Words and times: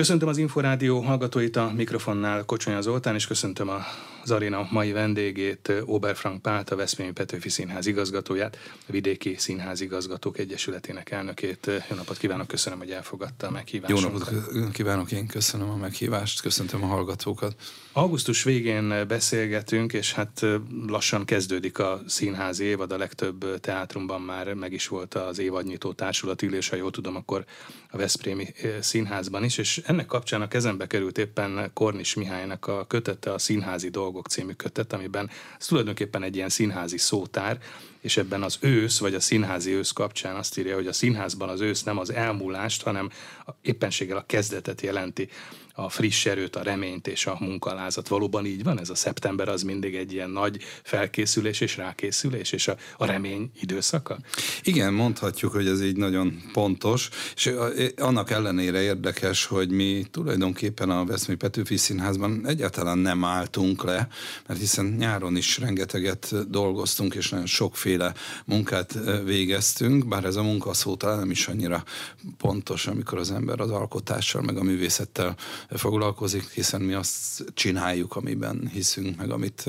Köszöntöm 0.00 0.28
az 0.28 0.38
Inforádió 0.38 1.00
hallgatóit 1.00 1.56
a 1.56 1.72
mikrofonnál 1.76 2.44
Kocsonya 2.44 2.80
Zoltán, 2.80 3.14
és 3.14 3.26
köszöntöm 3.26 3.68
a 3.68 3.78
az 4.30 4.36
aréna 4.36 4.68
mai 4.70 4.92
vendégét, 4.92 5.72
Oberfrank 5.84 6.42
Pált, 6.42 6.70
a 6.70 6.76
Veszprémi 6.76 7.12
Petőfi 7.12 7.48
Színház 7.48 7.86
igazgatóját, 7.86 8.58
a 8.88 8.92
Vidéki 8.92 9.34
Színház 9.38 9.80
Igazgatók 9.80 10.38
Egyesületének 10.38 11.10
elnökét. 11.10 11.70
Jó 11.88 11.96
napot 11.96 12.18
kívánok, 12.18 12.46
köszönöm, 12.46 12.78
hogy 12.78 12.90
elfogadta 12.90 13.46
a 13.46 13.50
meghívást. 13.50 13.92
Jó 13.92 14.00
napot 14.00 14.30
kívánok, 14.72 15.12
én 15.12 15.26
köszönöm 15.26 15.70
a 15.70 15.76
meghívást, 15.76 16.40
köszöntöm 16.40 16.82
a 16.82 16.86
hallgatókat. 16.86 17.54
Augusztus 17.92 18.42
végén 18.42 19.04
beszélgetünk, 19.08 19.92
és 19.92 20.12
hát 20.12 20.46
lassan 20.86 21.24
kezdődik 21.24 21.78
a 21.78 22.00
színházi 22.06 22.64
évad, 22.64 22.92
a 22.92 22.96
legtöbb 22.96 23.60
teátrumban 23.60 24.20
már 24.20 24.54
meg 24.54 24.72
is 24.72 24.88
volt 24.88 25.14
az 25.14 25.38
évadnyitó 25.38 25.92
társulatülés, 25.92 26.68
ha 26.68 26.76
jól 26.76 26.90
tudom, 26.90 27.16
akkor 27.16 27.44
a 27.90 27.96
Veszprémi 27.96 28.46
Színházban 28.80 29.44
is, 29.44 29.58
és 29.58 29.82
ennek 29.86 30.06
kapcsán 30.06 30.42
a 30.42 30.48
kezembe 30.48 30.86
került 30.86 31.18
éppen 31.18 31.70
Kornis 31.74 32.14
Mihálynak 32.14 32.66
a 32.66 32.86
kötete 32.86 33.32
a 33.32 33.38
Színházi 33.38 33.88
Dolgok 33.88 34.19
című 34.28 34.52
kötet, 34.52 34.92
amiben 34.92 35.30
ez 35.58 35.66
tulajdonképpen 35.66 36.22
egy 36.22 36.36
ilyen 36.36 36.48
színházi 36.48 36.98
szótár, 36.98 37.58
és 38.00 38.16
ebben 38.16 38.42
az 38.42 38.58
ősz, 38.60 38.98
vagy 38.98 39.14
a 39.14 39.20
színházi 39.20 39.72
ősz 39.72 39.92
kapcsán 39.92 40.36
azt 40.36 40.58
írja, 40.58 40.74
hogy 40.74 40.86
a 40.86 40.92
színházban 40.92 41.48
az 41.48 41.60
ősz 41.60 41.82
nem 41.82 41.98
az 41.98 42.12
elmúlást, 42.12 42.82
hanem 42.82 43.10
éppenséggel 43.62 44.16
a 44.16 44.24
kezdetet 44.26 44.80
jelenti 44.80 45.28
a 45.84 45.88
friss 45.88 46.26
erőt, 46.26 46.56
a 46.56 46.62
reményt 46.62 47.06
és 47.06 47.26
a 47.26 47.36
munkalázat. 47.40 48.08
Valóban 48.08 48.46
így 48.46 48.62
van? 48.62 48.80
Ez 48.80 48.90
a 48.90 48.94
szeptember 48.94 49.48
az 49.48 49.62
mindig 49.62 49.94
egy 49.94 50.12
ilyen 50.12 50.30
nagy 50.30 50.58
felkészülés 50.82 51.60
és 51.60 51.76
rákészülés, 51.76 52.52
és 52.52 52.68
a, 52.68 52.76
a 52.96 53.04
remény 53.04 53.50
időszaka? 53.60 54.18
Igen, 54.62 54.92
mondhatjuk, 54.92 55.52
hogy 55.52 55.66
ez 55.66 55.82
így 55.82 55.96
nagyon 55.96 56.42
pontos, 56.52 57.08
és 57.34 57.54
annak 57.96 58.30
ellenére 58.30 58.80
érdekes, 58.80 59.44
hogy 59.44 59.70
mi 59.70 60.04
tulajdonképpen 60.10 60.90
a 60.90 61.04
Veszmi 61.04 61.34
Petőfi 61.34 61.76
Színházban 61.76 62.46
egyáltalán 62.46 62.98
nem 62.98 63.24
álltunk 63.24 63.84
le, 63.84 64.08
mert 64.46 64.60
hiszen 64.60 64.86
nyáron 64.98 65.36
is 65.36 65.58
rengeteget 65.58 66.50
dolgoztunk, 66.50 67.14
és 67.14 67.28
nagyon 67.28 67.46
sokféle 67.46 68.14
munkát 68.44 68.98
végeztünk, 69.24 70.08
bár 70.08 70.24
ez 70.24 70.36
a 70.36 70.42
munka 70.42 70.72
szó 70.72 70.96
talán 70.96 71.18
nem 71.18 71.30
is 71.30 71.48
annyira 71.48 71.84
pontos, 72.36 72.86
amikor 72.86 73.18
az 73.18 73.30
ember 73.30 73.60
az 73.60 73.70
alkotással, 73.70 74.42
meg 74.42 74.56
a 74.56 74.62
művészettel 74.62 75.36
foglalkozik, 75.76 76.50
hiszen 76.50 76.80
mi 76.80 76.92
azt 76.92 77.44
csináljuk, 77.54 78.16
amiben 78.16 78.70
hiszünk, 78.72 79.16
meg 79.16 79.30
amit 79.30 79.64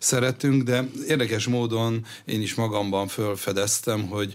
szeretünk, 0.00 0.62
de 0.62 0.88
érdekes 1.08 1.46
módon 1.46 2.04
én 2.24 2.40
is 2.40 2.54
magamban 2.54 3.08
fölfedeztem, 3.08 4.08
hogy, 4.08 4.34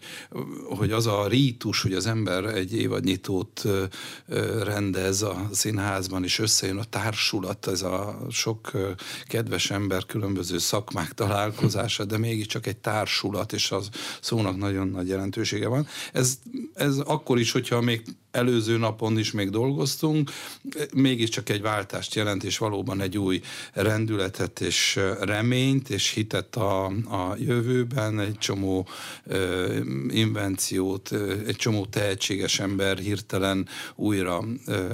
hogy 0.69 0.91
az 0.91 1.07
a 1.07 1.27
rítus, 1.27 1.81
hogy 1.81 1.93
az 1.93 2.05
ember 2.05 2.45
egy 2.45 2.73
évadnyitót 2.73 3.63
rendez 4.63 5.21
a 5.21 5.49
színházban, 5.51 6.23
és 6.23 6.39
összejön 6.39 6.77
a 6.77 6.83
társulat, 6.83 7.67
ez 7.67 7.81
a 7.81 8.17
sok 8.29 8.71
kedves 9.27 9.71
ember 9.71 10.05
különböző 10.05 10.57
szakmák 10.57 11.13
találkozása, 11.13 12.05
de 12.05 12.17
mégiscsak 12.17 12.67
egy 12.67 12.77
társulat, 12.77 13.53
és 13.53 13.71
az 13.71 13.89
szónak 14.21 14.57
nagyon 14.57 14.87
nagy 14.87 15.07
jelentősége 15.07 15.67
van. 15.67 15.87
Ez, 16.13 16.37
ez 16.73 16.97
akkor 16.97 17.39
is, 17.39 17.51
hogyha 17.51 17.81
még 17.81 18.03
előző 18.35 18.77
napon 18.77 19.19
is 19.19 19.31
még 19.31 19.49
dolgoztunk, 19.49 20.31
mégiscsak 20.93 21.49
egy 21.49 21.61
váltást 21.61 22.15
jelent, 22.15 22.43
és 22.43 22.57
valóban 22.57 23.01
egy 23.01 23.17
új 23.17 23.41
rendületet 23.73 24.61
és 24.61 24.99
reményt, 25.21 25.89
és 25.89 26.09
hitet 26.09 26.55
a, 26.55 26.85
a 26.85 27.35
jövőben, 27.39 28.19
egy 28.19 28.37
csomó 28.37 28.87
ö, 29.25 29.75
invenciót, 30.09 31.11
egy 31.47 31.55
csomó 31.55 31.85
tehetséges 31.85 32.59
ember 32.59 32.97
hirtelen 32.97 33.67
újra 33.95 34.43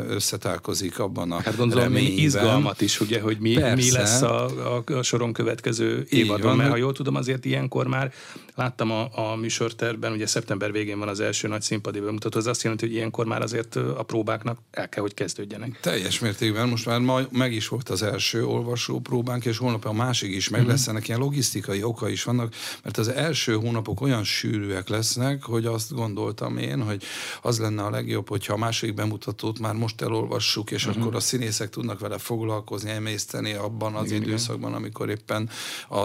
összetálkozik 0.07 0.99
abban 0.99 1.31
a 1.31 1.41
Hát 1.41 1.57
gondolom, 1.57 1.83
reményben. 1.83 2.23
izgalmat 2.23 2.81
is, 2.81 2.99
ugye, 2.99 3.21
hogy 3.21 3.37
mi, 3.39 3.55
mi 3.75 3.91
lesz 3.91 4.21
a, 4.21 4.45
a, 4.75 4.83
a 4.93 5.03
soron 5.03 5.33
következő 5.33 6.05
évadban, 6.09 6.55
mert 6.57 6.69
ha 6.69 6.75
jól 6.75 6.93
tudom, 6.93 7.15
azért 7.15 7.45
ilyenkor 7.45 7.87
már 7.87 8.13
láttam 8.55 8.91
a, 8.91 9.31
a 9.31 9.35
műsorterben, 9.35 10.11
ugye 10.11 10.25
szeptember 10.25 10.71
végén 10.71 10.99
van 10.99 11.07
az 11.07 11.19
első 11.19 11.47
nagy 11.47 11.61
színpadi 11.61 11.99
bemutató, 11.99 12.39
az 12.39 12.47
azt 12.47 12.63
jelenti, 12.63 12.85
hogy 12.85 12.95
ilyenkor 12.95 13.25
már 13.31 13.41
azért 13.41 13.75
a 13.75 14.03
próbáknak 14.03 14.59
el 14.71 14.89
kell, 14.89 15.01
hogy 15.01 15.13
kezdődjenek. 15.13 15.79
Teljes 15.79 16.19
mértékben, 16.19 16.69
most 16.69 16.85
már 16.85 16.99
ma 16.99 17.19
meg 17.31 17.53
is 17.53 17.67
volt 17.67 17.89
az 17.89 18.01
első 18.01 18.45
olvasó 18.45 18.99
próbánk, 18.99 19.45
és 19.45 19.57
holnap 19.57 19.85
a 19.85 19.93
másik 19.93 20.35
is 20.35 20.49
meg 20.49 20.59
uh-huh. 20.59 20.75
lesz, 20.75 20.87
ennek 20.87 21.07
ilyen 21.07 21.19
logisztikai 21.19 21.83
oka 21.83 22.09
is 22.09 22.23
vannak, 22.23 22.53
mert 22.83 22.97
az 22.97 23.07
első 23.07 23.53
hónapok 23.53 24.01
olyan 24.01 24.23
sűrűek 24.23 24.89
lesznek, 24.89 25.43
hogy 25.43 25.65
azt 25.65 25.93
gondoltam 25.93 26.57
én, 26.57 26.83
hogy 26.83 27.03
az 27.41 27.59
lenne 27.59 27.83
a 27.83 27.89
legjobb, 27.89 28.29
hogyha 28.29 28.53
a 28.53 28.57
második 28.57 28.95
bemutatót 28.95 29.59
már 29.59 29.73
most 29.73 30.01
elolvassuk, 30.01 30.71
és 30.71 30.85
uh-huh. 30.85 31.01
akkor 31.01 31.15
a 31.15 31.19
színészek 31.19 31.69
tudnak 31.69 31.99
vele 31.99 32.17
foglalkozni, 32.17 32.89
emészteni 32.89 33.53
abban 33.53 33.95
az 33.95 34.11
igen, 34.11 34.21
időszakban, 34.21 34.73
amikor 34.73 35.09
éppen 35.09 35.49
a, 35.89 35.97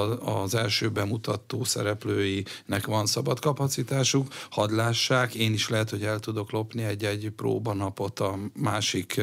az 0.43 0.55
első 0.55 0.89
bemutató 0.89 1.65
szereplőinek 1.65 2.87
van 2.87 3.07
szabad 3.07 3.41
kapacitásuk, 3.41 4.27
hadlássák, 4.51 5.35
én 5.35 5.53
is 5.53 5.69
lehet, 5.69 5.91
hogy 5.91 6.03
el 6.03 6.21
tudok 6.21 6.51
lopni 6.51 6.83
egy-egy 6.83 7.16
próbanapot 7.37 8.21
a 8.21 8.39
másik 8.55 9.21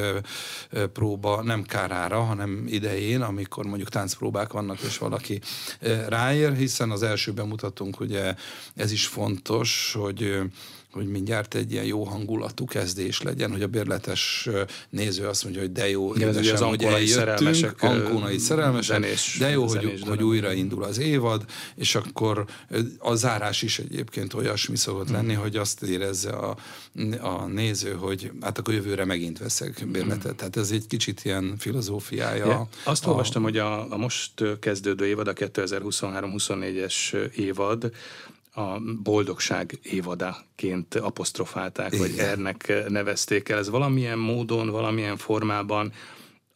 próba 0.93 1.43
nem 1.43 1.63
kárára, 1.63 2.21
hanem 2.21 2.63
idején, 2.67 3.21
amikor 3.21 3.65
mondjuk 3.65 3.89
táncpróbák 3.89 4.51
vannak, 4.51 4.79
és 4.79 4.97
valaki 4.97 5.41
ráér, 6.07 6.55
hiszen 6.55 6.91
az 6.91 7.03
első 7.03 7.31
bemutatunk, 7.31 7.99
ugye 7.99 8.35
ez 8.75 8.91
is 8.91 9.07
fontos, 9.07 9.95
hogy 9.99 10.39
hogy 10.93 11.07
mindjárt 11.07 11.55
egy 11.55 11.71
ilyen 11.71 11.85
jó 11.85 12.03
hangulatú 12.03 12.65
kezdés 12.65 13.21
legyen, 13.21 13.51
hogy 13.51 13.61
a 13.61 13.67
bérletes 13.67 14.49
néző 14.89 15.27
azt 15.27 15.43
mondja, 15.43 15.61
hogy 15.61 15.71
de 15.71 15.89
jó, 15.89 16.15
Igen, 16.15 16.29
édesem, 16.29 16.53
az 16.53 16.61
hogy 16.61 16.83
eljöttünk, 16.83 17.81
ankónai 17.81 18.37
szerelmesek, 18.37 19.01
zenés, 19.01 19.35
de 19.39 19.49
jó, 19.49 19.67
zenés, 19.67 19.99
hogy, 19.99 20.09
hogy 20.09 20.23
újraindul 20.23 20.83
az 20.83 20.97
évad, 20.97 21.45
és 21.75 21.95
akkor 21.95 22.45
a 22.97 23.15
zárás 23.15 23.61
is 23.61 23.79
egyébként 23.79 24.33
olyasmi 24.33 24.77
szokott 24.77 25.05
hmm. 25.05 25.15
lenni, 25.15 25.33
hogy 25.33 25.55
azt 25.55 25.83
érezze 25.83 26.29
a, 26.29 26.57
a 27.21 27.45
néző, 27.45 27.91
hogy 27.91 28.31
hát 28.41 28.57
akkor 28.57 28.73
jövőre 28.73 29.05
megint 29.05 29.39
veszek 29.39 29.87
bérletet. 29.91 30.23
Hmm. 30.23 30.35
Tehát 30.35 30.57
ez 30.57 30.71
egy 30.71 30.87
kicsit 30.87 31.25
ilyen 31.25 31.55
filozófiája. 31.57 32.45
Ja, 32.45 32.67
azt 32.83 33.05
a, 33.05 33.09
olvastam, 33.09 33.43
hogy 33.43 33.57
a, 33.57 33.91
a 33.91 33.97
most 33.97 34.31
kezdődő 34.59 35.05
évad, 35.05 35.27
a 35.27 35.33
2023-24-es 35.33 37.29
évad, 37.35 37.91
a 38.53 38.79
boldogság 39.03 39.79
évadáként 39.81 40.95
apostrofálták, 40.95 41.93
Igen. 41.93 42.07
vagy 42.07 42.17
ernek 42.17 42.89
nevezték 42.89 43.49
el. 43.49 43.57
Ez 43.57 43.69
valamilyen 43.69 44.19
módon, 44.19 44.69
valamilyen 44.69 45.17
formában 45.17 45.91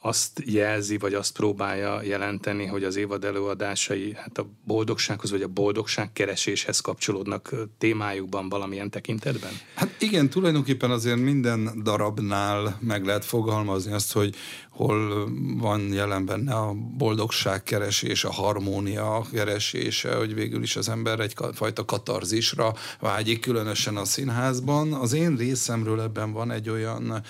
azt 0.02 0.42
jelzi, 0.46 0.98
vagy 0.98 1.14
azt 1.14 1.34
próbálja 1.34 2.02
jelenteni, 2.02 2.66
hogy 2.66 2.84
az 2.84 2.96
évad 2.96 3.24
előadásai 3.24 4.14
hát 4.16 4.38
a 4.38 4.50
boldogsághoz, 4.66 5.32
vagy 5.32 5.42
a 5.42 5.48
boldogság 5.48 6.14
kereséshez 6.14 6.80
kapcsolódnak 6.80 7.56
témájukban 7.78 8.50
valamilyen 8.50 8.90
tekintetben? 8.90 9.52
Hát 9.74 9.96
igen, 10.00 10.30
tulajdonképpen 10.30 10.92
azért 10.92 11.20
minden 11.20 11.84
darabnál 11.84 12.78
meg 12.82 13.06
lehet 13.06 13.26
fogalmazni 13.26 13.92
azt, 13.92 14.14
hogy 14.14 14.36
hol 14.78 15.30
van 15.58 15.94
jelen 15.94 16.26
benne 16.26 16.54
a 16.54 16.74
boldogság 16.98 17.64
keresés, 17.64 18.24
a 18.24 18.32
harmónia 18.32 19.26
keresése, 19.32 20.16
hogy 20.16 20.34
végül 20.34 20.64
is 20.64 20.76
az 20.76 20.90
ember 20.90 21.20
egyfajta 21.20 21.86
katarzisra 21.86 22.74
vágyik, 23.00 23.40
különösen 23.40 23.98
a 23.98 24.06
színházban. 24.06 24.94
Az 24.94 25.14
én 25.14 25.36
részemről 25.36 26.02
ebben 26.02 26.32
van 26.32 26.52
egy 26.52 26.70
olyan 26.70 27.24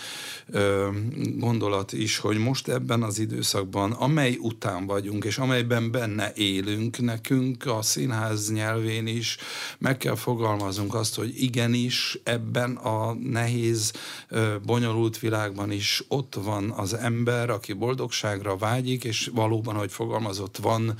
ö, 0.47 0.87
gondolat 1.37 1.93
is, 1.93 2.17
hogy 2.17 2.37
most 2.37 2.67
ebben 2.67 3.03
az 3.03 3.19
időszakban, 3.19 3.91
amely 3.91 4.37
után 4.41 4.85
vagyunk, 4.85 5.23
és 5.23 5.37
amelyben 5.37 5.91
benne 5.91 6.31
élünk, 6.35 6.99
nekünk 6.99 7.65
a 7.65 7.81
színház 7.81 8.51
nyelvén 8.51 9.07
is 9.07 9.37
meg 9.77 9.97
kell 9.97 10.15
fogalmazunk 10.15 10.93
azt, 10.93 11.15
hogy 11.15 11.41
igenis 11.41 12.19
ebben 12.23 12.75
a 12.75 13.13
nehéz, 13.13 13.93
ö, 14.29 14.55
bonyolult 14.65 15.19
világban 15.19 15.71
is 15.71 16.03
ott 16.07 16.35
van 16.43 16.69
az 16.69 16.93
ember, 16.93 17.35
ember, 17.37 17.55
aki 17.55 17.73
boldogságra 17.73 18.57
vágyik, 18.57 19.03
és 19.03 19.29
valóban, 19.33 19.75
ahogy 19.75 19.91
fogalmazott, 19.91 20.57
van 20.57 20.95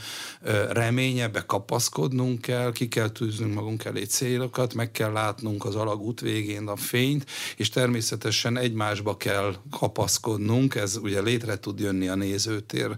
reménye, 0.69 1.27
bekapaszkodnunk 1.27 2.41
kell, 2.41 2.71
ki 2.71 2.87
kell 2.87 3.09
tűznünk 3.09 3.53
magunk 3.53 3.85
elé 3.85 4.03
célokat, 4.03 4.73
meg 4.73 4.91
kell 4.91 5.11
látnunk 5.11 5.65
az 5.65 5.75
alagút 5.75 6.21
végén 6.21 6.67
a 6.67 6.75
fényt, 6.75 7.25
és 7.55 7.69
természetesen 7.69 8.57
egymásba 8.57 9.17
kell 9.17 9.55
kapaszkodnunk, 9.71 10.75
ez 10.75 10.97
ugye 11.01 11.21
létre 11.21 11.59
tud 11.59 11.79
jönni 11.79 12.07
a 12.07 12.15
nézőtér 12.15 12.95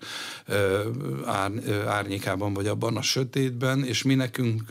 ár, 1.26 1.52
árnyékában, 1.88 2.54
vagy 2.54 2.68
abban 2.68 2.98
a 2.98 3.02
sötétben, 3.02 3.84
és 3.84 4.04
mi 4.04 4.16
nekünk 4.16 4.64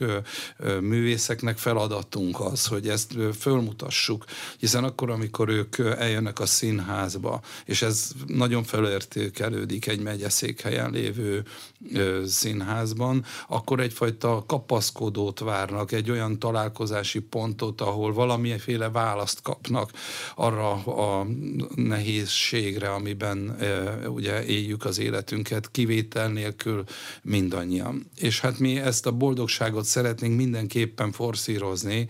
művészeknek 0.81 1.59
feladatunk 1.59 2.41
az, 2.41 2.67
hogy 2.67 2.89
ezt 2.89 3.15
fölmutassuk, 3.39 4.25
hiszen 4.59 4.85
akkor, 4.85 5.11
amikor 5.11 5.49
ők 5.49 5.79
eljönnek 5.79 6.41
a 6.41 6.47
színházba, 6.47 7.41
és 7.65 7.83
ez 7.83 8.11
nagyon 8.27 8.58
felértékelődik 8.63 9.87
egy 9.87 10.01
megyeszékhelyen 10.01 10.91
lévő 10.91 11.45
színházban, 12.27 13.25
akkor 13.49 13.81
egyfajta 13.81 14.45
kapaszkodót 14.47 15.39
várnak, 15.39 15.93
egy 15.93 16.11
olyan 16.11 16.39
találkozási 16.39 17.19
pontot, 17.19 17.81
ahol 17.81 18.13
valamiféle 18.13 18.91
választ 18.91 19.43
kapnak 19.43 19.91
arra 20.35 20.73
a 20.73 21.27
nehézségre, 21.75 22.93
amiben 22.93 23.57
ugye 24.07 24.45
éljük 24.45 24.85
az 24.85 24.99
életünket, 24.99 25.71
kivétel 25.71 26.29
nélkül 26.29 26.85
mindannyian. 27.23 28.11
És 28.17 28.41
hát 28.41 28.59
mi 28.59 28.79
ezt 28.79 29.07
a 29.07 29.13
boldogságot 29.13 29.85
szeretnénk 29.85 30.37
mindenképpen 30.37 31.13
forszírozni, 31.13 32.09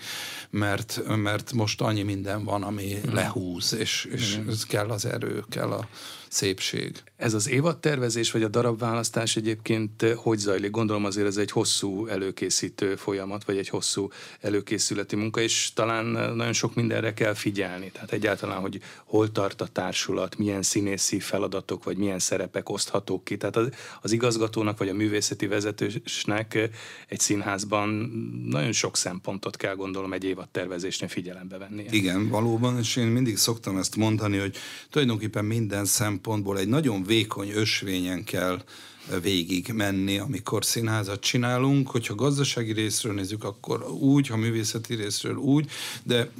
mert, 0.50 1.02
mert 1.16 1.52
most 1.52 1.80
annyi 1.80 2.02
minden 2.02 2.44
van, 2.44 2.62
ami 2.62 3.00
lehúz, 3.12 3.74
és, 3.74 4.08
és 4.12 4.38
kell 4.68 4.88
az 4.88 5.04
erő, 5.04 5.44
kell 5.48 5.70
a 5.70 5.88
szépség. 6.38 7.02
Ez 7.16 7.34
az 7.34 7.48
évadtervezés 7.48 8.30
vagy 8.30 8.42
a 8.42 8.48
darabválasztás 8.48 9.36
egyébként 9.36 10.02
eh, 10.02 10.14
hogy 10.14 10.38
zajlik? 10.38 10.70
Gondolom 10.70 11.04
azért 11.04 11.26
ez 11.26 11.36
egy 11.36 11.50
hosszú 11.50 12.06
előkészítő 12.06 12.96
folyamat, 12.96 13.44
vagy 13.44 13.56
egy 13.56 13.68
hosszú 13.68 14.08
előkészületi 14.40 15.16
munka, 15.16 15.40
és 15.40 15.72
talán 15.74 16.16
eh, 16.16 16.34
nagyon 16.34 16.52
sok 16.52 16.74
mindenre 16.74 17.14
kell 17.14 17.34
figyelni. 17.34 17.90
Tehát 17.90 18.12
egyáltalán, 18.12 18.60
hogy 18.60 18.80
hol 19.04 19.32
tart 19.32 19.60
a 19.60 19.66
társulat, 19.66 20.36
milyen 20.36 20.62
színészi 20.62 21.20
feladatok, 21.20 21.84
vagy 21.84 21.96
milyen 21.96 22.18
szerepek 22.18 22.68
oszthatók 22.68 23.24
ki. 23.24 23.36
Tehát 23.36 23.56
az, 23.56 23.68
az 24.00 24.12
igazgatónak, 24.12 24.78
vagy 24.78 24.88
a 24.88 24.94
művészeti 24.94 25.46
vezetősnek 25.46 26.54
eh, 26.54 26.68
egy 27.08 27.20
színházban 27.20 27.88
nagyon 28.44 28.72
sok 28.72 28.96
szempontot 28.96 29.56
kell 29.56 29.74
gondolom 29.74 30.12
egy 30.12 30.24
évadtervezésnél 30.24 31.08
figyelembe 31.08 31.58
venni. 31.58 31.84
Igen, 31.90 32.28
valóban, 32.28 32.78
és 32.78 32.96
én 32.96 33.06
mindig 33.06 33.36
szoktam 33.36 33.76
ezt 33.76 33.96
mondani, 33.96 34.38
hogy 34.38 34.56
tulajdonképpen 34.90 35.44
minden 35.44 35.84
szempont 35.84 36.17
szempontból 36.18 36.58
egy 36.58 36.68
nagyon 36.68 37.04
vékony 37.04 37.50
ösvényen 37.50 38.24
kell 38.24 38.62
végig 39.22 39.68
menni, 39.72 40.18
amikor 40.18 40.64
színházat 40.64 41.20
csinálunk. 41.20 41.90
Hogyha 41.90 42.14
gazdasági 42.14 42.72
részről 42.72 43.14
nézzük, 43.14 43.44
akkor 43.44 43.90
úgy, 43.90 44.26
ha 44.26 44.36
művészeti 44.36 44.94
részről 44.94 45.36
úgy, 45.36 45.70
de 46.02 46.30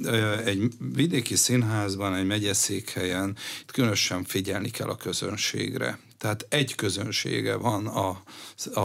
egy 0.45 0.67
vidéki 0.93 1.35
színházban, 1.35 2.15
egy 2.15 2.25
megyeszékhelyen 2.25 3.35
itt 3.61 3.71
különösen 3.71 4.23
figyelni 4.23 4.69
kell 4.69 4.89
a 4.89 4.95
közönségre. 4.95 5.99
Tehát 6.19 6.45
egy 6.49 6.75
közönsége 6.75 7.55
van 7.55 7.87
a, 7.87 8.21
a, 8.73 8.79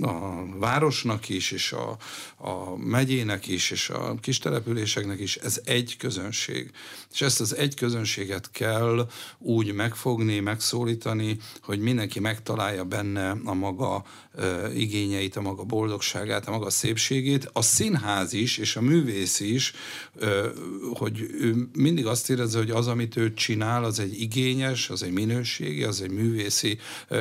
a 0.00 0.44
városnak 0.58 1.28
is, 1.28 1.50
és 1.50 1.72
a, 1.72 1.96
a 2.36 2.76
megyének 2.76 3.46
is, 3.46 3.70
és 3.70 3.90
a 3.90 4.14
kistelepüléseknek 4.20 5.20
is. 5.20 5.36
Ez 5.36 5.60
egy 5.64 5.96
közönség. 5.96 6.70
És 7.12 7.20
ezt 7.20 7.40
az 7.40 7.56
egy 7.56 7.74
közönséget 7.74 8.50
kell 8.50 9.08
úgy 9.38 9.72
megfogni, 9.72 10.40
megszólítani, 10.40 11.38
hogy 11.62 11.78
mindenki 11.78 12.20
megtalálja 12.20 12.84
benne 12.84 13.30
a 13.44 13.54
maga 13.54 14.04
ö, 14.34 14.70
igényeit, 14.72 15.36
a 15.36 15.40
maga 15.40 15.62
boldogságát, 15.64 16.46
a 16.46 16.50
maga 16.50 16.70
szépségét. 16.70 17.50
A 17.52 17.62
színház 17.62 18.32
is, 18.32 18.58
és 18.58 18.76
a 18.76 18.80
művész 18.80 19.40
is, 19.40 19.72
ö, 20.14 20.48
hogy 20.94 21.20
ő 21.20 21.68
mindig 21.72 22.06
azt 22.06 22.30
érezze, 22.30 22.58
hogy 22.58 22.70
az, 22.70 22.86
amit 22.88 23.16
ő 23.16 23.34
csinál, 23.34 23.84
az 23.84 23.98
egy 23.98 24.20
igényes, 24.20 24.90
az 24.90 25.02
egy 25.02 25.12
minőségi, 25.12 25.82
az 25.82 26.00
egy 26.00 26.10
művészi 26.10 26.71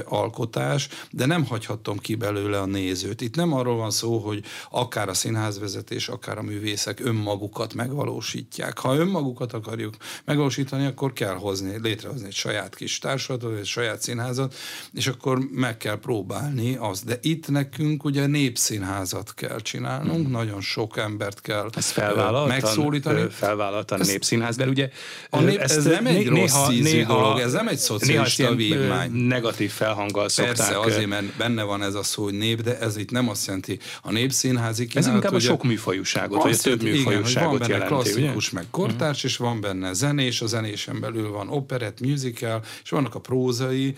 alkotás, 0.06 0.88
de 1.12 1.26
nem 1.26 1.46
hagyhatom 1.46 1.98
ki 1.98 2.16
belőle 2.16 2.60
a 2.60 2.66
nézőt. 2.66 3.22
Itt 3.22 3.36
nem 3.36 3.54
arról 3.54 3.76
van 3.76 3.92
szó, 3.92 4.18
hogy 4.18 4.44
akár 4.70 5.10
a 5.10 5.14
színházvezetés, 5.14 6.08
akár 6.08 6.38
a 6.38 6.42
művészek 6.42 7.00
önmagukat 7.00 7.74
megvalósítják. 7.74 8.78
Ha 8.78 8.96
önmagukat 8.96 9.54
akarjuk 9.54 9.96
megvalósítani, 10.26 10.86
akkor 10.86 11.14
kell 11.14 11.36
hozni, 11.36 11.80
létrehozni 11.82 12.26
egy 12.26 12.34
saját 12.34 12.76
kis 12.76 13.00
társadatot, 13.00 13.58
egy 13.58 13.66
saját 13.66 14.02
színházat, 14.02 14.56
és 14.94 15.08
akkor 15.08 15.40
meg 15.52 15.78
kell 15.78 16.00
próbálni 16.00 16.76
azt. 16.76 17.06
De 17.06 17.18
itt 17.22 17.48
nekünk 17.48 18.04
ugye 18.04 18.26
népszínházat 18.26 19.34
kell 19.34 19.60
csinálnunk, 19.60 20.22
hmm. 20.24 20.32
nagyon 20.32 20.62
sok 20.62 20.98
embert 20.98 21.42
kell 21.42 21.70
ezt 21.74 22.02
megszólítani. 22.48 23.30
Felvállaltan 23.30 24.00
ezt, 24.00 24.10
népszínház, 24.10 24.56
de 24.56 24.68
ugye 24.68 24.90
a 25.30 25.40
nép, 25.40 25.58
ezt 25.58 25.78
ez 25.78 25.86
nem 25.86 26.06
egy 26.06 26.32
néha, 26.32 26.36
rossz 26.36 26.68
néha, 26.68 27.14
dolog, 27.14 27.40
ez 27.40 27.54
nem 27.54 27.68
egy 27.68 27.78
szocialista 27.78 28.56
vívmány 28.56 29.12
negatív 29.42 29.72
felhanggal 29.72 30.30
szokták. 30.30 30.56
Persze, 30.56 30.80
azért, 30.80 31.08
mert 31.08 31.36
benne 31.38 31.64
van 31.64 31.84
ez 31.84 31.94
a 31.94 32.04
szó, 32.04 32.24
hogy 32.24 32.34
nép, 32.34 32.62
de 32.62 32.80
ez 32.80 32.98
itt 32.98 33.12
nem 33.12 33.30
azt 33.30 33.46
jelenti. 33.46 33.80
A 34.02 34.12
népszínházi 34.12 34.88
kínálat... 34.88 35.10
Ez 35.10 35.16
inkább 35.16 35.34
a 35.34 35.40
sok 35.40 35.64
műfajúságot, 35.64 36.44
vagy 36.44 36.52
a 36.54 36.58
több 36.58 36.82
műfajúságot 36.82 37.60
van 37.60 37.70
benne 37.70 37.86
klasszikus, 37.86 38.48
ugye? 38.52 38.60
meg 38.60 38.70
kortárs, 38.72 39.16
uh-huh. 39.16 39.32
és 39.32 39.38
van 39.38 39.62
benne 39.62 39.94
zenés, 39.94 40.42
a 40.42 40.46
zenésen 40.46 41.00
belül 41.00 41.30
van 41.32 41.50
operett, 41.50 42.00
musical, 42.00 42.64
és 42.84 42.90
vannak 42.90 43.16
a 43.16 43.20
prózai 43.20 43.96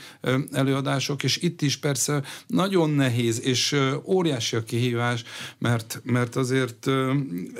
előadások, 0.52 1.24
és 1.24 1.38
itt 1.38 1.62
is 1.62 1.78
persze 1.78 2.24
nagyon 2.48 2.90
nehéz, 2.90 3.42
és 3.42 3.76
óriási 4.04 4.56
a 4.56 4.64
kihívás, 4.64 5.24
mert, 5.58 6.02
mert 6.04 6.36
azért 6.36 6.88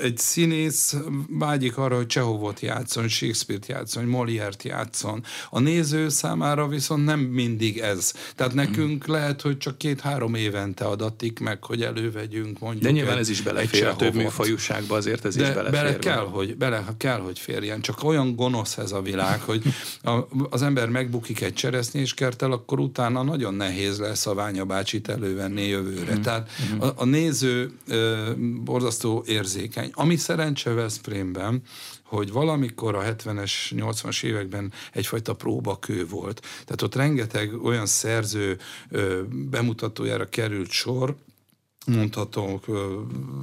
egy 0.00 0.18
színész 0.18 0.96
vágyik 1.28 1.76
arra, 1.76 1.96
hogy 1.96 2.06
Csehovot 2.06 2.60
játszon, 2.60 3.08
Shakespeare-t 3.08 3.66
játszon, 3.66 4.04
Molière-t 4.04 4.62
játszon. 4.62 5.24
A 5.50 5.60
néző 5.60 6.08
számára 6.08 6.68
viszont 6.68 7.04
nem 7.04 7.20
mindig 7.20 7.73
mindig 7.74 7.98
ez. 7.98 8.12
Tehát 8.34 8.54
nekünk 8.54 9.10
mm. 9.10 9.12
lehet, 9.12 9.40
hogy 9.40 9.58
csak 9.58 9.78
két-három 9.78 10.34
évente 10.34 10.84
adatik 10.84 11.38
meg, 11.38 11.64
hogy 11.64 11.82
elővegyünk 11.82 12.58
mondjuk. 12.58 12.82
De 12.82 12.90
nyilván 12.90 13.18
ez 13.18 13.28
is 13.28 13.40
belefér 13.42 13.86
a 13.86 13.96
több 13.96 14.14
műfajúságba, 14.14 14.96
azért 14.96 15.24
ez 15.24 15.36
De 15.36 15.42
is 15.42 15.54
belefér. 15.54 15.72
Bele 15.72 15.98
kell, 15.98 16.26
hogy, 16.26 16.56
bele 16.56 16.84
kell, 16.96 17.18
hogy 17.18 17.38
férjen. 17.38 17.80
Csak 17.80 18.04
olyan 18.04 18.36
gonosz 18.36 18.78
ez 18.78 18.92
a 18.92 19.02
világ, 19.02 19.40
hogy 19.40 19.62
a, 20.02 20.18
az 20.50 20.62
ember 20.62 20.88
megbukik 20.88 21.40
egy 21.40 21.54
cseresznyéskertel, 21.54 22.52
akkor 22.52 22.80
utána 22.80 23.22
nagyon 23.22 23.54
nehéz 23.54 23.98
lesz 23.98 24.26
a 24.26 24.34
Ványa 24.34 24.64
bácsit 24.64 25.08
elővenni 25.08 25.66
jövőre. 25.66 26.14
Mm. 26.14 26.20
Tehát 26.20 26.50
mm. 26.74 26.80
A, 26.80 26.92
a 26.96 27.04
néző 27.04 27.70
ö, 27.88 28.30
borzasztó 28.64 29.24
érzékeny. 29.26 29.90
Ami 29.92 30.16
szerencse 30.16 30.70
Veszprémben, 30.70 31.62
hogy 32.16 32.32
valamikor 32.32 32.94
a 32.94 33.02
70-es, 33.02 33.52
80-as 33.70 34.24
években 34.24 34.72
egyfajta 34.92 35.34
próbakő 35.34 36.06
volt. 36.06 36.40
Tehát 36.40 36.82
ott 36.82 36.94
rengeteg 36.94 37.64
olyan 37.64 37.86
szerző 37.86 38.58
bemutatójára 39.50 40.28
került 40.28 40.70
sor, 40.70 41.16
mondhatok 41.86 42.64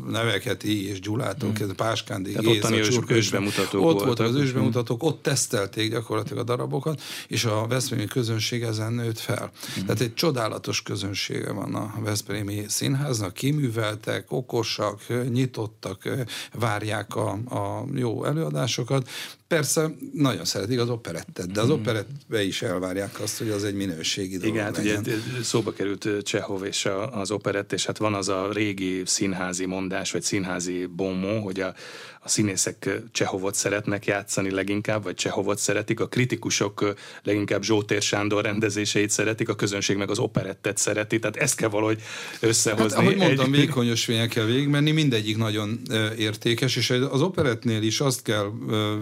neveket, 0.08 0.64
I 0.64 0.88
és 0.88 1.00
Gyulától, 1.00 1.52
hmm. 1.58 1.76
Páskándi, 1.76 2.32
Tehát 2.32 2.58
ottani 2.58 2.78
ős, 2.78 3.00
ősbemutatók 3.08 3.86
Ott 3.86 4.04
voltak 4.04 4.28
az 4.28 4.36
ősbemutatók, 4.36 5.04
ott 5.04 5.22
tesztelték 5.22 5.92
gyakorlatilag 5.92 6.42
a 6.42 6.44
darabokat, 6.44 7.02
és 7.28 7.46
a 7.46 7.68
Veszprémi 7.68 8.06
közönség 8.06 8.62
ezen 8.62 8.94
nőtt 8.94 9.20
fel. 9.20 9.52
Hmm. 9.74 9.86
Tehát 9.86 10.02
egy 10.02 10.14
csodálatos 10.14 10.82
közönsége 10.82 11.52
van 11.52 11.76
a 11.76 11.94
Veszprémi 12.04 12.64
színháznak, 12.68 13.34
kiműveltek, 13.34 14.32
okosak, 14.32 15.02
nyitottak, 15.32 16.10
várják 16.54 17.16
a, 17.16 17.30
a 17.32 17.86
jó 17.96 18.26
előadásokat, 18.26 19.10
Persze, 19.52 19.92
nagyon 20.14 20.46
szeretik 20.46 20.80
az 20.80 20.90
operettet, 20.90 21.52
de 21.52 21.62
az 21.62 21.68
hmm. 21.68 21.80
operettbe 21.80 22.44
is 22.44 22.62
elvárják 22.62 23.20
azt, 23.20 23.38
hogy 23.38 23.50
az 23.50 23.64
egy 23.64 23.74
minőségi 23.74 24.38
dolog 24.38 24.56
Igen, 24.56 24.66
hát 24.66 24.78
ugye 24.78 25.00
szóba 25.44 25.74
került 25.74 26.08
Csehov 26.24 26.66
és 26.66 26.90
az 27.12 27.32
operett, 27.32 27.74
és 27.74 27.86
hát 27.86 27.98
van 27.98 28.14
az 28.14 28.30
a 28.30 28.50
régi 28.54 29.02
színházi 29.06 29.66
mondás, 29.66 30.12
vagy 30.12 30.22
színházi 30.22 30.86
bomó, 30.86 31.40
hogy 31.40 31.60
a, 31.60 31.74
a 32.24 32.30
színészek 32.30 32.90
Csehovot 33.12 33.56
szeretnek 33.56 34.06
játszani 34.06 34.52
leginkább, 34.52 35.04
vagy 35.04 35.16
Csehovot 35.16 35.58
szeretik, 35.58 36.00
a 36.00 36.08
kritikusok 36.08 36.94
leginkább 37.24 37.64
Zsótér 37.64 38.02
Sándor 38.02 38.44
rendezéseit 38.44 39.10
szeretik, 39.10 39.50
a 39.50 39.56
közönség 39.56 39.98
meg 39.98 40.10
az 40.10 40.20
operettet 40.20 40.78
szereti, 40.78 41.20
tehát 41.20 41.36
ezt 41.36 41.56
kell 41.56 41.70
valahogy 41.70 42.02
összehozni. 42.40 42.96
Hát, 42.96 43.06
ahogy 43.06 43.18
mondtam, 43.18 43.54
egy... 43.54 43.60
vékonyos 43.60 44.06
kell 44.30 44.46
végigmenni, 44.46 44.92
mindegyik 44.92 45.38
nagyon 45.38 45.82
értékes, 46.18 46.76
és 46.76 46.90
az 46.90 47.22
operetnél 47.22 47.82
is 47.82 48.00
azt 48.00 48.22
kell 48.22 48.52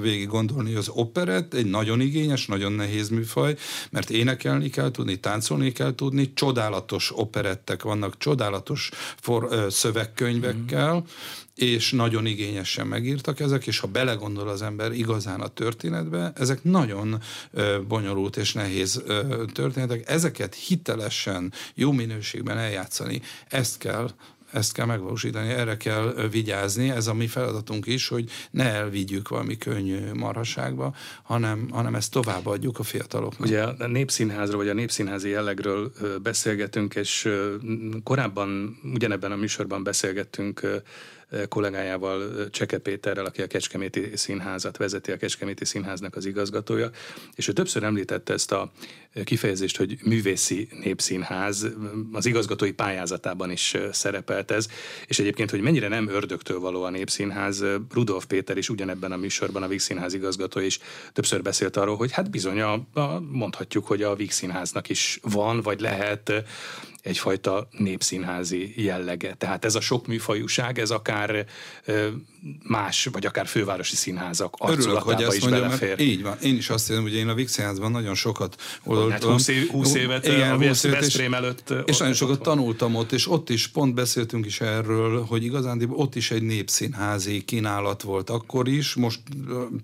végig 0.02 0.28
gondolni, 0.28 0.70
hogy 0.70 0.80
az 0.80 0.90
operett 0.90 1.54
egy 1.54 1.66
nagyon 1.66 2.02
igényes, 2.02 2.46
nagyon 2.46 2.72
nehéz 2.72 3.10
műfaj, 3.10 3.56
mert 3.90 4.10
énekelni 4.10 4.70
kell 4.70 4.92
tudni, 4.92 5.20
táncolni 5.20 5.72
kell 5.72 5.96
tudni, 5.96 6.34
csodálatos 6.34 7.12
operettek 7.16 7.84
vannak, 7.84 8.18
csodálatos 8.18 8.90
for, 9.22 9.68
szövegkönyvekkel, 9.70 10.94
mm 10.96 11.04
és 11.60 11.92
nagyon 11.92 12.26
igényesen 12.26 12.88
megírtak 13.10 13.40
ezek, 13.40 13.68
és 13.68 13.80
ha 13.80 13.88
belegondol 13.88 14.48
az 14.48 14.62
ember 14.62 14.92
igazán 14.92 15.42
a 15.42 15.48
történetbe, 15.48 16.32
ezek 16.36 16.64
nagyon 16.64 17.22
bonyolult 17.88 18.38
és 18.38 18.54
nehéz 18.54 19.04
történetek. 19.54 20.10
Ezeket 20.10 20.56
hitelesen, 20.56 21.54
jó 21.76 21.92
minőségben 21.92 22.58
eljátszani, 22.58 23.22
ezt 23.48 23.78
kell 23.78 24.10
ezt 24.52 24.74
kell 24.74 24.86
megvalósítani, 24.86 25.50
erre 25.50 25.78
kell 25.78 26.28
vigyázni, 26.32 26.90
ez 26.90 27.08
a 27.08 27.14
mi 27.14 27.28
feladatunk 27.28 27.86
is, 27.86 28.08
hogy 28.08 28.30
ne 28.52 28.64
elvigyük 28.64 29.28
valami 29.28 29.58
könnyű 29.58 30.14
marhaságba, 30.14 30.96
hanem, 31.24 31.68
hanem 31.72 31.96
ezt 31.96 32.12
továbbadjuk 32.12 32.80
a 32.80 32.84
fiataloknak. 32.84 33.48
Ugye 33.48 33.64
a 33.64 33.88
népszínházról, 33.88 34.58
vagy 34.58 34.70
a 34.70 34.74
népszínházi 34.74 35.30
jellegről 35.30 35.92
beszélgetünk, 36.22 36.96
és 36.96 37.30
korábban 38.04 38.80
ugyanebben 38.94 39.32
a 39.32 39.36
műsorban 39.36 39.84
beszélgettünk 39.84 40.82
kollégájával, 41.50 42.50
Cseke 42.50 42.78
Péterrel, 42.78 43.26
aki 43.26 43.42
a 43.42 43.48
Kecskeméti 43.48 44.12
Színházat 44.14 44.78
vezeti, 44.78 45.12
a 45.12 45.18
Kecskeméti 45.18 45.66
Színháznak 45.66 46.16
az 46.16 46.26
igazgatója, 46.26 46.90
és 47.36 47.48
ő 47.48 47.52
többször 47.52 47.84
említette 47.84 48.34
ezt 48.34 48.52
a 48.52 48.72
kifejezést, 49.24 49.78
hogy 49.78 49.98
művészi 50.04 50.68
népszínház, 50.84 51.68
az 52.12 52.26
igazgatói 52.26 52.72
pályázatában 52.72 53.52
is 53.52 53.76
szerepelt 53.92 54.52
ez, 54.52 54.68
és 55.08 55.20
egyébként, 55.20 55.50
hogy 55.50 55.62
mennyire 55.62 55.88
nem 55.88 56.10
ördögtől 56.10 56.60
való 56.60 56.84
a 56.84 56.90
népszínház, 56.90 57.64
Rudolf 57.94 58.26
Péter 58.26 58.58
is 58.58 58.70
ugyanebben 58.70 59.12
a 59.12 59.18
műsorban, 59.18 59.64
a 59.64 59.68
Víg 59.68 59.80
Színház 59.80 60.14
igazgató 60.14 60.60
is 60.60 60.80
többször 61.14 61.42
beszélt 61.42 61.78
arról, 61.78 61.96
hogy 61.96 62.12
hát 62.12 62.30
bizony 62.30 62.88
mondhatjuk, 63.30 63.88
hogy 63.88 64.04
a 64.04 64.16
Víg 64.16 64.32
Színháznak 64.32 64.90
is 64.90 65.20
van, 65.22 65.62
vagy 65.62 65.80
lehet 65.80 66.34
egyfajta 67.02 67.68
népszínházi 67.78 68.74
jellege. 68.84 69.34
Tehát 69.34 69.66
ez 69.66 69.76
a 69.76 69.82
sok 69.82 70.08
műfajúság, 70.08 70.80
ez 70.80 70.92
akár 70.92 71.46
más, 72.64 73.08
vagy 73.12 73.26
akár 73.26 73.48
fővárosi 73.48 73.96
színházak 73.96 74.56
arculatába 74.58 75.36
is 75.36 75.42
mondjam, 75.42 75.64
belefér. 75.64 76.00
Így 76.00 76.24
van. 76.24 76.38
Én 76.42 76.56
is 76.56 76.70
azt 76.70 76.88
hiszem, 76.88 77.02
hogy 77.02 77.14
én 77.14 77.28
a 77.28 77.34
Vix 77.34 77.52
Színházban 77.52 77.92
nagyon 77.92 78.16
sokat 78.16 78.62
oldottam. 78.84 79.12
Hát 79.12 79.24
20, 79.24 79.48
év, 79.48 79.70
20 79.70 79.94
évet 79.94 80.28
igen, 80.28 80.52
a 80.52 80.58
Veszprém 80.58 81.34
előtt. 81.34 81.74
És 81.86 81.98
nagyon 81.98 82.14
sokat 82.14 82.46
van. 82.46 82.56
tanultam 82.56 82.96
ott, 82.96 83.12
és 83.12 83.28
ott 83.28 83.50
is 83.50 83.68
pont 83.68 83.94
beszéltünk 83.94 84.46
is 84.46 84.62
erről, 84.62 85.24
hogy 85.26 85.44
igazán 85.44 85.88
ott 85.90 86.16
is 86.16 86.32
egy 86.32 86.44
népszínházi 86.44 87.44
kínálat 87.46 88.02
volt 88.02 88.30
akkor 88.30 88.68
is, 88.68 88.94
most 88.94 89.20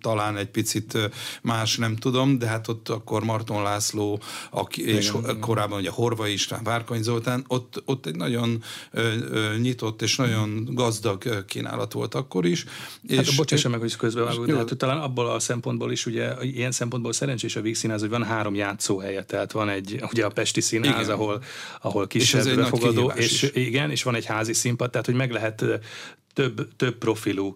talán 0.01 0.37
egy 0.37 0.49
picit 0.49 0.97
más, 1.41 1.77
nem 1.77 1.95
tudom, 1.95 2.37
de 2.37 2.47
hát 2.47 2.67
ott 2.67 2.89
akkor 2.89 3.23
Marton 3.23 3.63
László, 3.63 4.21
aki, 4.51 4.87
és 4.87 5.11
igen. 5.13 5.39
korábban 5.39 5.79
ugye 5.79 5.89
Horva 5.89 6.27
István, 6.27 6.63
Várkony 6.63 7.03
Zoltán, 7.15 7.45
ott, 7.47 7.81
ott 7.85 8.05
egy 8.05 8.15
nagyon 8.15 8.63
ö, 8.91 9.13
ö, 9.31 9.57
nyitott 9.57 10.01
és 10.01 10.15
nagyon 10.15 10.67
gazdag 10.71 11.45
kínálat 11.45 11.93
volt 11.93 12.15
akkor 12.15 12.45
is. 12.45 12.65
Hát 13.09 13.27
és, 13.27 13.35
bocsássa 13.35 13.69
meg, 13.69 13.79
hogy 13.79 13.95
közbevágod, 13.95 14.55
hát 14.55 14.77
talán 14.77 14.97
abból 14.97 15.29
a 15.29 15.39
szempontból 15.39 15.91
is, 15.91 16.05
ugye 16.05 16.33
ilyen 16.41 16.71
szempontból 16.71 17.13
szerencsés 17.13 17.55
a 17.55 17.61
Víg 17.61 17.75
Színház, 17.75 17.99
hogy 17.99 18.09
van 18.09 18.23
három 18.23 18.55
játszóhelye, 18.55 19.23
tehát 19.23 19.51
van 19.51 19.69
egy, 19.69 20.03
ugye 20.11 20.25
a 20.25 20.29
Pesti 20.29 20.61
Színház, 20.61 21.05
igen. 21.05 21.15
ahol, 21.15 21.43
ahol 21.81 22.07
kisebb 22.07 22.45
és 22.45 22.53
befogadó, 22.53 23.11
és 23.15 23.43
is. 23.43 23.51
igen, 23.53 23.91
és 23.91 24.03
van 24.03 24.15
egy 24.15 24.25
házi 24.25 24.53
színpad, 24.53 24.89
tehát 24.89 25.05
hogy 25.05 25.15
meg 25.15 25.31
lehet 25.31 25.65
több, 26.35 26.67
több 26.75 26.97
profilú 26.97 27.53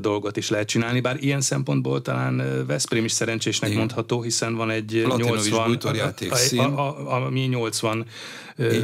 dolgot 0.00 0.36
is 0.36 0.50
lehet 0.50 0.68
csinálni, 0.68 1.00
bár 1.00 1.16
ilyen 1.20 1.40
szempontból 1.40 2.02
talán 2.02 2.66
Veszprém 2.66 3.04
is 3.04 3.12
szerencsésnek 3.12 3.68
Igen. 3.68 3.80
mondható, 3.80 4.22
hiszen 4.22 4.54
van 4.54 4.70
egy 4.70 5.02
Latinovics 5.06 5.50
80, 5.50 6.58
a, 6.58 6.80
a, 6.80 7.12
a, 7.12 7.26
ami 7.26 7.40
80 7.40 8.06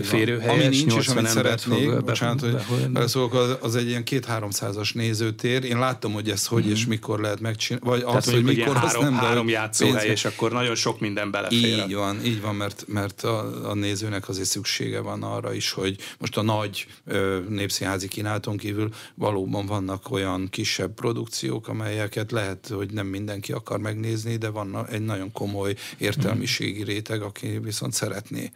férőhelyes, 0.02 0.64
Ami 0.64 0.76
nincs, 0.76 0.85
80 0.85 1.00
és 1.00 1.09
amit 1.09 1.26
szeretnék, 1.26 1.90
fog 1.90 2.04
bocsánat, 2.04 2.40
hogy 2.40 2.88
beleszólok, 2.88 3.35
az, 3.35 3.57
az 3.61 3.76
egy 3.76 3.88
ilyen 3.88 4.04
két-háromszázas 4.04 4.92
nézőtér. 4.92 5.64
Én 5.64 5.78
láttam, 5.78 6.12
hogy 6.12 6.30
ez 6.30 6.47
hogy 6.47 6.66
mm. 6.66 6.71
és 6.71 6.87
mikor 6.87 7.21
lehet 7.21 7.40
megcsinálni, 7.40 7.88
vagy 7.88 8.00
Tehát 8.00 8.16
az, 8.16 8.33
hogy 8.33 8.42
mikor, 8.42 8.76
három, 8.76 9.02
nem, 9.02 9.14
három 9.14 9.49
játszóhely, 9.49 10.09
és 10.09 10.25
akkor 10.25 10.52
nagyon 10.52 10.75
sok 10.75 11.00
minden 11.00 11.30
belefér. 11.30 11.85
Így 11.85 11.95
van, 11.95 12.25
így 12.25 12.40
van, 12.40 12.54
mert, 12.54 12.85
mert 12.87 13.23
a, 13.23 13.68
a 13.71 13.75
nézőnek 13.75 14.28
azért 14.28 14.49
szüksége 14.49 15.00
van 15.00 15.23
arra 15.23 15.54
is, 15.54 15.71
hogy 15.71 15.97
most 16.18 16.37
a 16.37 16.42
nagy 16.42 16.87
ö, 17.07 17.38
népszínházi 17.49 18.09
kínálaton 18.09 18.57
kívül 18.57 18.88
valóban 19.29 19.67
vannak 19.67 20.11
olyan 20.11 20.49
kisebb 20.49 20.95
produkciók, 20.95 21.69
amelyeket 21.69 22.31
lehet, 22.31 22.67
hogy 22.67 22.93
nem 22.93 23.07
mindenki 23.07 23.53
akar 23.53 23.79
megnézni, 23.79 24.37
de 24.37 24.49
van 24.49 24.87
egy 24.87 25.05
nagyon 25.05 25.33
komoly 25.33 25.75
értelmiségi 25.99 26.83
réteg, 26.83 27.23
aki 27.23 27.59
viszont 27.59 27.93
szeretné. 27.93 28.51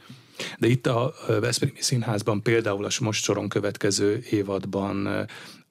De 0.58 0.66
itt 0.66 0.86
a 0.86 1.14
Veszprémi 1.26 1.80
Színházban 1.80 2.42
például 2.42 2.84
a 2.84 2.90
most 3.00 3.24
soron 3.24 3.48
következő 3.48 4.24
évadban 4.30 5.06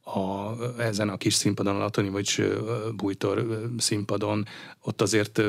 a, 0.03 0.51
ezen 0.77 1.09
a 1.09 1.17
kis 1.17 1.33
színpadon, 1.33 1.81
a 1.81 1.89
vagy 2.11 2.53
Bújtor 2.95 3.69
színpadon, 3.77 4.45
ott 4.81 5.01
azért 5.01 5.41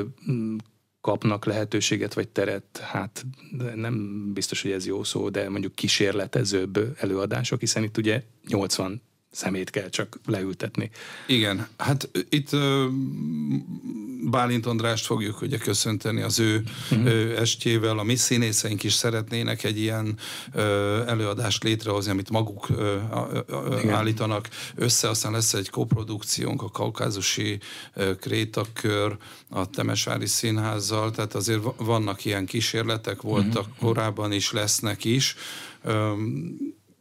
kapnak 1.01 1.45
lehetőséget 1.45 2.15
vagy 2.15 2.29
teret, 2.29 2.79
hát 2.83 3.27
nem 3.75 4.27
biztos, 4.33 4.63
hogy 4.63 4.71
ez 4.71 4.87
jó 4.87 5.05
szó, 5.05 5.29
de 5.29 5.49
mondjuk 5.49 5.75
kísérletezőbb 5.75 6.97
előadások, 6.99 7.61
hiszen 7.61 7.83
itt 7.83 7.97
ugye 7.97 8.23
80 8.49 9.03
szemét 9.33 9.71
kell 9.71 9.89
csak 9.89 10.21
leültetni. 10.27 10.91
Igen, 11.27 11.67
hát 11.77 12.11
itt 12.29 12.51
Bálint 14.31 14.67
Andrást 14.67 15.07
fogjuk 15.07 15.41
ugye 15.41 15.59
köszönteni 15.59 16.21
az 16.23 16.39
ő 16.39 16.63
uh-huh. 16.91 17.39
estjével, 17.39 17.99
a 17.99 18.03
mi 18.03 18.17
színészeink 18.17 18.83
is 18.83 18.93
szeretnének 18.93 19.65
egy 19.65 19.79
ilyen 19.79 20.19
előadást 21.07 21.63
létrehozni, 21.63 22.11
amit 22.11 22.31
maguk 22.31 22.69
állítanak 23.91 24.49
össze, 24.75 25.09
aztán 25.09 25.33
lesz 25.33 25.55
egy 25.55 25.71
koprodukciónk 25.71 26.63
a 26.63 26.71
kaukázusi 26.71 27.59
krétakör 28.21 29.17
a 29.49 29.71
Temesvári 29.71 30.27
Színházzal, 30.27 31.11
tehát 31.11 31.35
azért 31.35 31.63
vannak 31.77 32.25
ilyen 32.25 32.47
kísérletek, 32.47 33.23
voltak 33.23 33.67
uh-huh. 33.67 33.79
korábban 33.79 34.33
is, 34.33 34.53
lesznek 34.53 35.05
is 35.05 35.37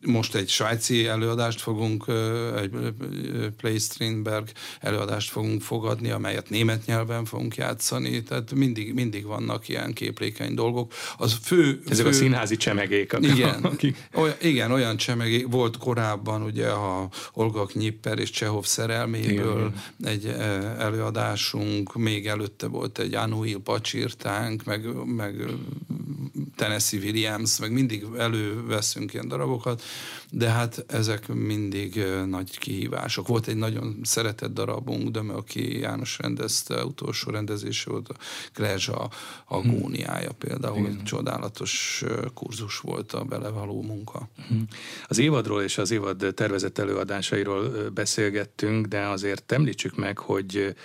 most 0.05 0.35
egy 0.35 0.49
svájci 0.49 1.05
előadást 1.05 1.61
fogunk, 1.61 2.05
egy 2.57 2.71
Play 3.57 3.77
Strindberg 3.77 4.47
előadást 4.79 5.29
fogunk 5.29 5.61
fogadni, 5.61 6.09
amelyet 6.09 6.49
német 6.49 6.85
nyelven 6.85 7.25
fogunk 7.25 7.55
játszani, 7.55 8.23
tehát 8.23 8.53
mindig, 8.53 8.93
mindig 8.93 9.25
vannak 9.25 9.67
ilyen 9.67 9.93
képlékeny 9.93 10.53
dolgok. 10.53 10.93
Az 11.17 11.37
fő, 11.43 11.81
Ezek 11.89 12.05
fő, 12.05 12.11
a 12.11 12.13
színházi 12.13 12.57
csemegék. 12.57 13.15
Igen, 13.19 13.63
akik... 13.63 14.07
olyan, 14.13 14.35
igen, 14.41 14.71
olyan 14.71 14.97
csemegék. 14.97 15.47
Volt 15.47 15.77
korábban 15.77 16.41
ugye 16.41 16.67
a 16.67 17.09
Olga 17.33 17.65
Knipper 17.65 18.19
és 18.19 18.29
Csehov 18.29 18.65
szerelméből 18.65 19.73
igen. 19.99 20.13
egy 20.13 20.25
előadásunk, 20.79 21.95
még 21.95 22.27
előtte 22.27 22.67
volt 22.67 22.99
egy 22.99 23.13
Anuil 23.13 23.59
pacsirtánk, 23.59 24.63
meg, 24.63 25.05
meg 25.05 25.45
Tennessee 26.55 26.99
Williams, 26.99 27.59
meg 27.59 27.71
mindig 27.71 28.05
előveszünk 28.17 29.13
ilyen 29.13 29.27
darabokat, 29.27 29.81
de 30.33 30.49
hát 30.49 30.85
ezek 30.87 31.27
mindig 31.27 32.03
nagy 32.27 32.57
kihívások. 32.57 33.27
Volt 33.27 33.47
egy 33.47 33.55
nagyon 33.55 33.99
szeretett 34.03 34.53
darabunk, 34.53 35.09
de 35.09 35.19
aki 35.19 35.79
János 35.79 36.17
rendezte, 36.19 36.85
utolsó 36.85 37.31
rendezése 37.31 37.89
volt 37.89 38.09
a 38.09 38.15
Krezsa 38.53 39.09
agóniája 39.45 40.31
például, 40.31 40.77
Igen. 40.77 41.03
csodálatos 41.03 42.03
kurzus 42.33 42.77
volt 42.77 43.11
a 43.11 43.23
belevaló 43.23 43.81
munka. 43.81 44.29
Mhm. 44.49 44.59
Az 45.07 45.17
évadról 45.17 45.61
és 45.61 45.77
az 45.77 45.91
évad 45.91 46.31
tervezett 46.35 46.77
előadásairól 46.77 47.89
beszélgettünk, 47.89 48.85
de 48.85 48.99
azért 48.99 49.51
említsük 49.51 49.95
meg, 49.95 50.17
hogy 50.17 50.75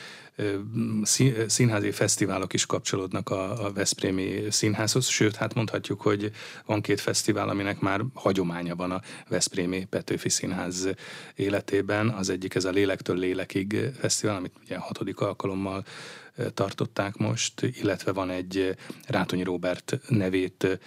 színházi 1.46 1.90
fesztiválok 1.90 2.52
is 2.52 2.66
kapcsolódnak 2.66 3.30
a, 3.30 3.66
a 3.66 3.72
Veszprémi 3.72 4.44
színházhoz, 4.50 5.06
sőt, 5.06 5.36
hát 5.36 5.54
mondhatjuk, 5.54 6.00
hogy 6.00 6.30
van 6.66 6.80
két 6.80 7.00
fesztivál, 7.00 7.48
aminek 7.48 7.80
már 7.80 8.00
hagyománya 8.14 8.76
van 8.76 8.90
a 8.90 9.00
Veszprémi 9.28 9.84
Petőfi 9.84 10.28
Színház 10.28 10.88
életében. 11.34 12.08
Az 12.08 12.28
egyik 12.28 12.54
ez 12.54 12.64
a 12.64 12.70
Lélektől 12.70 13.16
Lélekig 13.16 13.76
fesztivál, 13.98 14.36
amit 14.36 14.54
ugye 14.62 14.76
hatodik 14.76 15.20
alkalommal 15.20 15.84
tartották 16.54 17.16
most, 17.16 17.62
illetve 17.62 18.12
van 18.12 18.30
egy 18.30 18.76
Rátonyi 19.06 19.42
Robert 19.42 19.98
nevét 20.08 20.78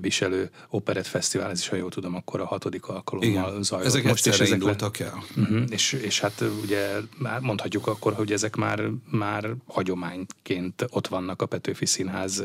viselő 0.00 0.50
operett 0.68 1.06
fesztivál, 1.06 1.50
ez 1.50 1.58
is, 1.58 1.68
ha 1.68 1.76
jól 1.76 1.90
tudom, 1.90 2.14
akkor 2.14 2.40
a 2.40 2.46
hatodik 2.46 2.86
alkalommal 2.86 3.50
Igen. 3.50 3.62
zajlott. 3.62 3.86
Ezek 3.86 4.04
most 4.04 4.26
is 4.26 4.32
ezek 4.32 4.48
indultak 4.48 4.98
el. 4.98 5.24
Uh-huh. 5.36 5.62
És, 5.70 5.92
és 5.92 6.20
hát 6.20 6.44
ugye 6.62 6.88
már 7.18 7.40
mondhatjuk 7.40 7.86
akkor, 7.86 8.12
hogy 8.12 8.32
ezek 8.32 8.56
már, 8.56 8.82
már 9.10 9.54
hagyományként 9.66 10.86
ott 10.90 11.06
vannak 11.06 11.42
a 11.42 11.46
Petőfi 11.46 11.86
Színház 11.86 12.44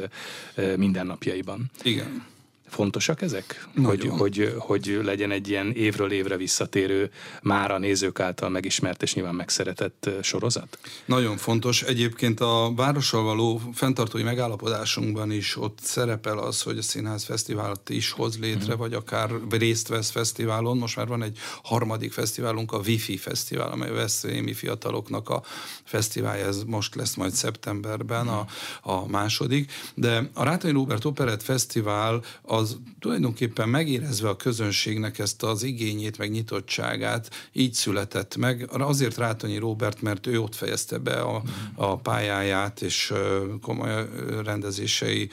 mindennapjaiban. 0.75 1.71
Igen. 1.83 2.25
Fontosak 2.69 3.21
ezek? 3.21 3.67
Hogy, 3.83 4.07
hogy, 4.07 4.55
hogy 4.57 4.99
legyen 5.03 5.31
egy 5.31 5.49
ilyen 5.49 5.71
évről 5.71 6.11
évre 6.11 6.37
visszatérő, 6.37 7.11
már 7.41 7.71
a 7.71 7.77
nézők 7.77 8.19
által 8.19 8.49
megismert 8.49 9.03
és 9.03 9.13
nyilván 9.13 9.35
megszeretett 9.35 10.09
sorozat? 10.21 10.77
Nagyon 11.05 11.37
fontos. 11.37 11.81
Egyébként 11.81 12.39
a 12.39 12.71
várossal 12.75 13.23
való 13.23 13.61
fenntartói 13.73 14.23
megállapodásunkban 14.23 15.31
is 15.31 15.57
ott 15.57 15.79
szerepel 15.81 16.37
az, 16.37 16.61
hogy 16.61 16.77
a 16.77 16.81
Színház 16.81 17.23
Fesztivált 17.23 17.89
is 17.89 18.11
hoz 18.11 18.39
létre, 18.39 18.75
mm. 18.75 18.77
vagy 18.77 18.93
akár 18.93 19.31
részt 19.49 19.87
vesz 19.87 20.09
fesztiválon. 20.09 20.77
Most 20.77 20.95
már 20.95 21.07
van 21.07 21.23
egy 21.23 21.37
harmadik 21.63 22.13
fesztiválunk, 22.13 22.71
a 22.71 22.77
Wi-Fi 22.77 23.17
Fesztivál, 23.17 23.71
amely 23.71 23.89
a 23.89 23.93
Veszprémi 23.93 24.53
fiataloknak 24.53 25.29
a 25.29 25.43
fesztiválja, 25.83 26.45
ez 26.45 26.63
most 26.63 26.95
lesz 26.95 27.15
majd 27.15 27.31
szeptemberben 27.31 28.25
mm. 28.25 28.27
a, 28.27 28.45
a 28.81 29.07
második. 29.07 29.71
De 29.95 30.29
a 30.33 30.43
Rátai 30.43 30.71
Róbert 30.71 31.05
Operett 31.05 31.43
Fesztivál 31.43 32.23
a 32.41 32.58
az 32.59 32.77
tulajdonképpen 32.99 33.69
megérezve 33.69 34.29
a 34.29 34.35
közönségnek 34.35 35.19
ezt 35.19 35.43
az 35.43 35.63
igényét, 35.63 36.17
meg 36.17 36.31
nyitottságát, 36.31 37.49
így 37.53 37.73
született 37.73 38.35
meg. 38.35 38.69
Azért 38.71 39.17
Rátonyi 39.17 39.57
Robert, 39.57 40.01
mert 40.01 40.27
ő 40.27 40.39
ott 40.41 40.55
fejezte 40.55 40.97
be 40.97 41.21
a, 41.21 41.43
a 41.75 41.97
pályáját, 41.97 42.81
és 42.81 43.13
komoly 43.61 44.07
rendezései 44.43 45.29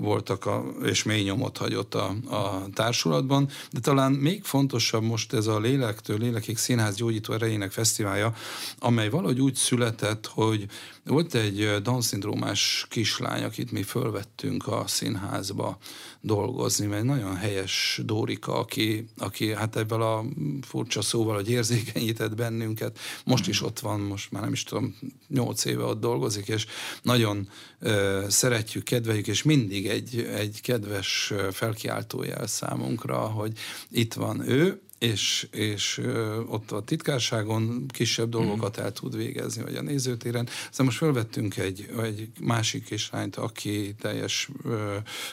voltak, 0.00 0.46
a, 0.46 0.64
és 0.84 1.02
mély 1.02 1.22
nyomot 1.22 1.56
hagyott 1.56 1.94
a, 1.94 2.14
a 2.30 2.66
társulatban. 2.74 3.48
De 3.70 3.80
talán 3.80 4.12
még 4.12 4.44
fontosabb 4.44 5.02
most 5.02 5.32
ez 5.32 5.46
a 5.46 5.58
Lélektől 5.58 6.18
Lélekig 6.18 6.56
Színház 6.56 6.96
Gyógyító 6.96 7.32
Erejének 7.32 7.70
Fesztiválja, 7.70 8.34
amely 8.78 9.08
valahogy 9.08 9.40
úgy 9.40 9.54
született, 9.54 10.26
hogy 10.26 10.66
volt 11.08 11.34
egy 11.34 11.82
Down-szindrómás 11.82 12.86
kislány, 12.88 13.42
akit 13.42 13.72
mi 13.72 13.82
fölvettünk 13.82 14.66
a 14.66 14.84
színházba 14.86 15.78
dolgozni, 16.20 16.86
mert 16.86 17.04
nagyon 17.04 17.36
helyes 17.36 18.00
Dórika, 18.04 18.58
aki, 18.58 19.08
aki 19.16 19.54
hát 19.54 19.76
ebből 19.76 20.02
a 20.02 20.24
furcsa 20.66 21.02
szóval, 21.02 21.34
hogy 21.34 21.50
érzékenyített 21.50 22.34
bennünket, 22.34 22.98
most 23.24 23.48
is 23.48 23.62
ott 23.62 23.78
van, 23.78 24.00
most 24.00 24.32
már 24.32 24.42
nem 24.42 24.52
is 24.52 24.62
tudom, 24.62 24.98
nyolc 25.28 25.64
éve 25.64 25.82
ott 25.82 26.00
dolgozik, 26.00 26.48
és 26.48 26.66
nagyon 27.02 27.48
ö, 27.78 28.24
szeretjük, 28.28 28.84
kedveljük, 28.84 29.26
és 29.26 29.42
mindig 29.42 29.86
egy, 29.86 30.28
egy 30.34 30.60
kedves 30.60 31.32
felkiáltójel 31.52 32.46
számunkra, 32.46 33.18
hogy 33.18 33.58
itt 33.90 34.14
van 34.14 34.48
ő, 34.48 34.82
és, 34.98 35.48
és 35.50 36.00
ott 36.46 36.70
a 36.70 36.82
titkárságon 36.82 37.86
kisebb 37.88 38.28
dolgokat 38.28 38.76
el 38.76 38.92
tud 38.92 39.16
végezni, 39.16 39.62
vagy 39.62 39.76
a 39.76 39.82
nézőtéren. 39.82 40.48
Aztán 40.68 40.86
most 40.86 40.98
felvettünk 40.98 41.56
egy, 41.56 41.90
egy 42.02 42.28
másik 42.40 42.84
kislányt, 42.84 43.36
aki 43.36 43.94
teljes 44.00 44.48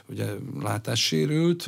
ugye, 0.06 0.26
látássérült, 0.60 1.68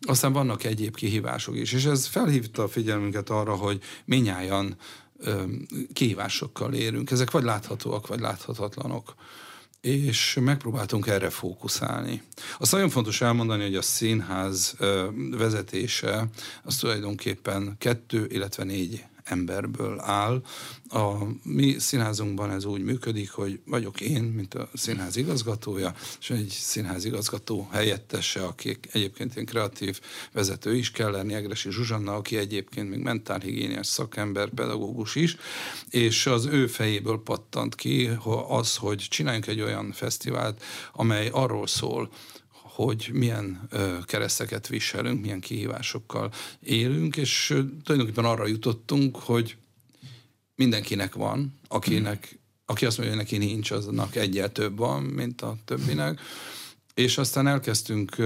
aztán 0.00 0.32
vannak 0.32 0.64
egyéb 0.64 0.96
kihívások 0.96 1.56
is, 1.56 1.72
és 1.72 1.84
ez 1.84 2.06
felhívta 2.06 2.62
a 2.62 2.68
figyelmünket 2.68 3.30
arra, 3.30 3.54
hogy 3.54 3.80
minnyáján 4.04 4.76
kihívásokkal 5.92 6.74
érünk. 6.74 7.10
Ezek 7.10 7.30
vagy 7.30 7.44
láthatóak, 7.44 8.06
vagy 8.06 8.20
láthatatlanok 8.20 9.14
és 9.84 10.38
megpróbáltunk 10.40 11.06
erre 11.06 11.30
fókuszálni. 11.30 12.22
Azt 12.58 12.72
nagyon 12.72 12.88
fontos 12.88 13.20
elmondani, 13.20 13.62
hogy 13.62 13.76
a 13.76 13.82
színház 13.82 14.76
vezetése 15.30 16.28
az 16.62 16.76
tulajdonképpen 16.76 17.74
kettő, 17.78 18.26
illetve 18.30 18.64
négy 18.64 19.04
emberből 19.24 20.00
áll. 20.00 20.42
A 20.88 21.12
mi 21.42 21.78
színházunkban 21.78 22.50
ez 22.50 22.64
úgy 22.64 22.82
működik, 22.82 23.30
hogy 23.30 23.60
vagyok 23.66 24.00
én, 24.00 24.22
mint 24.22 24.54
a 24.54 24.68
színház 24.74 25.16
igazgatója, 25.16 25.94
és 26.20 26.30
egy 26.30 26.48
színház 26.48 27.04
igazgató 27.04 27.68
helyettese, 27.72 28.44
aki 28.44 28.78
egyébként 28.92 29.36
én 29.36 29.46
kreatív 29.46 30.00
vezető 30.32 30.76
is 30.76 30.90
kell 30.90 31.10
lenni, 31.10 31.34
Egresi 31.34 31.70
Zsuzsanna, 31.70 32.14
aki 32.14 32.36
egyébként 32.36 32.90
még 32.90 32.98
mentálhigiéniás 32.98 33.86
szakember, 33.86 34.48
pedagógus 34.48 35.14
is, 35.14 35.36
és 35.90 36.26
az 36.26 36.46
ő 36.46 36.66
fejéből 36.66 37.22
pattant 37.22 37.74
ki 37.74 38.10
az, 38.48 38.76
hogy 38.76 38.98
csináljunk 38.98 39.46
egy 39.46 39.60
olyan 39.60 39.92
fesztivált, 39.92 40.62
amely 40.92 41.28
arról 41.32 41.66
szól, 41.66 42.10
hogy 42.74 43.10
milyen 43.12 43.68
kereszteket 44.04 44.66
viselünk, 44.66 45.20
milyen 45.20 45.40
kihívásokkal 45.40 46.32
élünk, 46.60 47.16
és 47.16 47.46
tulajdonképpen 47.84 48.24
arra 48.24 48.46
jutottunk, 48.46 49.16
hogy 49.16 49.56
mindenkinek 50.54 51.14
van, 51.14 51.58
akinek, 51.68 52.38
aki 52.66 52.86
azt 52.86 52.98
mondja, 52.98 53.16
hogy 53.16 53.24
neki 53.24 53.38
nincs, 53.38 53.70
aznak 53.70 54.16
egyel 54.16 54.52
több 54.52 54.78
van, 54.78 55.02
mint 55.02 55.40
a 55.40 55.56
többinek, 55.64 56.20
és 56.94 57.18
aztán 57.18 57.46
elkezdtünk 57.46 58.16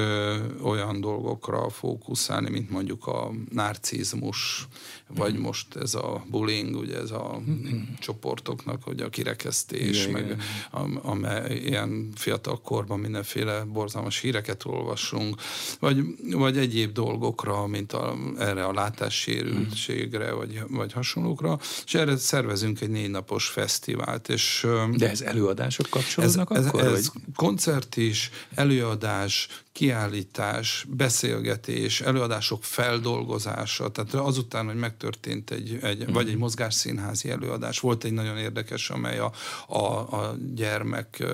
olyan 0.62 1.00
dolgokra 1.00 1.70
fókuszálni, 1.70 2.50
mint 2.50 2.70
mondjuk 2.70 3.06
a 3.06 3.32
narcizmus, 3.50 4.68
vagy 5.14 5.34
mm. 5.34 5.40
most 5.40 5.76
ez 5.76 5.94
a 5.94 6.24
bullying, 6.30 6.76
ugye 6.76 6.98
ez 6.98 7.10
a 7.10 7.40
mm. 7.50 7.82
csoportoknak, 7.98 8.82
hogy 8.82 9.00
a 9.00 9.08
kirekesztés, 9.08 10.06
igen, 10.06 10.10
meg 10.10 10.24
igen. 10.24 10.40
A, 10.70 11.10
a, 11.10 11.52
ilyen 11.52 12.12
fiatal 12.14 12.60
korban 12.60 12.98
mindenféle 13.00 13.64
borzalmas 13.64 14.20
híreket 14.20 14.64
olvasunk, 14.64 15.40
vagy, 15.78 16.02
vagy 16.30 16.58
egyéb 16.58 16.92
dolgokra, 16.92 17.66
mint 17.66 17.92
a, 17.92 18.16
erre 18.38 18.64
a 18.64 18.72
látássérültségre, 18.72 20.32
mm. 20.32 20.36
vagy, 20.36 20.62
vagy 20.68 20.92
hasonlókra, 20.92 21.58
és 21.84 21.94
erre 21.94 22.16
szervezünk 22.16 22.80
egy 22.80 22.90
négy 22.90 23.10
napos 23.10 23.46
fesztivált. 23.46 24.28
És, 24.28 24.66
De 24.96 25.10
ez 25.10 25.20
előadások 25.20 25.86
kapcsolódnak 25.90 26.50
ez, 26.56 26.66
akkor? 26.66 26.80
Ez, 26.80 26.92
ez 26.92 27.12
koncert 27.34 27.96
is, 27.96 28.30
előadás, 28.54 29.48
kiállítás, 29.78 30.86
beszélgetés, 30.88 32.00
előadások 32.00 32.64
feldolgozása, 32.64 33.88
tehát 33.90 34.14
azután, 34.14 34.66
hogy 34.66 34.74
megtörtént 35.02 35.50
egy, 35.50 35.78
egy 35.82 36.10
mm. 36.10 36.12
vagy 36.12 36.28
egy 36.28 36.36
mozgásszínházi 36.36 37.30
előadás, 37.30 37.80
volt 37.80 38.04
egy 38.04 38.12
nagyon 38.12 38.36
érdekes, 38.36 38.90
amely 38.90 39.18
a, 39.18 39.32
a, 39.66 39.82
a 39.82 40.36
gyermek 40.54 41.24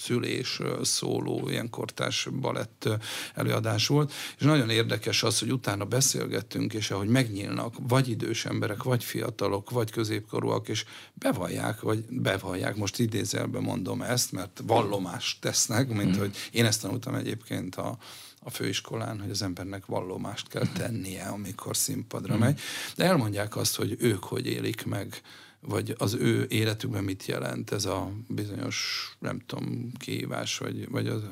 szülés 0.00 0.60
szóló, 0.82 1.48
ilyen 1.48 1.70
kortás 1.70 2.28
balett 2.40 2.88
előadás 3.34 3.86
volt, 3.86 4.12
és 4.38 4.44
nagyon 4.44 4.70
érdekes 4.70 5.22
az, 5.22 5.38
hogy 5.38 5.52
utána 5.52 5.84
beszélgettünk, 5.84 6.74
és 6.74 6.90
ahogy 6.90 7.08
megnyílnak, 7.08 7.74
vagy 7.88 8.08
idős 8.08 8.44
emberek, 8.44 8.82
vagy 8.82 9.04
fiatalok, 9.04 9.70
vagy 9.70 9.90
középkorúak, 9.90 10.68
és 10.68 10.84
bevallják, 11.14 11.80
vagy 11.80 12.04
bevallják, 12.08 12.76
most 12.76 12.98
idézelben 12.98 13.62
mondom 13.62 14.02
ezt, 14.02 14.32
mert 14.32 14.62
vallomást 14.66 15.40
tesznek, 15.40 15.88
mint 15.88 16.16
mm. 16.16 16.18
hogy 16.18 16.36
én 16.50 16.64
ezt 16.64 16.82
tanultam 16.82 17.14
egyébként 17.14 17.74
a, 17.76 17.98
a 18.46 18.50
főiskolán, 18.50 19.20
hogy 19.20 19.30
az 19.30 19.42
embernek 19.42 19.86
vallomást 19.86 20.48
kell 20.48 20.66
tennie, 20.66 21.24
amikor 21.24 21.76
színpadra 21.76 22.36
mm. 22.36 22.38
megy. 22.38 22.60
De 22.96 23.04
elmondják 23.04 23.56
azt, 23.56 23.76
hogy 23.76 23.96
ők 23.98 24.24
hogy 24.24 24.46
élik 24.46 24.84
meg 24.84 25.22
vagy 25.60 25.94
az 25.98 26.14
ő 26.14 26.46
életükben 26.48 27.04
mit 27.04 27.26
jelent 27.26 27.70
ez 27.70 27.84
a 27.84 28.12
bizonyos, 28.28 29.10
nem 29.18 29.40
tudom, 29.46 29.92
kihívás, 29.98 30.58
vagy, 30.58 30.88
vagy 30.90 31.06
az, 31.06 31.22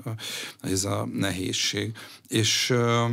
ez 0.61 0.85
a 0.85 1.09
nehézség. 1.13 1.97
És 2.29 2.71
ö, 2.71 3.07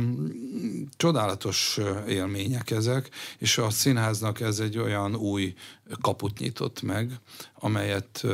csodálatos 0.96 1.78
élmények 2.08 2.70
ezek, 2.70 3.10
és 3.38 3.58
a 3.58 3.70
színháznak 3.70 4.40
ez 4.40 4.58
egy 4.58 4.78
olyan 4.78 5.16
új 5.16 5.54
kaput 6.00 6.38
nyitott 6.38 6.82
meg, 6.82 7.12
amelyet 7.54 8.24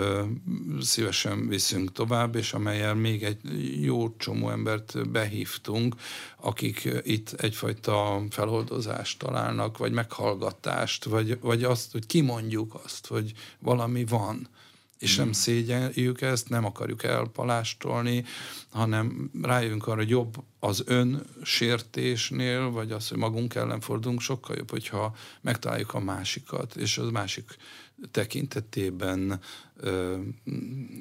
szívesen 0.80 1.48
viszünk 1.48 1.92
tovább, 1.92 2.34
és 2.34 2.52
amelyel 2.52 2.94
még 2.94 3.22
egy 3.22 3.38
jó 3.82 4.16
csomó 4.16 4.50
embert 4.50 5.10
behívtunk, 5.10 5.94
akik 6.40 6.88
itt 7.02 7.32
egyfajta 7.32 8.22
feloldozást 8.30 9.18
találnak, 9.18 9.78
vagy 9.78 9.92
meghallgatást, 9.92 11.04
vagy, 11.04 11.40
vagy 11.40 11.64
azt, 11.64 11.92
hogy 11.92 12.06
kimondjuk 12.06 12.80
azt, 12.84 13.06
hogy 13.06 13.32
valami 13.58 14.04
van 14.04 14.48
és 14.98 15.16
nem 15.16 15.24
hmm. 15.24 15.32
szégyeljük 15.32 16.20
ezt, 16.20 16.48
nem 16.48 16.64
akarjuk 16.64 17.02
elpalástolni, 17.02 18.24
hanem 18.70 19.30
rájövünk 19.42 19.86
arra, 19.86 19.96
hogy 19.96 20.08
jobb 20.08 20.34
az 20.58 20.82
ön 20.86 21.26
sértésnél, 21.42 22.70
vagy 22.70 22.92
az, 22.92 23.08
hogy 23.08 23.18
magunk 23.18 23.54
ellen 23.54 23.80
fordulunk, 23.80 24.20
sokkal 24.20 24.56
jobb, 24.56 24.70
hogyha 24.70 25.16
megtaláljuk 25.40 25.94
a 25.94 26.00
másikat, 26.00 26.76
és 26.76 26.98
az 26.98 27.10
másik 27.10 27.56
tekintetében 28.10 29.40
ö, 29.80 30.16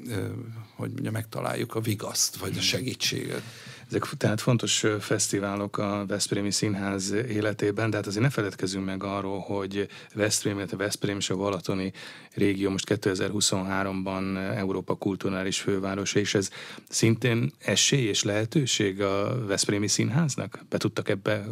ö, 0.09 0.27
hogy 0.75 0.91
mondja, 0.91 1.11
megtaláljuk 1.11 1.75
a 1.75 1.79
vigaszt, 1.79 2.35
vagy 2.35 2.49
a 2.49 2.53
hmm. 2.53 2.61
segítséget. 2.61 3.41
Ezek 3.89 4.03
tehát 4.17 4.41
fontos 4.41 4.85
fesztiválok 4.99 5.77
a 5.77 6.05
Veszprémi 6.07 6.51
Színház 6.51 7.11
életében, 7.11 7.89
de 7.89 7.95
hát 7.95 8.07
azért 8.07 8.23
ne 8.23 8.29
feledkezzünk 8.29 8.85
meg 8.85 9.03
arról, 9.03 9.39
hogy 9.39 9.87
Veszprém, 10.13 10.57
illetve 10.57 10.77
Veszprém 10.77 11.17
és 11.17 11.29
a 11.29 11.35
Balatoni 11.35 11.91
régió 12.33 12.69
most 12.69 12.99
2023-ban 13.01 14.55
Európa 14.55 14.95
kulturális 14.95 15.59
fővárosa, 15.59 16.19
és 16.19 16.33
ez 16.33 16.49
szintén 16.89 17.51
esély 17.59 18.07
és 18.07 18.23
lehetőség 18.23 19.01
a 19.01 19.45
Veszprémi 19.45 19.87
Színháznak? 19.87 20.65
Be 20.69 20.77
tudtak 20.77 21.09
ebbe 21.09 21.45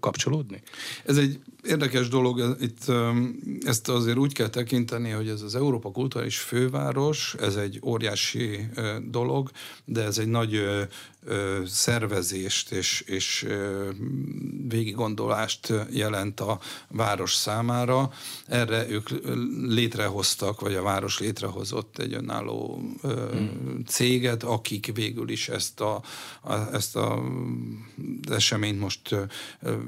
kapcsolódni? 0.00 0.62
Ez 1.04 1.16
egy 1.16 1.40
érdekes 1.62 2.08
dolog, 2.08 2.56
itt 2.60 2.92
ezt 3.60 3.88
azért 3.88 4.16
úgy 4.16 4.32
kell 4.32 4.48
tekinteni, 4.48 5.10
hogy 5.10 5.28
ez 5.28 5.42
az 5.42 5.54
Európa 5.54 5.90
Kulturális 5.90 6.38
Főváros, 6.62 7.34
ez 7.40 7.56
egy 7.56 7.80
óriási 7.84 8.68
dolog, 9.10 9.50
de 9.84 10.02
ez 10.02 10.18
egy 10.18 10.28
nagy 10.28 10.64
szervezést 11.66 12.72
és, 12.72 13.00
és 13.06 13.46
végiggondolást 14.68 15.72
jelent 15.90 16.40
a 16.40 16.58
város 16.88 17.34
számára. 17.34 18.12
Erre 18.46 18.88
ők 18.88 19.08
létrehoztak, 19.66 20.60
vagy 20.60 20.74
a 20.74 20.82
város 20.82 21.18
létrehozott 21.18 21.98
egy 21.98 22.14
önálló 22.14 22.82
hmm. 23.02 23.84
céget, 23.86 24.42
akik 24.42 24.90
végül 24.94 25.28
is 25.28 25.48
ezt 25.48 25.80
a, 25.80 26.02
a, 26.42 26.54
ezt 26.72 26.96
a 26.96 27.22
eseményt 28.30 28.80
most 28.80 29.16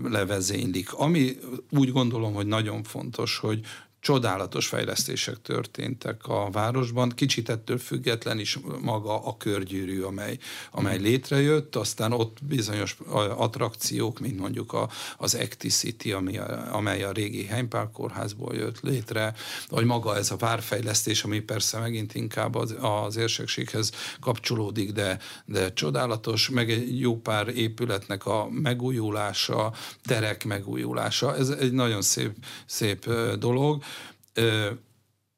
levezénylik. 0.04 0.92
Ami 0.92 1.37
úgy 1.70 1.92
gondolom, 1.92 2.34
hogy 2.34 2.46
nagyon 2.46 2.82
fontos, 2.82 3.38
hogy 3.38 3.60
csodálatos 4.04 4.66
fejlesztések 4.66 5.42
történtek 5.42 6.26
a 6.26 6.48
városban, 6.50 7.08
kicsit 7.08 7.48
ettől 7.48 7.78
független 7.78 8.38
is 8.38 8.58
maga 8.80 9.24
a 9.24 9.36
körgyűrű, 9.36 10.02
amely, 10.02 10.38
amely 10.70 10.98
létrejött, 10.98 11.76
aztán 11.76 12.12
ott 12.12 12.38
bizonyos 12.42 12.96
attrakciók, 13.36 14.20
mint 14.20 14.38
mondjuk 14.38 14.72
a, 14.72 14.88
az 15.16 15.34
Acticity, 15.34 16.12
ami 16.12 16.38
a, 16.38 16.74
amely 16.74 17.02
a 17.02 17.12
régi 17.12 17.44
Heimpál 17.44 17.90
kórházból 17.92 18.54
jött 18.54 18.80
létre, 18.80 19.34
vagy 19.68 19.84
maga 19.84 20.16
ez 20.16 20.30
a 20.30 20.36
várfejlesztés, 20.36 21.24
ami 21.24 21.40
persze 21.40 21.78
megint 21.78 22.14
inkább 22.14 22.54
az, 22.54 22.74
az 22.80 23.16
érsekséghez 23.16 23.90
kapcsolódik, 24.20 24.92
de, 24.92 25.18
de 25.44 25.72
csodálatos, 25.72 26.48
meg 26.48 26.70
egy 26.70 27.00
jó 27.00 27.20
pár 27.20 27.48
épületnek 27.48 28.26
a 28.26 28.48
megújulása, 28.50 29.72
terek 30.02 30.44
megújulása, 30.44 31.36
ez 31.36 31.48
egy 31.48 31.72
nagyon 31.72 32.02
szép, 32.02 32.32
szép 32.66 33.10
dolog 33.38 33.82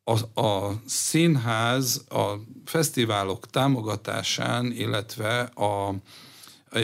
a, 0.04 0.40
a 0.40 0.80
színház 0.87 2.04
a 2.09 2.32
fesztiválok 2.64 3.46
támogatásán, 3.46 4.72
illetve 4.72 5.40
a, 5.40 5.94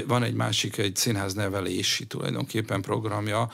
van 0.06 0.22
egy 0.22 0.34
másik, 0.34 0.78
egy 0.78 0.96
színház 0.96 1.34
nevelési 1.34 2.06
tulajdonképpen 2.06 2.82
programja 2.82 3.50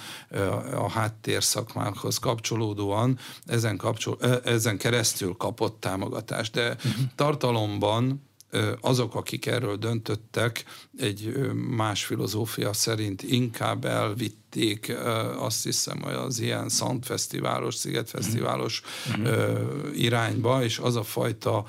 a 0.75 0.91
háttér 0.91 1.43
szakmákhoz 1.43 2.19
kapcsolódóan, 2.19 3.19
ezen, 3.45 3.77
kapcsol, 3.77 4.19
ezen 4.45 4.79
keresztül 4.79 5.35
kapott 5.37 5.81
támogatást, 5.81 6.53
de 6.53 6.69
uh-huh. 6.69 6.93
tartalomban 7.15 8.28
azok, 8.81 9.15
akik 9.15 9.47
erről 9.47 9.77
döntöttek, 9.77 10.65
egy 10.99 11.37
más 11.55 12.05
filozófia 12.05 12.73
szerint 12.73 13.23
inkább 13.23 13.85
elvitték 13.85 14.97
azt 15.37 15.63
hiszem, 15.65 16.01
hogy 16.01 16.15
az 16.15 16.41
ilyen 16.41 16.69
Szentfesztiválos, 16.69 17.75
Szigetfesztiválos 17.75 18.83
uh-huh. 19.09 19.99
irányba, 19.99 20.63
és 20.65 20.79
az 20.79 20.97
a 20.97 21.03
fajta 21.03 21.67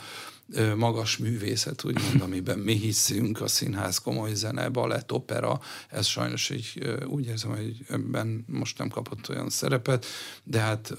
magas 0.76 1.18
művészet, 1.18 1.84
úgymond, 1.84 2.22
amiben 2.22 2.60
mi 2.60 2.74
hiszünk, 2.74 3.42
a 3.42 3.48
színház, 3.48 3.98
komoly 3.98 4.34
zene, 4.34 4.70
balett, 4.70 5.12
opera, 5.12 5.60
ez 5.89 6.06
sajnos 6.06 6.50
így 6.50 6.98
úgy 7.08 7.26
érzem, 7.26 7.56
hogy 7.56 7.86
ebben 7.89 8.46
most 8.48 8.78
nem 8.78 8.89
kapott 8.89 9.30
olyan 9.30 9.50
szerepet, 9.50 10.06
de 10.44 10.60
hát 10.60 10.94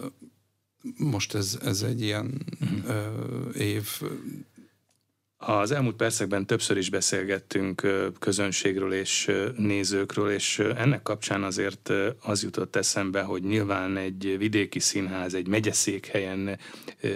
most 0.97 1.35
ez, 1.35 1.59
ez 1.65 1.83
egy 1.83 2.01
ilyen 2.01 2.47
uh-huh. 2.61 3.57
év 3.57 4.01
az 5.43 5.71
elmúlt 5.71 5.97
percekben 5.97 6.47
többször 6.47 6.77
is 6.77 6.91
beszélgettünk 6.91 7.87
közönségről 8.19 8.93
és 8.93 9.31
nézőkről, 9.57 10.31
és 10.31 10.59
ennek 10.59 11.03
kapcsán 11.03 11.43
azért 11.43 11.93
az 12.23 12.43
jutott 12.43 12.77
eszembe, 12.77 13.23
hogy 13.23 13.43
nyilván 13.43 13.97
egy 13.97 14.35
vidéki 14.39 14.79
színház, 14.79 15.35
egy 15.35 15.47
megyeszékhelyen 15.47 16.59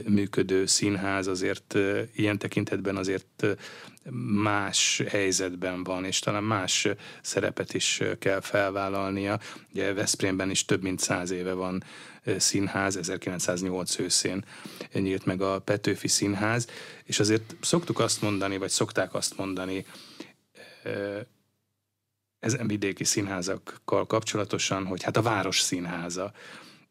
működő 0.09 0.67
színház 0.67 1.27
azért 1.27 1.79
ilyen 2.15 2.39
tekintetben 2.39 2.97
azért 2.97 3.47
más 4.43 5.03
helyzetben 5.09 5.85
van, 5.85 6.05
és 6.05 6.19
talán 6.19 6.45
más 6.45 6.89
szerepet 7.23 7.75
is 7.75 8.03
kell 8.19 8.41
felvállalnia. 8.41 9.39
Ugye 9.73 9.93
Veszprémben 9.93 10.51
is 10.51 10.65
több 10.65 10.83
mint 10.83 11.01
száz 11.01 11.31
éve 11.31 11.53
van 11.53 11.85
színház, 12.39 12.97
1908 12.97 13.99
őszén 13.99 14.45
nyílt 14.93 15.25
meg 15.25 15.41
a 15.41 15.59
Petőfi 15.59 16.09
Színház, 16.09 16.69
és 17.05 17.21
azért 17.21 17.57
szoktuk 17.61 17.99
azt 17.99 18.23
mondani, 18.23 18.57
vagy 18.57 18.71
szokták 18.71 19.15
azt 19.15 19.37
mondani, 19.37 19.87
ezen 22.39 22.67
vidéki 22.67 23.05
színházakkal 23.05 24.07
kapcsolatosan, 24.07 24.87
hogy 24.87 25.03
hát 25.03 25.17
a 25.17 25.23
város 25.23 25.61
színháza. 25.61 26.33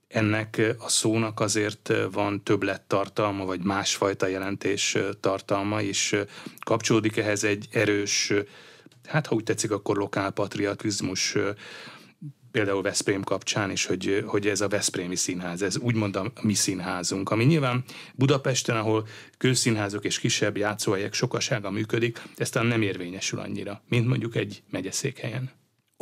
Ennek 0.08 0.62
a 0.80 0.90
szónak 0.90 1.40
azért 1.40 1.94
van 2.12 2.44
többlettartalma, 2.44 3.46
vagy 3.46 3.64
másfajta 3.64 4.28
jelentés 4.28 4.98
tartalma 5.20 5.82
is. 5.82 6.16
Kapcsolódik 6.60 7.18
ehhez 7.18 7.44
egy 7.44 7.68
erős, 7.72 8.34
hát 9.08 9.28
ha 9.28 9.36
úgy 9.36 9.44
tetszik, 9.44 9.72
akkor 9.72 9.98
lokálpatriotizmus 9.98 11.36
például 12.54 12.82
Veszprém 12.82 13.24
kapcsán 13.24 13.72
is, 13.72 13.86
hogy, 13.86 14.24
hogy 14.26 14.48
ez 14.48 14.62
a 14.62 14.68
Veszprémi 14.68 15.16
színház, 15.16 15.62
ez 15.62 15.78
úgymond 15.78 16.16
a 16.16 16.32
mi 16.42 16.54
színházunk, 16.54 17.30
ami 17.30 17.44
nyilván 17.44 17.84
Budapesten, 18.16 18.78
ahol 18.78 19.08
közszínházok 19.38 20.06
és 20.06 20.20
kisebb 20.20 20.58
játszóhelyek 20.58 21.14
sokasága 21.14 21.72
működik, 21.72 22.22
ez 22.36 22.50
talán 22.50 22.68
nem 22.68 22.82
érvényesül 22.82 23.40
annyira, 23.40 23.82
mint 23.88 24.08
mondjuk 24.08 24.36
egy 24.36 24.64
megyeszékhelyen. 24.70 25.52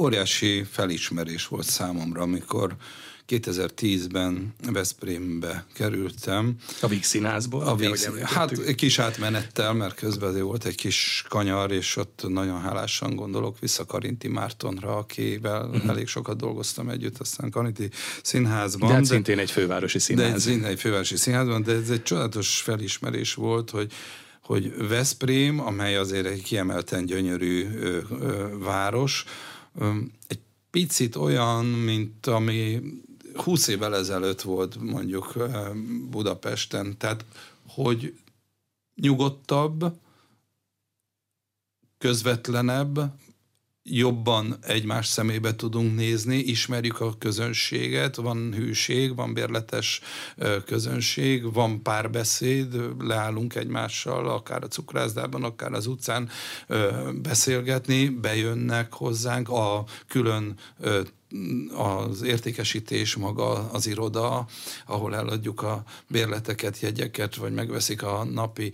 Óriási 0.02 0.64
felismerés 0.64 1.48
volt 1.48 1.66
számomra, 1.66 2.22
amikor 2.22 2.76
2010-ben 3.28 4.54
Veszprémbe 4.72 5.66
kerültem. 5.74 6.56
A 6.82 6.88
Víg 6.88 7.04
Színházból? 7.04 7.64
A 7.64 7.76
Víg, 7.76 7.96
hát 8.24 8.76
kis 8.76 9.00
átmenettel, 9.00 9.74
mert 9.74 9.96
közben 9.96 10.42
volt 10.42 10.66
egy 10.66 10.76
kis 10.76 11.26
kanyar, 11.30 11.72
és 11.72 11.96
ott 11.96 12.26
nagyon 12.28 12.62
hálásan 12.62 13.16
gondolok 13.16 13.60
vissza 13.60 13.86
Karinti 13.86 14.28
Mártonra, 14.28 14.98
akivel 14.98 15.66
uh-huh. 15.66 15.90
elég 15.90 16.08
sokat 16.08 16.38
dolgoztam 16.38 16.90
együtt, 16.90 17.18
aztán 17.18 17.50
Karinti 17.50 17.90
Színházban. 18.24 18.90
De 18.90 18.96
hát 18.96 19.06
szintén 19.06 19.40
egy 19.40 19.52
fővárosi 19.52 20.00
színház. 20.00 20.32
De 20.32 20.40
szintén 20.40 20.66
egy 20.66 20.80
fővárosi 20.80 21.16
színházban, 21.16 21.64
de 21.64 21.74
ez 21.74 21.90
egy 21.90 22.04
csodálatos 22.04 22.62
felismerés 22.62 23.34
volt, 23.34 23.70
hogy 23.70 23.92
hogy 24.42 24.88
Veszprém, 24.88 25.60
amely 25.60 25.96
azért 25.96 26.26
egy 26.26 26.44
kiemelten 26.44 27.06
gyönyörű 27.06 27.68
ö, 27.76 27.98
ö, 28.10 28.58
város, 28.60 29.26
ö, 29.80 29.90
egy 30.28 30.40
picit 30.72 31.16
olyan, 31.16 31.66
mint 31.66 32.28
ami 32.28 32.82
20 33.36 33.68
évvel 33.68 33.96
ezelőtt 33.96 34.42
volt 34.42 34.82
mondjuk 34.82 35.34
Budapesten, 36.10 36.98
tehát 36.98 37.26
hogy 37.68 38.14
nyugodtabb, 38.96 40.00
közvetlenebb, 41.98 43.00
jobban 43.84 44.58
egymás 44.62 45.08
szemébe 45.08 45.56
tudunk 45.56 45.96
nézni, 45.96 46.38
ismerjük 46.38 47.00
a 47.00 47.18
közönséget, 47.18 48.16
van 48.16 48.54
hűség, 48.54 49.16
van 49.16 49.34
bérletes 49.34 50.02
közönség, 50.66 51.54
van 51.54 51.84
párbeszéd, 51.84 52.76
leállunk 53.00 53.56
egymással, 53.56 54.30
akár 54.30 54.64
a 54.64 54.68
cukrászdában, 54.68 55.44
akár 55.44 55.74
az 55.74 55.88
utcán 55.88 56.30
beszélgetni, 57.22 58.10
bejönnek 58.10 58.94
hozzánk 58.94 59.50
a 59.50 59.86
külön 60.08 60.58
az 61.78 62.22
értékesítés 62.22 63.16
maga 63.16 63.70
az 63.72 63.88
iroda, 63.88 64.46
ahol 64.86 65.16
eladjuk 65.16 65.62
a 65.62 65.84
bérleteket, 66.08 66.80
jegyeket, 66.80 67.36
vagy 67.36 67.54
megveszik 67.54 68.04
a 68.04 68.24
napi 68.24 68.72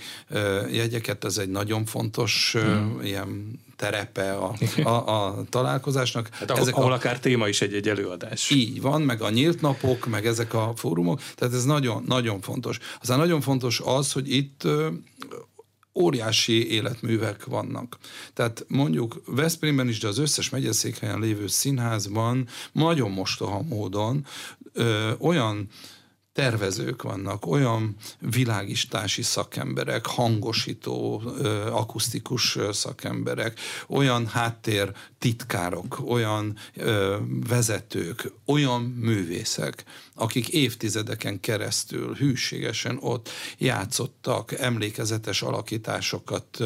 jegyeket, 0.71 1.23
ez 1.23 1.37
egy 1.37 1.49
nagyon 1.49 1.85
fontos 1.85 2.55
hmm. 2.59 2.99
ilyen 3.03 3.59
terepe 3.75 4.33
a, 4.33 4.55
a, 4.83 4.89
a 4.89 5.43
találkozásnak. 5.49 6.29
Hát 6.31 6.49
ahol, 6.49 6.61
ezek 6.61 6.75
ahol 6.75 6.91
a, 6.91 6.95
akár 6.95 7.19
téma 7.19 7.47
is 7.47 7.61
egy-egy 7.61 7.89
előadás. 7.89 8.49
Így 8.49 8.81
van, 8.81 9.01
meg 9.01 9.21
a 9.21 9.29
nyílt 9.29 9.61
napok, 9.61 10.05
meg 10.05 10.25
ezek 10.25 10.53
a 10.53 10.73
fórumok, 10.75 11.21
tehát 11.35 11.53
ez 11.53 11.65
nagyon, 11.65 12.03
nagyon 12.07 12.41
fontos. 12.41 12.79
Aztán 13.01 13.17
nagyon 13.17 13.41
fontos 13.41 13.81
az, 13.85 14.11
hogy 14.11 14.33
itt 14.33 14.67
óriási 15.97 16.71
életművek 16.71 17.45
vannak. 17.45 17.97
Tehát 18.33 18.65
mondjuk 18.67 19.21
Veszprémben 19.25 19.87
is, 19.87 19.99
de 19.99 20.07
az 20.07 20.17
összes 20.17 20.49
megyeszékhelyen 20.49 21.19
lévő 21.19 21.47
színházban 21.47 22.47
nagyon 22.71 23.11
mostoha 23.11 23.61
módon 23.61 24.25
ö, 24.73 25.11
olyan 25.19 25.67
tervezők 26.37 27.01
vannak, 27.01 27.45
olyan 27.45 27.95
világistási 28.19 29.21
szakemberek, 29.21 30.05
hangosító, 30.05 31.23
akusztikus 31.71 32.57
szakemberek, 32.71 33.59
olyan 33.87 34.27
háttér 34.27 34.91
titkárok, 35.19 35.99
olyan 36.07 36.57
vezetők, 37.47 38.31
olyan 38.45 38.81
művészek, 38.81 39.83
akik 40.15 40.47
évtizedeken 40.47 41.39
keresztül 41.39 42.15
hűségesen 42.15 42.97
ott 43.01 43.29
játszottak, 43.57 44.51
emlékezetes 44.51 45.41
alakításokat 45.41 46.57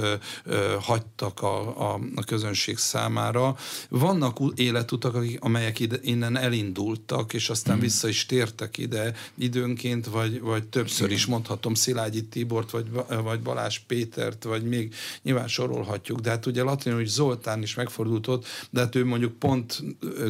hagytak 0.80 1.42
a, 1.42 1.92
a, 1.94 2.00
a 2.16 2.24
közönség 2.24 2.78
számára. 2.78 3.56
Vannak 3.90 4.38
életutak, 4.56 5.16
akik, 5.16 5.42
amelyek 5.42 5.80
ide, 5.80 5.98
innen 6.02 6.38
elindultak, 6.38 7.34
és 7.34 7.50
aztán 7.50 7.78
mm. 7.78 7.80
vissza 7.80 8.08
is 8.08 8.26
tértek 8.26 8.78
ide 8.78 9.14
időnként, 9.62 10.06
vagy, 10.06 10.40
vagy 10.40 10.68
többször 10.68 11.12
is 11.12 11.26
mondhatom 11.26 11.74
Szilágyi 11.74 12.24
Tibort, 12.24 12.72
vagy, 12.72 12.86
vagy 13.24 13.40
Balázs 13.42 13.80
Pétert, 13.88 14.44
vagy 14.44 14.64
még 14.64 14.94
nyilván 15.22 15.48
sorolhatjuk, 15.48 16.20
de 16.20 16.30
hát 16.30 16.46
ugye 16.46 16.64
Latin, 16.64 16.94
hogy 16.94 17.06
Zoltán 17.06 17.62
is 17.62 17.76
megfordult 17.76 18.28
ott, 18.28 18.46
de 18.70 18.80
hát 18.80 18.96
ő 18.96 19.06
mondjuk 19.06 19.34
pont 19.34 19.84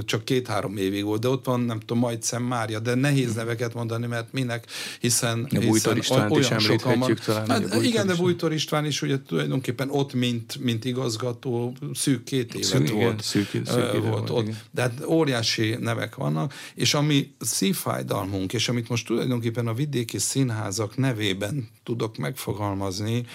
csak 0.06 0.26
két-három 0.26 0.78
évig 0.78 1.04
volt, 1.04 1.22
de 1.22 1.28
ott 1.28 1.46
van, 1.46 1.60
nem 1.60 1.80
tudom, 1.80 1.98
majd 1.98 2.24
Szem 2.24 2.44
Mária, 2.44 2.80
de 2.80 2.96
nehéz 2.96 3.34
neveket 3.34 3.74
mondani, 3.74 4.08
mert 4.08 4.34
minek, 4.34 4.65
hiszen, 5.00 5.48
a 5.50 5.60
hiszen 5.60 5.98
Istvánt 5.98 6.32
olyan 6.32 6.58
is 6.58 6.63
sokan 6.63 7.00
van. 7.00 7.20
Talán, 7.26 7.48
hát, 7.50 7.84
igen, 7.84 8.08
de 8.08 8.15
Bújtor 8.15 8.54
István 8.54 8.86
is 8.86 9.02
ugye 9.02 9.22
tulajdonképpen 9.22 9.89
ott, 9.89 10.13
mint, 10.13 10.58
mint 10.60 10.86
igazgató, 10.86 11.76
szűk 11.94 12.24
két 12.24 12.54
évet 12.54 12.67
szűk, 12.67 12.89
volt, 12.89 12.91
igen, 12.91 13.17
szűk, 13.20 13.50
szűk 13.52 13.91
volt, 13.91 14.08
volt 14.08 14.30
ott. 14.30 14.44
Igen. 14.44 14.58
De 14.72 14.82
hát 14.82 15.06
óriási 15.06 15.76
nevek 15.80 16.15
vannak, 16.15 16.54
és 16.76 16.94
ami 16.94 17.34
szívfájdalmunk, 17.39 18.54
és 18.54 18.70
amit 18.70 18.89
most 18.89 19.10
tulajdonképpen 19.22 19.68
a 19.68 19.74
vidéki 19.74 20.18
színházak 20.18 20.98
nevében 20.98 21.70
tudok 21.84 22.18
megfogalmazni, 22.18 23.26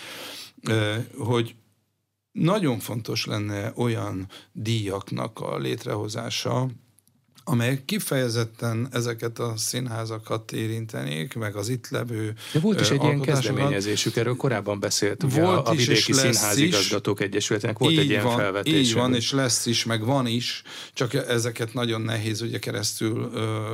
hogy 1.18 1.54
nagyon 2.32 2.78
fontos 2.78 3.26
lenne 3.26 3.72
olyan 3.76 4.28
díjaknak 4.52 5.40
a 5.40 5.58
létrehozása, 5.58 6.68
amelyek 7.48 7.84
kifejezetten 7.84 8.88
ezeket 8.92 9.38
a 9.38 9.52
színházakat 9.56 10.52
érintenék, 10.52 11.34
meg 11.34 11.56
az 11.56 11.68
itt 11.68 11.88
levő 11.88 12.34
De 12.52 12.60
volt 12.60 12.80
is 12.80 12.90
egy 12.90 13.02
ilyen 13.02 13.20
kezdeményezésük, 13.20 14.16
erről 14.16 14.36
korábban 14.36 14.80
beszélt. 14.80 15.22
Ugye 15.22 15.42
volt 15.42 15.66
a, 15.66 15.70
a 15.70 15.74
Vidéki 15.74 16.12
Színházigazgatók 16.12 17.20
Egyesületének 17.20 17.78
volt 17.78 17.98
egy 17.98 18.08
ilyen 18.08 18.24
van, 18.24 18.36
felvetés. 18.36 18.72
Így 18.72 18.94
van, 18.94 19.14
és 19.14 19.32
lesz 19.32 19.66
is, 19.66 19.84
meg 19.84 20.04
van 20.04 20.26
is, 20.26 20.62
csak 20.92 21.14
ezeket 21.14 21.74
nagyon 21.74 22.00
nehéz 22.00 22.40
ugye 22.40 22.58
keresztül 22.58 23.30
ö, 23.34 23.72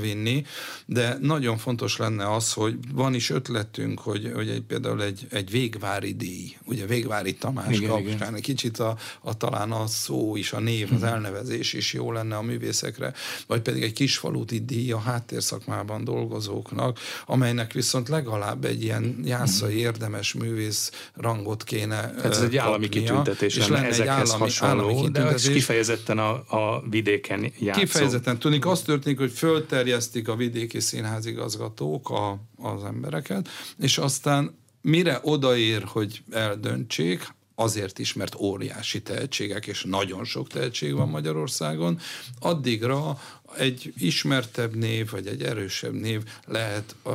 vinni, 0.00 0.44
de 0.86 1.16
nagyon 1.20 1.58
fontos 1.58 1.96
lenne 1.96 2.34
az, 2.34 2.52
hogy 2.52 2.74
van 2.92 3.14
is 3.14 3.30
ötletünk, 3.30 4.00
hogy, 4.00 4.30
hogy 4.34 4.48
egy, 4.48 4.62
például 4.62 5.02
egy, 5.02 5.26
egy 5.30 5.50
végvári 5.50 6.14
díj, 6.14 6.56
ugye 6.64 6.86
végvári 6.86 7.34
Tamás 7.34 7.76
igen, 7.76 7.88
kapcsán, 7.88 8.28
igen. 8.28 8.40
kicsit 8.40 8.78
a, 8.78 8.96
a, 9.20 9.36
talán 9.36 9.72
a 9.72 9.86
szó 9.86 10.36
is, 10.36 10.52
a 10.52 10.60
név, 10.60 10.92
az 10.92 11.00
mhm. 11.00 11.08
elnevezés 11.08 11.72
is 11.72 11.92
jó 11.92 12.12
lenne 12.12 12.36
a 12.36 12.42
művészek 12.42 12.96
művészekre, 12.98 13.12
vagy 13.46 13.60
pedig 13.60 13.82
egy 13.82 13.92
kisfaluti 13.92 14.64
díj 14.64 14.92
a 14.92 14.98
háttérszakmában 14.98 16.04
dolgozóknak, 16.04 16.98
amelynek 17.26 17.72
viszont 17.72 18.08
legalább 18.08 18.64
egy 18.64 18.82
ilyen 18.82 19.20
jászai 19.24 19.76
érdemes 19.78 20.32
művész 20.32 20.90
rangot 21.14 21.64
kéne 21.64 22.10
Tehát 22.10 22.24
ez 22.24 22.40
egy 22.40 22.56
állami 22.56 22.88
kitüntetés 22.88 23.56
és 23.56 23.68
lenne 23.68 23.86
ezekhez 23.86 24.00
egy 24.00 24.08
állami, 24.08 24.40
hasonló, 24.40 24.88
állami 24.88 25.10
de 25.10 25.26
ez 25.26 25.48
kifejezetten 25.48 26.18
a, 26.18 26.30
a 26.30 26.82
vidéken 26.90 27.52
játszó. 27.58 27.80
Kifejezetten 27.80 28.38
tudnik, 28.38 28.66
az 28.66 28.82
történik, 28.82 29.18
hogy 29.18 29.32
fölterjesztik 29.32 30.28
a 30.28 30.36
vidéki 30.36 30.80
színházigazgatók 30.80 32.10
a, 32.10 32.40
az 32.56 32.84
embereket, 32.84 33.48
és 33.78 33.98
aztán 33.98 34.56
mire 34.80 35.18
odaér, 35.22 35.82
hogy 35.82 36.22
eldöntsék, 36.30 37.36
azért 37.58 37.98
is, 37.98 38.12
mert 38.12 38.34
óriási 38.34 39.02
tehetségek, 39.02 39.66
és 39.66 39.82
nagyon 39.82 40.24
sok 40.24 40.48
tehetség 40.48 40.94
van 40.94 41.08
Magyarországon, 41.08 42.00
addigra 42.38 43.18
egy 43.56 43.92
ismertebb 43.96 44.74
név, 44.74 45.10
vagy 45.10 45.26
egy 45.26 45.42
erősebb 45.42 45.92
név 45.92 46.22
lehet, 46.46 46.94
a, 47.02 47.08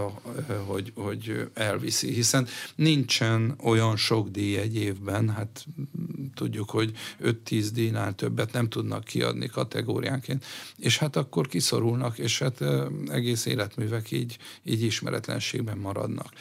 hogy, 0.66 0.92
hogy 0.96 1.50
elviszi, 1.54 2.14
hiszen 2.14 2.48
nincsen 2.76 3.56
olyan 3.64 3.96
sok 3.96 4.30
díj 4.30 4.58
egy 4.58 4.76
évben, 4.76 5.30
hát 5.30 5.66
tudjuk, 6.36 6.70
hogy 6.70 6.92
5-10 7.24 7.70
díjnál 7.74 8.16
többet 8.16 8.52
nem 8.52 8.70
tudnak 8.70 9.04
kiadni 9.04 9.48
kategóriánként, 9.48 10.46
és 10.78 10.98
hát 10.98 11.16
akkor 11.16 11.48
kiszorulnak, 11.48 12.18
és 12.18 12.40
hát 12.40 12.64
egész 13.08 13.46
életművek 13.46 14.12
így, 14.12 14.38
így 14.64 14.84
ismeretlenségben 14.84 15.78
maradnak 15.78 16.34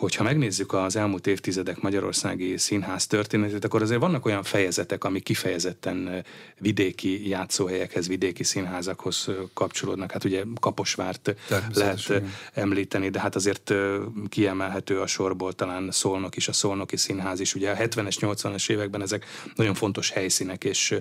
hogyha 0.00 0.24
megnézzük 0.24 0.72
az 0.72 0.96
elmúlt 0.96 1.26
évtizedek 1.26 1.80
magyarországi 1.80 2.56
színház 2.56 3.06
történetét, 3.06 3.64
akkor 3.64 3.82
azért 3.82 4.00
vannak 4.00 4.26
olyan 4.26 4.42
fejezetek, 4.42 5.04
amik 5.04 5.22
kifejezetten 5.22 6.24
vidéki 6.58 7.28
játszóhelyekhez, 7.28 8.08
vidéki 8.08 8.44
színházakhoz 8.44 9.28
kapcsolódnak. 9.54 10.12
Hát 10.12 10.24
ugye 10.24 10.44
Kaposvárt 10.60 11.34
lehet 11.72 12.22
említeni, 12.52 13.08
de 13.08 13.20
hát 13.20 13.34
azért 13.34 13.74
kiemelhető 14.28 15.00
a 15.00 15.06
sorból 15.06 15.52
talán 15.52 15.90
Szolnok 15.90 16.36
is, 16.36 16.48
a 16.48 16.52
Szolnoki 16.52 16.96
Színház 16.96 17.40
is. 17.40 17.54
Ugye 17.54 17.70
a 17.70 17.76
70-es, 17.76 18.16
80-es 18.20 18.70
években 18.70 19.02
ezek 19.02 19.26
nagyon 19.54 19.74
fontos 19.74 20.10
helyszínek 20.10 20.64
és 20.64 20.94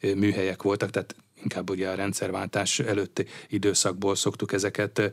műhelyek 0.00 0.62
voltak, 0.62 0.90
tehát 0.90 1.16
inkább 1.42 1.70
ugye 1.70 1.88
a 1.88 1.94
rendszerváltás 1.94 2.78
előtti 2.78 3.26
időszakból 3.48 4.16
szoktuk 4.16 4.52
ezeket 4.52 5.12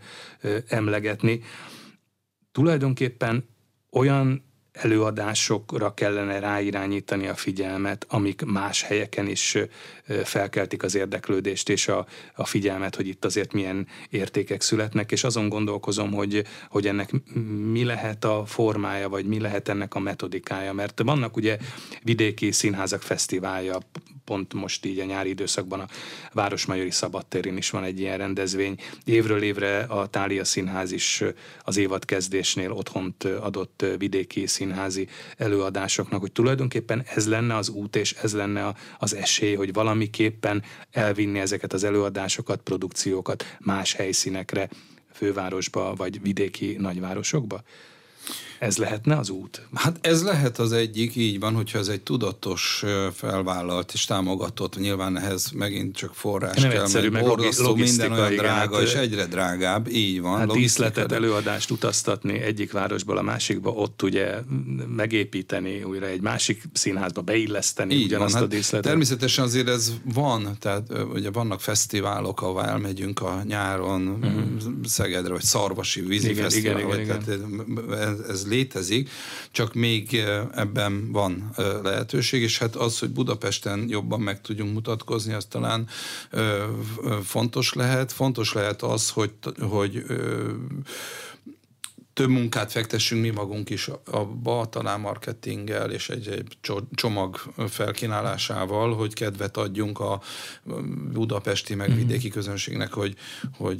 emlegetni 0.67 1.41
tulajdonképpen 2.51 3.49
olyan 3.91 4.47
előadásokra 4.71 5.93
kellene 5.93 6.39
ráirányítani 6.39 7.27
a 7.27 7.35
figyelmet, 7.35 8.05
amik 8.09 8.41
más 8.45 8.81
helyeken 8.81 9.27
is 9.27 9.57
felkeltik 10.23 10.83
az 10.83 10.95
érdeklődést 10.95 11.69
és 11.69 11.87
a, 11.87 12.05
a 12.35 12.45
figyelmet, 12.45 12.95
hogy 12.95 13.07
itt 13.07 13.25
azért 13.25 13.53
milyen 13.53 13.87
értékek 14.09 14.61
születnek, 14.61 15.11
és 15.11 15.23
azon 15.23 15.49
gondolkozom, 15.49 16.11
hogy, 16.11 16.43
hogy 16.69 16.87
ennek 16.87 17.11
mi 17.71 17.83
lehet 17.83 18.25
a 18.25 18.45
formája, 18.45 19.09
vagy 19.09 19.25
mi 19.25 19.39
lehet 19.39 19.67
ennek 19.67 19.95
a 19.95 19.99
metodikája, 19.99 20.73
mert 20.73 21.01
vannak 21.03 21.35
ugye 21.35 21.57
vidéki 22.03 22.51
színházak 22.51 23.01
fesztiválja, 23.01 23.77
pont 24.29 24.53
most 24.53 24.85
így 24.85 24.99
a 24.99 25.05
nyári 25.05 25.29
időszakban 25.29 25.79
a 25.79 25.87
Városmajori 26.33 26.91
Szabadtérén 26.91 27.57
is 27.57 27.69
van 27.69 27.83
egy 27.83 27.99
ilyen 27.99 28.17
rendezvény. 28.17 28.75
Évről 29.03 29.41
évre 29.41 29.79
a 29.79 30.07
Tália 30.07 30.43
Színház 30.43 30.91
is 30.91 31.23
az 31.63 31.77
évad 31.77 32.05
kezdésnél 32.05 32.71
otthont 32.71 33.23
adott 33.23 33.85
vidéki 33.97 34.47
színházi 34.47 35.07
előadásoknak, 35.37 36.19
hogy 36.19 36.31
tulajdonképpen 36.31 37.03
ez 37.15 37.27
lenne 37.27 37.55
az 37.55 37.69
út, 37.69 37.95
és 37.95 38.13
ez 38.13 38.33
lenne 38.33 38.73
az 38.99 39.15
esély, 39.15 39.55
hogy 39.55 39.73
valamiképpen 39.73 40.63
elvinni 40.91 41.39
ezeket 41.39 41.73
az 41.73 41.83
előadásokat, 41.83 42.61
produkciókat 42.61 43.57
más 43.59 43.93
helyszínekre, 43.93 44.69
fővárosba 45.13 45.93
vagy 45.95 46.21
vidéki 46.21 46.75
nagyvárosokba? 46.79 47.63
Ez 48.59 48.77
lehetne 48.77 49.17
az 49.17 49.29
út? 49.29 49.61
Hát 49.73 49.97
ez 50.01 50.23
lehet 50.23 50.59
az 50.59 50.71
egyik, 50.71 51.15
így 51.15 51.39
van, 51.39 51.53
hogyha 51.53 51.79
ez 51.79 51.87
egy 51.87 52.01
tudatos 52.01 52.83
felvállalt 53.13 53.91
és 53.93 54.05
támogatott, 54.05 54.77
nyilván 54.77 55.17
ehhez 55.17 55.51
megint 55.51 55.95
csak 55.95 56.15
forrás 56.15 56.61
Nem 56.61 56.69
kell, 56.69 56.81
egyszerű, 56.81 57.09
meg 57.09 57.23
borzasztó, 57.23 57.75
minden 57.75 58.11
olyan 58.11 58.31
igen, 58.31 58.43
drága, 58.43 58.75
hát, 58.75 58.83
és 58.83 58.93
egyre 58.93 59.25
drágább, 59.25 59.87
így 59.87 60.21
van. 60.21 60.37
Hát 60.37 60.51
díszletet, 60.51 61.11
előadást 61.11 61.71
utaztatni 61.71 62.39
egyik 62.39 62.71
városból 62.71 63.17
a 63.17 63.21
másikba, 63.21 63.69
ott 63.69 64.03
ugye 64.03 64.35
megépíteni, 64.95 65.83
újra 65.83 66.05
egy 66.05 66.21
másik 66.21 66.63
színházba 66.73 67.21
beilleszteni 67.21 67.93
így 67.93 68.03
ugyanazt 68.03 68.33
van, 68.33 68.41
a 68.41 68.45
hát 68.45 68.53
díszletet. 68.53 68.73
Hát 68.73 68.83
természetesen 68.83 69.43
azért 69.43 69.67
ez 69.67 69.93
van, 70.13 70.57
tehát 70.59 70.91
ugye 71.13 71.31
vannak 71.31 71.61
fesztiválok, 71.61 72.41
ahol 72.41 72.65
elmegyünk 72.65 73.21
a 73.21 73.41
nyáron 73.47 74.07
uh-huh. 74.07 74.43
Szegedre, 74.83 75.31
vagy 75.31 75.43
Szarvasi 75.43 76.01
vízi 76.01 76.29
igen, 76.29 76.51
igen, 76.51 76.79
igen, 76.79 76.99
igen. 76.99 77.23
ez, 77.91 78.19
ez 78.29 78.43
létezik, 78.49 79.09
csak 79.51 79.73
még 79.73 80.23
ebben 80.55 81.11
van 81.11 81.51
lehetőség, 81.83 82.41
és 82.41 82.57
hát 82.57 82.75
az, 82.75 82.99
hogy 82.99 83.09
Budapesten 83.09 83.85
jobban 83.89 84.19
meg 84.19 84.41
tudjunk 84.41 84.73
mutatkozni, 84.73 85.33
az 85.33 85.45
talán 85.49 85.87
fontos 87.23 87.73
lehet. 87.73 88.11
Fontos 88.11 88.53
lehet 88.53 88.81
az, 88.81 89.09
hogy, 89.09 89.31
hogy 89.59 90.03
több 92.19 92.29
munkát 92.29 92.71
fektessünk 92.71 93.21
mi 93.21 93.29
magunk 93.29 93.69
is 93.69 93.89
abba, 94.11 94.67
talán 94.69 94.99
marketinggel 94.99 95.91
és 95.91 96.09
egy, 96.09 96.27
egy 96.27 96.57
csomag 96.95 97.41
felkínálásával, 97.69 98.95
hogy 98.95 99.13
kedvet 99.13 99.57
adjunk 99.57 99.99
a 99.99 100.21
budapesti 101.13 101.75
meg 101.75 101.89
mhm. 101.89 101.97
vidéki 101.97 102.29
közönségnek, 102.29 102.93
hogy, 102.93 103.15
hogy 103.57 103.79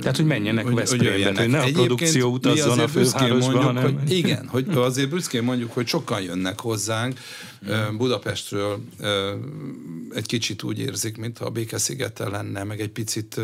Tehát, 0.00 0.16
hogy 0.16 0.26
menjenek 0.26 0.64
hogy, 0.64 0.74
Veszprémbe, 0.74 1.26
hogy, 1.26 1.38
hogy 1.38 1.48
ne 1.48 1.60
a 1.60 1.70
produkció 1.72 2.30
utazzon 2.30 2.78
a 2.78 2.88
fővárosba, 2.88 3.60
hanem... 3.60 3.82
Hogy 3.82 4.10
igen, 4.10 4.48
hogy 4.48 4.66
azért 4.74 5.08
büszkén 5.08 5.42
mondjuk, 5.42 5.72
hogy 5.72 5.86
sokan 5.86 6.20
jönnek 6.20 6.60
hozzánk, 6.60 7.18
Budapestről 7.96 8.80
egy 10.14 10.26
kicsit 10.26 10.62
úgy 10.62 10.78
érzik, 10.78 11.16
mintha 11.16 11.44
a 11.44 11.50
Békeszigete 11.50 12.28
lenne, 12.28 12.64
meg 12.64 12.80
egy 12.80 12.88
picit 12.88 13.40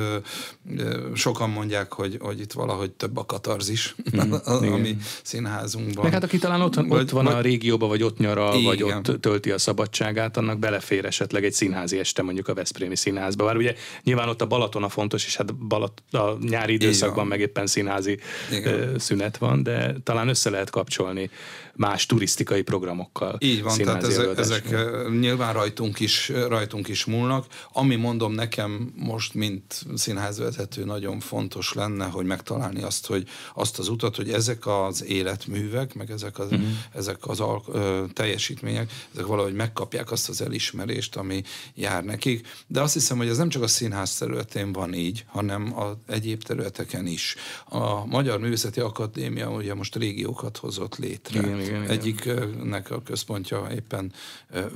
sokan 1.15 1.51
mondják, 1.51 1.93
hogy, 1.93 2.17
hogy 2.21 2.41
itt 2.41 2.53
valahogy 2.53 2.91
több 2.91 3.17
a 3.17 3.27
katarzis, 3.27 3.95
mm, 4.17 4.33
a, 4.45 4.77
mi 4.77 4.97
színházunkban. 5.23 6.05
Meg 6.05 6.13
hát 6.13 6.25
aki 6.25 6.39
talán 6.39 6.61
ott, 6.61 6.75
vagy, 6.75 7.01
ott 7.01 7.11
van 7.11 7.25
vagy, 7.25 7.35
a 7.35 7.41
régióban, 7.41 7.89
vagy 7.89 8.03
ott 8.03 8.19
nyaral, 8.19 8.55
igen. 8.55 8.65
vagy 8.65 8.83
ott 8.83 9.21
tölti 9.21 9.51
a 9.51 9.59
szabadságát, 9.59 10.37
annak 10.37 10.59
belefér 10.59 11.05
esetleg 11.05 11.45
egy 11.45 11.53
színházi 11.53 11.99
este 11.99 12.23
mondjuk 12.23 12.49
a 12.49 12.55
Veszprémi 12.55 12.97
színházba. 12.97 13.45
Bár 13.45 13.57
ugye 13.57 13.75
nyilván 14.03 14.29
ott 14.29 14.43
a 14.43 14.47
Balaton 14.47 14.83
a 14.83 14.89
fontos, 14.89 15.27
és 15.27 15.37
hát 15.37 15.55
Balat, 15.55 16.03
a 16.11 16.33
nyári 16.49 16.73
időszakban 16.73 17.27
meg 17.27 17.41
éppen 17.41 17.67
színházi 17.67 18.19
igen. 18.51 18.99
szünet 18.99 19.37
van, 19.37 19.63
de 19.63 19.95
talán 20.05 20.29
össze 20.29 20.51
lehet 20.51 20.71
kapcsolni 20.71 21.31
más 21.75 22.07
turisztikai 22.07 22.63
programokkal. 22.63 23.37
Így 23.41 23.63
van, 23.63 23.79
tehát 23.79 24.05
ezek, 24.05 24.39
ezek 24.39 24.75
nyilván 25.21 25.53
rajtunk 25.53 26.01
is, 26.01 26.29
rajtunk 26.29 26.89
is 26.89 27.05
múlnak. 27.05 27.47
Ami 27.73 27.97
mondom 27.97 28.33
nekem 28.33 28.93
most, 28.97 29.35
mint 29.35 29.85
színházvezető 29.95 30.85
nagyon 30.85 31.21
fontos 31.21 31.73
lenne, 31.73 32.05
hogy 32.05 32.27
megtalálni 32.27 32.83
azt, 32.83 33.07
hogy 33.07 33.29
azt 33.55 33.79
az 33.79 33.89
utat, 33.89 34.17
hogy 34.17 34.31
ezek 34.31 34.67
az 34.67 35.05
életművek, 35.05 35.95
meg 35.95 36.11
ezek 36.11 36.39
az, 36.39 36.51
uh-huh. 36.51 36.67
ezek 36.93 37.27
az 37.27 37.41
al- 37.41 37.69
ö, 37.73 38.05
teljesítmények, 38.13 38.93
ezek 39.15 39.27
valahogy 39.27 39.55
megkapják 39.55 40.11
azt 40.11 40.29
az 40.29 40.43
elismerést, 40.43 41.17
ami 41.17 41.43
jár 41.75 42.05
nekik. 42.05 42.47
De 42.67 42.81
azt 42.81 42.95
hiszem, 42.95 43.17
hogy 43.17 43.29
ez 43.29 43.37
nem 43.37 43.49
csak 43.49 43.63
a 43.63 43.67
színház 43.67 44.15
területén 44.15 44.73
van 44.73 44.95
így, 44.95 45.25
hanem 45.27 45.79
a 45.79 45.93
egyéb 46.07 46.43
területeken 46.43 47.07
is. 47.07 47.35
A 47.65 48.07
Magyar 48.07 48.39
Művészeti 48.39 48.81
Akadémia 48.81 49.51
ugye 49.51 49.75
most 49.75 49.97
régiókat 49.97 50.57
hozott 50.57 50.97
létre. 50.97 51.41
Igen, 51.41 51.61
igen. 51.63 51.89
Egyiknek 51.89 52.91
a 52.91 53.03
központja 53.03 53.69
éppen 53.75 54.13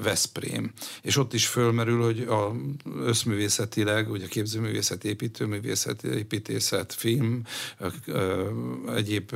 Veszprém. 0.02 0.72
És 1.02 1.16
ott 1.16 1.32
is 1.32 1.46
fölmerül, 1.46 2.02
hogy 2.02 2.20
a 2.20 2.52
összművészetileg, 2.98 4.10
ugye 4.10 4.26
képzőművészet, 4.26 5.04
építőművészet, 5.04 6.04
építészet, 6.04 6.92
film, 6.92 7.42
egyéb 8.94 9.34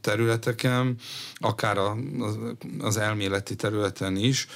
területeken, 0.00 0.96
akár 1.34 1.78
az 2.78 2.96
elméleti 2.96 3.56
területen 3.56 4.16
is, 4.16 4.46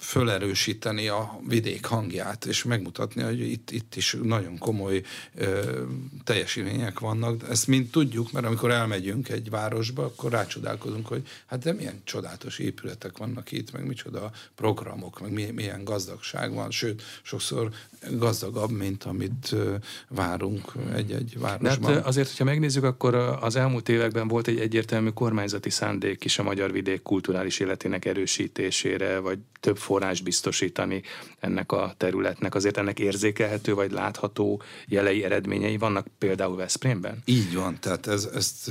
fölerősíteni 0.00 1.08
a 1.08 1.40
vidék 1.48 1.84
hangját, 1.84 2.44
és 2.44 2.64
megmutatni, 2.64 3.22
hogy 3.22 3.40
itt, 3.40 3.70
itt 3.70 3.96
is 3.96 4.16
nagyon 4.22 4.58
komoly 4.58 5.02
ö, 5.34 5.82
teljesítmények 6.24 6.98
vannak. 6.98 7.48
Ezt 7.48 7.66
mind 7.66 7.90
tudjuk, 7.90 8.32
mert 8.32 8.46
amikor 8.46 8.70
elmegyünk 8.70 9.28
egy 9.28 9.50
városba, 9.50 10.04
akkor 10.04 10.30
rácsodálkozunk, 10.30 11.06
hogy 11.06 11.28
hát 11.46 11.62
de 11.62 11.72
milyen 11.72 12.00
csodálatos 12.04 12.58
épületek 12.58 13.18
vannak 13.18 13.52
itt, 13.52 13.72
meg 13.72 13.86
micsoda 13.86 14.30
programok, 14.54 15.20
meg 15.20 15.52
milyen 15.54 15.84
gazdagság 15.84 16.54
van, 16.54 16.70
sőt, 16.70 17.02
sokszor 17.22 17.70
gazdagabb, 18.10 18.70
mint 18.70 19.04
amit 19.04 19.54
várunk 20.08 20.72
egy-egy 20.94 21.38
városban. 21.38 21.90
De 21.90 21.96
hát 21.96 22.06
azért, 22.06 22.28
hogyha 22.28 22.44
megnézzük, 22.44 22.84
akkor 22.84 23.14
az 23.14 23.56
elmúlt 23.56 23.88
években 23.88 24.28
volt 24.28 24.46
egy 24.46 24.58
egyértelmű 24.58 25.08
kormányzati 25.08 25.70
szándék 25.70 26.24
is 26.24 26.38
a 26.38 26.42
magyar 26.42 26.72
vidék 26.72 27.02
kulturális 27.02 27.58
életének 27.58 28.04
erősítésére, 28.04 29.18
vagy 29.18 29.35
több 29.66 29.76
forrás 29.76 30.20
biztosítani 30.20 31.02
ennek 31.40 31.72
a 31.72 31.94
területnek. 31.96 32.54
Azért 32.54 32.76
ennek 32.76 32.98
érzékelhető 32.98 33.74
vagy 33.74 33.90
látható 33.90 34.62
jelei, 34.86 35.24
eredményei 35.24 35.76
vannak 35.76 36.06
például 36.18 36.56
Veszprémben? 36.56 37.22
Így 37.24 37.54
van, 37.54 37.80
tehát 37.80 38.06
ez, 38.06 38.28
ezt 38.34 38.70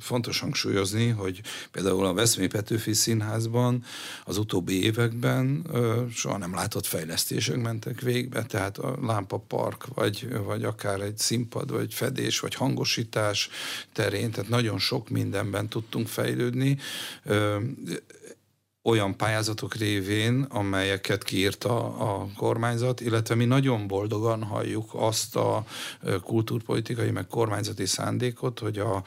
fontos 0.00 0.40
hangsúlyozni, 0.40 1.08
hogy 1.08 1.40
például 1.70 2.06
a 2.06 2.12
Veszprém 2.12 2.48
Petőfi 2.48 2.92
Színházban 2.92 3.84
az 4.24 4.38
utóbbi 4.38 4.84
években 4.84 5.66
soha 6.14 6.38
nem 6.38 6.54
látott 6.54 6.86
fejlesztések 6.86 7.56
mentek 7.56 8.00
végbe, 8.00 8.42
tehát 8.42 8.78
a 8.78 8.98
lámpapark, 9.02 9.86
vagy, 9.94 10.28
vagy 10.44 10.64
akár 10.64 11.00
egy 11.00 11.18
színpad, 11.18 11.70
vagy 11.70 11.94
fedés, 11.94 12.40
vagy 12.40 12.54
hangosítás 12.54 13.48
terén, 13.92 14.30
tehát 14.30 14.50
nagyon 14.50 14.78
sok 14.78 15.08
mindenben 15.08 15.68
tudtunk 15.68 16.06
fejlődni 16.06 16.78
olyan 18.86 19.16
pályázatok 19.16 19.74
révén, 19.74 20.42
amelyeket 20.42 21.24
kiírta 21.24 21.96
a 21.98 22.26
kormányzat, 22.36 23.00
illetve 23.00 23.34
mi 23.34 23.44
nagyon 23.44 23.86
boldogan 23.86 24.42
halljuk 24.42 24.90
azt 24.92 25.36
a 25.36 25.64
kultúrpolitikai, 26.22 27.10
meg 27.10 27.26
kormányzati 27.26 27.86
szándékot, 27.86 28.58
hogy 28.58 28.78
a 28.78 29.04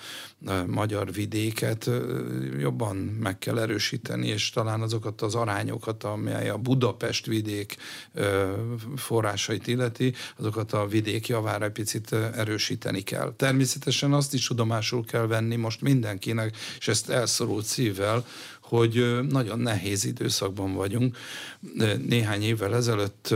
magyar 0.67 1.11
vidéket 1.11 1.89
jobban 2.59 2.95
meg 2.95 3.39
kell 3.39 3.59
erősíteni, 3.59 4.27
és 4.27 4.49
talán 4.49 4.81
azokat 4.81 5.21
az 5.21 5.35
arányokat, 5.35 6.03
amely 6.03 6.49
a 6.49 6.57
Budapest 6.57 7.25
vidék 7.25 7.75
forrásait 8.95 9.67
illeti, 9.67 10.13
azokat 10.37 10.73
a 10.73 10.87
vidék 10.87 11.27
javára 11.27 11.71
picit 11.71 12.13
erősíteni 12.13 13.01
kell. 13.01 13.33
Természetesen 13.35 14.13
azt 14.13 14.33
is 14.33 14.47
tudomásul 14.47 15.05
kell 15.05 15.27
venni 15.27 15.55
most 15.55 15.81
mindenkinek, 15.81 16.57
és 16.77 16.87
ezt 16.87 17.09
elszorult 17.09 17.65
szívvel, 17.65 18.25
hogy 18.67 19.19
nagyon 19.30 19.60
nehéz 19.60 20.06
időszakban 20.06 20.73
vagyunk. 20.73 21.17
Néhány 22.08 22.43
évvel 22.43 22.75
ezelőtt 22.75 23.34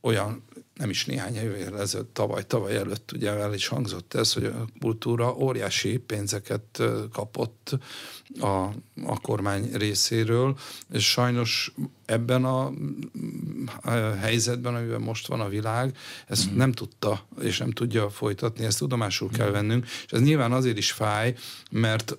olyan 0.00 0.44
nem 0.76 0.90
is 0.90 1.04
néhány 1.04 1.34
évvel 1.34 1.80
ezelőtt, 1.80 2.14
tavaly, 2.14 2.46
tavaly 2.46 2.76
előtt 2.76 3.12
ugye 3.12 3.30
el 3.30 3.54
is 3.54 3.66
hangzott 3.66 4.14
ez, 4.14 4.32
hogy 4.32 4.44
a 4.44 4.66
kultúra 4.80 5.36
óriási 5.36 5.96
pénzeket 5.98 6.82
kapott 7.12 7.78
a, 8.40 8.46
a 9.04 9.20
kormány 9.22 9.70
részéről, 9.72 10.58
és 10.92 11.10
sajnos 11.10 11.72
ebben 12.04 12.44
a, 12.44 12.72
a 13.82 13.90
helyzetben, 14.20 14.74
amiben 14.74 15.00
most 15.00 15.26
van 15.26 15.40
a 15.40 15.48
világ, 15.48 15.96
ezt 16.26 16.50
mm. 16.50 16.56
nem 16.56 16.72
tudta, 16.72 17.26
és 17.40 17.58
nem 17.58 17.70
tudja 17.70 18.10
folytatni, 18.10 18.64
ezt 18.64 18.78
tudomásul 18.78 19.30
kell 19.30 19.50
vennünk, 19.50 19.84
és 19.84 20.12
ez 20.12 20.20
nyilván 20.20 20.52
azért 20.52 20.78
is 20.78 20.92
fáj, 20.92 21.34
mert 21.70 22.16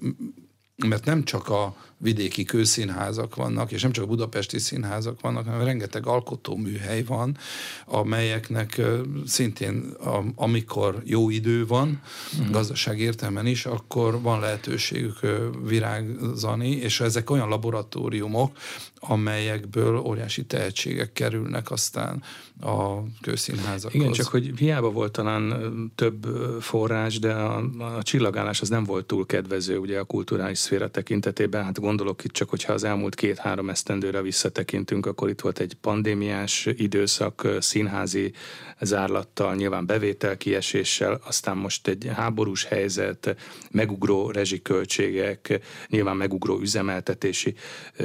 mert 0.85 1.05
nem 1.05 1.23
csak 1.23 1.49
a 1.49 1.75
vidéki 1.97 2.43
kőszínházak 2.43 3.35
vannak, 3.35 3.71
és 3.71 3.81
nem 3.81 3.91
csak 3.91 4.07
budapesti 4.07 4.59
színházak 4.59 5.21
vannak, 5.21 5.45
hanem 5.45 5.63
rengeteg 5.63 6.07
alkotóműhely 6.07 7.03
van, 7.03 7.37
amelyeknek 7.85 8.81
szintén 9.25 9.93
amikor 10.35 11.01
jó 11.03 11.29
idő 11.29 11.65
van, 11.65 12.01
uh-huh. 12.33 12.51
gazdaság 12.51 12.99
értelmen 12.99 13.45
is, 13.45 13.65
akkor 13.65 14.21
van 14.21 14.39
lehetőségük 14.39 15.19
virágzani, 15.65 16.69
és 16.69 16.99
ezek 16.99 17.29
olyan 17.29 17.49
laboratóriumok, 17.49 18.57
amelyekből 18.99 19.97
óriási 19.97 20.45
tehetségek 20.45 21.13
kerülnek 21.13 21.71
aztán 21.71 22.23
a 22.61 23.03
kőszínházakhoz. 23.21 24.01
Igen, 24.01 24.11
csak 24.11 24.27
hogy 24.27 24.51
hiába 24.57 24.89
volt 24.89 25.11
talán 25.11 25.71
több 25.95 26.25
forrás, 26.59 27.19
de 27.19 27.33
a, 27.33 27.57
a 27.97 28.03
csillagállás 28.03 28.61
az 28.61 28.69
nem 28.69 28.83
volt 28.83 29.05
túl 29.05 29.25
kedvező 29.25 29.77
ugye 29.77 29.99
a 29.99 30.03
kulturális 30.03 30.57
szféra 30.57 30.89
tekintetében. 30.89 31.63
Hát 31.63 31.77
gondolok 31.87 32.23
itt 32.23 32.31
csak, 32.31 32.49
hogyha 32.49 32.73
az 32.73 32.83
elmúlt 32.83 33.15
két-három 33.15 33.69
esztendőre 33.69 34.21
visszatekintünk, 34.21 35.05
akkor 35.05 35.29
itt 35.29 35.41
volt 35.41 35.59
egy 35.59 35.73
pandémiás 35.81 36.65
időszak, 36.65 37.47
színházi 37.59 38.33
zárlattal, 38.79 39.55
nyilván 39.55 39.85
bevételkieséssel, 39.85 41.19
aztán 41.25 41.57
most 41.57 41.87
egy 41.87 42.09
háborús 42.15 42.63
helyzet, 42.63 43.35
megugró 43.71 44.31
rezsiköltségek, 44.31 45.59
nyilván 45.87 46.17
megugró 46.17 46.59
üzemeltetési 46.59 47.55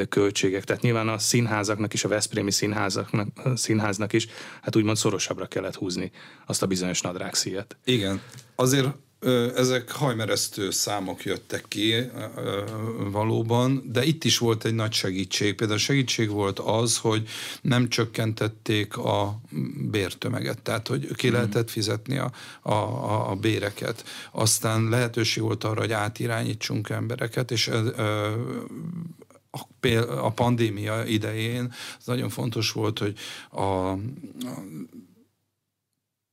költségek, 0.09 0.65
tehát 0.65 0.83
nyilván 0.83 1.09
a 1.09 1.19
színházaknak 1.19 1.93
is, 1.93 2.05
a 2.05 2.09
Veszprémi 2.09 2.51
színházaknak, 2.51 3.29
színháznak 3.55 4.13
is, 4.13 4.27
hát 4.63 4.77
úgymond 4.77 4.97
szorosabbra 4.97 5.47
kellett 5.47 5.77
húzni 5.77 6.11
azt 6.47 6.63
a 6.63 6.67
bizonyos 6.67 7.01
nadrágszíjat. 7.01 7.77
Igen, 7.85 8.21
azért 8.55 8.89
ezek 9.57 9.91
hajmeresztő 9.91 10.71
számok 10.71 11.25
jöttek 11.25 11.65
ki 11.69 11.95
valóban, 13.11 13.83
de 13.93 14.05
itt 14.05 14.25
is 14.25 14.39
volt 14.39 14.65
egy 14.65 14.75
nagy 14.75 14.93
segítség. 14.93 15.55
Például 15.55 15.79
segítség 15.79 16.31
volt 16.31 16.59
az, 16.59 16.99
hogy 16.99 17.29
nem 17.63 17.89
csökkentették 17.89 18.97
a 18.97 19.41
bértömeget, 19.91 20.63
tehát 20.63 20.89
hogy 20.89 21.15
ki 21.17 21.27
mhm. 21.27 21.37
lehetett 21.37 21.71
fizetni 21.71 22.19
a, 22.19 22.33
a, 22.63 23.31
a 23.31 23.35
béreket. 23.35 24.05
Aztán 24.33 24.89
lehetőség 24.89 25.43
volt 25.43 25.65
arra, 25.65 25.81
hogy 25.81 25.93
átirányítsunk 25.93 26.89
embereket, 26.89 27.51
és 27.51 27.71
a 30.09 30.31
pandémia 30.31 31.05
idején 31.05 31.73
az 31.99 32.07
nagyon 32.07 32.29
fontos 32.29 32.73
volt, 32.73 32.99
hogy 32.99 33.15
a, 33.51 33.63
a 33.63 33.99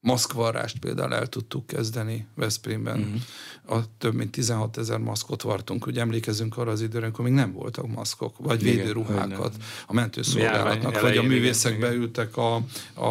maszkvarrást 0.02 0.80
például 0.80 1.14
el 1.14 1.28
tudtuk 1.28 1.68
kezdeni 1.68 2.28
Veszprémben. 2.36 3.00
Uh-huh. 3.00 3.80
A 3.80 3.84
több 3.98 4.14
mint 4.14 4.32
16 4.32 4.78
ezer 4.78 4.98
maszkot 4.98 5.42
vartunk, 5.42 5.84
hogy 5.84 5.98
emlékezünk 5.98 6.58
arra 6.58 6.72
az 6.72 6.82
időre, 6.82 7.04
amikor 7.04 7.26
még 7.26 7.34
nem 7.34 7.52
voltak 7.52 7.88
maszkok, 7.88 8.38
vagy 8.38 8.62
Igen, 8.64 8.76
védőruhákat 8.76 9.56
a 9.88 9.94
mentőszolgálatnak, 9.94 11.02
vagy 11.02 11.18
a 11.18 11.24
művészek 11.24 11.76
igen, 11.76 11.90
beültek 11.90 12.38
a, 12.38 12.56
a, 12.94 13.04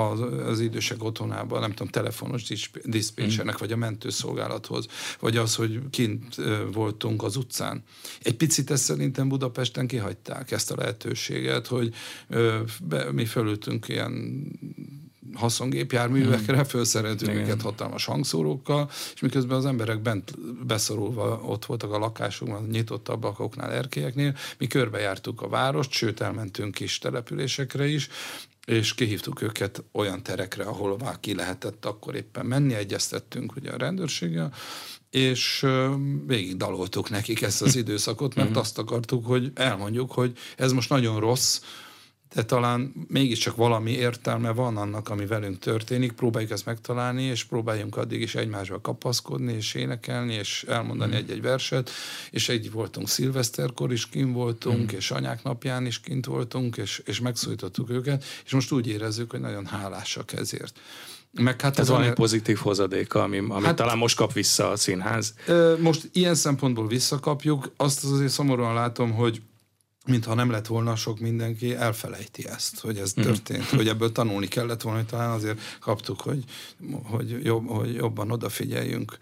az 0.46 0.60
idősek 0.60 1.04
otthonába, 1.04 1.60
nem 1.60 1.70
tudom, 1.70 1.88
telefonos 1.88 2.42
diszpécsernek, 2.84 3.54
uh-huh. 3.54 3.60
vagy 3.60 3.72
a 3.72 3.76
mentőszolgálathoz, 3.76 4.86
vagy 5.20 5.36
az, 5.36 5.54
hogy 5.54 5.80
kint 5.90 6.36
voltunk 6.72 7.22
az 7.22 7.36
utcán. 7.36 7.82
Egy 8.22 8.36
picit 8.36 8.70
ezt 8.70 8.84
szerintem 8.84 9.28
Budapesten 9.28 9.86
kihagyták 9.86 10.50
ezt 10.50 10.70
a 10.70 10.76
lehetőséget, 10.76 11.66
hogy 11.66 11.94
be, 12.82 13.12
mi 13.12 13.24
fölültünk 13.24 13.88
ilyen 13.88 14.12
haszongépjárművekre, 15.34 16.56
mm. 16.56 16.62
felszereltünk 16.64 17.34
őket 17.34 17.62
hatalmas 17.62 18.04
hangszórókkal, 18.04 18.90
és 19.14 19.20
miközben 19.20 19.56
az 19.56 19.66
emberek 19.66 20.02
bent 20.02 20.34
beszorulva 20.66 21.40
ott 21.44 21.64
voltak 21.64 21.92
a 21.92 21.98
lakásokban, 21.98 22.66
nyitott 22.70 23.08
ablakoknál, 23.08 23.72
erkélyeknél, 23.72 24.36
mi 24.58 24.66
körbejártuk 24.66 25.42
a 25.42 25.48
várost, 25.48 25.90
sőt 25.90 26.20
elmentünk 26.20 26.74
kis 26.74 26.98
településekre 26.98 27.86
is, 27.86 28.08
és 28.66 28.94
kihívtuk 28.94 29.42
őket 29.42 29.84
olyan 29.92 30.22
terekre, 30.22 30.64
ahol 30.64 31.18
ki 31.20 31.34
lehetett 31.34 31.84
akkor 31.84 32.14
éppen 32.14 32.46
menni, 32.46 32.74
egyeztettünk 32.74 33.56
ugye 33.56 33.70
a 33.70 33.76
rendőrséggel, 33.76 34.52
és 35.10 35.66
végig 36.26 36.56
daloltuk 36.56 37.10
nekik 37.10 37.42
ezt 37.42 37.62
az 37.62 37.76
időszakot, 37.82 38.34
mert 38.34 38.48
mhm. 38.48 38.58
azt 38.58 38.78
akartuk, 38.78 39.26
hogy 39.26 39.50
elmondjuk, 39.54 40.12
hogy 40.12 40.38
ez 40.56 40.72
most 40.72 40.88
nagyon 40.88 41.20
rossz, 41.20 41.60
de 42.34 42.44
talán 42.44 42.92
mégiscsak 43.08 43.56
valami 43.56 43.90
értelme 43.90 44.50
van 44.50 44.76
annak, 44.76 45.08
ami 45.08 45.26
velünk 45.26 45.58
történik, 45.58 46.12
próbáljuk 46.12 46.50
ezt 46.50 46.66
megtalálni, 46.66 47.22
és 47.22 47.44
próbáljunk 47.44 47.96
addig 47.96 48.20
is 48.20 48.34
egymásba 48.34 48.80
kapaszkodni, 48.80 49.52
és 49.52 49.74
énekelni, 49.74 50.34
és 50.34 50.64
elmondani 50.68 51.12
mm. 51.12 51.16
egy-egy 51.16 51.42
verset, 51.42 51.90
és 52.30 52.48
egy 52.48 52.70
voltunk 52.70 53.08
szilveszterkor 53.08 53.92
is 53.92 54.08
kint 54.08 54.34
voltunk, 54.34 54.92
mm. 54.92 54.96
és 54.96 55.10
anyák 55.10 55.42
napján 55.42 55.86
is 55.86 56.00
kint 56.00 56.26
voltunk, 56.26 56.76
és, 56.76 57.02
és 57.04 57.20
megszólítottuk 57.20 57.90
őket, 57.90 58.24
és 58.44 58.52
most 58.52 58.72
úgy 58.72 58.86
érezzük, 58.86 59.30
hogy 59.30 59.40
nagyon 59.40 59.66
hálásak 59.66 60.32
ezért. 60.32 60.80
Meg 61.30 61.60
hát 61.60 61.78
ez 61.78 61.88
van 61.88 62.02
egy 62.02 62.12
pozitív 62.12 62.56
hozadéka, 62.56 63.22
ami, 63.22 63.38
ami 63.38 63.64
hát, 63.64 63.76
talán 63.76 63.98
most 63.98 64.16
kap 64.16 64.32
vissza 64.32 64.70
a 64.70 64.76
színház. 64.76 65.34
Most 65.78 66.08
ilyen 66.12 66.34
szempontból 66.34 66.86
visszakapjuk, 66.86 67.72
azt 67.76 68.04
azért 68.04 68.30
szomorúan 68.30 68.74
látom, 68.74 69.12
hogy 69.12 69.40
mintha 70.08 70.34
nem 70.34 70.50
lett 70.50 70.66
volna 70.66 70.96
sok 70.96 71.18
mindenki, 71.18 71.74
elfelejti 71.74 72.46
ezt, 72.46 72.80
hogy 72.80 72.98
ez 72.98 73.12
mhm. 73.12 73.26
történt, 73.26 73.64
hogy 73.64 73.88
ebből 73.88 74.12
tanulni 74.12 74.48
kellett 74.48 74.82
volna, 74.82 74.98
hogy 74.98 75.08
talán 75.08 75.30
azért 75.30 75.60
kaptuk, 75.80 76.20
hogy, 76.20 76.44
hogy, 77.02 77.44
jobb, 77.44 77.68
hogy 77.68 77.94
jobban 77.94 78.30
odafigyeljünk. 78.30 79.18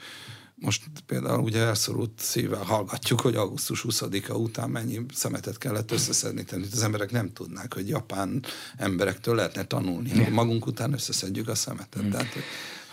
Most 0.58 0.82
például 1.06 1.42
ugye 1.42 1.60
elszorult 1.60 2.10
szívvel 2.16 2.62
hallgatjuk, 2.62 3.20
hogy 3.20 3.34
augusztus 3.34 3.84
20-a 3.88 4.32
után 4.32 4.70
mennyi 4.70 5.00
szemetet 5.14 5.58
kellett 5.58 5.90
összeszedni. 5.92 6.44
Tehát 6.44 6.66
az 6.72 6.82
emberek 6.82 7.10
nem 7.10 7.32
tudnák, 7.32 7.74
hogy 7.74 7.88
japán 7.88 8.44
emberektől 8.76 9.34
lehetne 9.34 9.64
tanulni, 9.64 10.10
hogy 10.10 10.32
magunk 10.32 10.66
után 10.66 10.92
összeszedjük 10.92 11.48
a 11.48 11.54
szemetet. 11.54 12.02
Mm. 12.02 12.10
Tehát, 12.10 12.32
hogy 12.32 12.42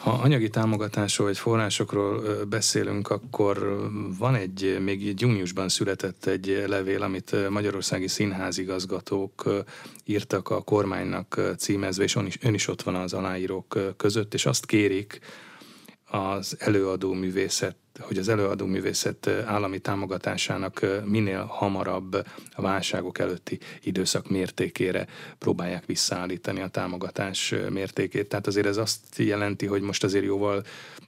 ha 0.03 0.11
anyagi 0.11 0.49
támogatásról 0.49 1.27
vagy 1.27 1.37
forrásokról 1.37 2.23
beszélünk, 2.45 3.09
akkor 3.09 3.87
van 4.17 4.35
egy, 4.35 4.77
még 4.83 5.21
júniusban 5.21 5.69
született 5.69 6.25
egy 6.25 6.63
levél, 6.67 7.01
amit 7.01 7.49
magyarországi 7.49 8.07
színházigazgatók 8.07 9.63
írtak 10.05 10.49
a 10.49 10.61
kormánynak 10.61 11.41
címezve, 11.57 12.03
és 12.03 12.15
ön 12.15 12.25
is, 12.25 12.37
ön 12.41 12.53
is 12.53 12.67
ott 12.67 12.81
van 12.81 12.95
az 12.95 13.13
aláírók 13.13 13.77
között, 13.97 14.33
és 14.33 14.45
azt 14.45 14.65
kérik 14.65 15.19
az 16.13 16.55
előadó 16.59 17.13
művészet 17.13 17.75
hogy 17.99 18.17
az 18.17 18.29
előadó 18.29 18.65
művészet 18.65 19.27
állami 19.27 19.79
támogatásának 19.79 20.85
minél 21.05 21.45
hamarabb 21.45 22.25
a 22.51 22.61
válságok 22.61 23.19
előtti 23.19 23.59
időszak 23.81 24.29
mértékére 24.29 25.07
próbálják 25.37 25.85
visszaállítani 25.85 26.61
a 26.61 26.67
támogatás 26.67 27.53
mértékét. 27.69 28.27
Tehát 28.27 28.47
azért 28.47 28.67
ez 28.67 28.77
azt 28.77 28.99
jelenti, 29.17 29.65
hogy 29.65 29.81
most 29.81 30.03
azért 30.03 30.25
jóval, 30.25 30.63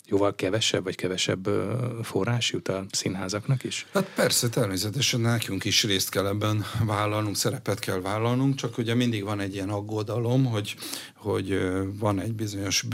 jóval 0.05 0.35
kevesebb 0.35 0.83
vagy 0.83 0.95
kevesebb 0.95 1.49
forrás 2.03 2.51
jut 2.51 2.67
a 2.67 2.85
színházaknak 2.91 3.63
is? 3.63 3.85
Hát 3.93 4.09
persze, 4.15 4.49
természetesen 4.49 5.19
nekünk 5.19 5.65
is 5.65 5.83
részt 5.83 6.09
kell 6.09 6.27
ebben 6.27 6.65
vállalnunk, 6.85 7.35
szerepet 7.35 7.79
kell 7.79 8.01
vállalnunk, 8.01 8.55
csak 8.55 8.77
ugye 8.77 8.93
mindig 8.93 9.23
van 9.23 9.39
egy 9.39 9.53
ilyen 9.53 9.69
aggodalom, 9.69 10.45
hogy, 10.45 10.75
hogy 11.25 11.59
van 11.99 12.19
egy 12.19 12.33
bizonyos 12.33 12.85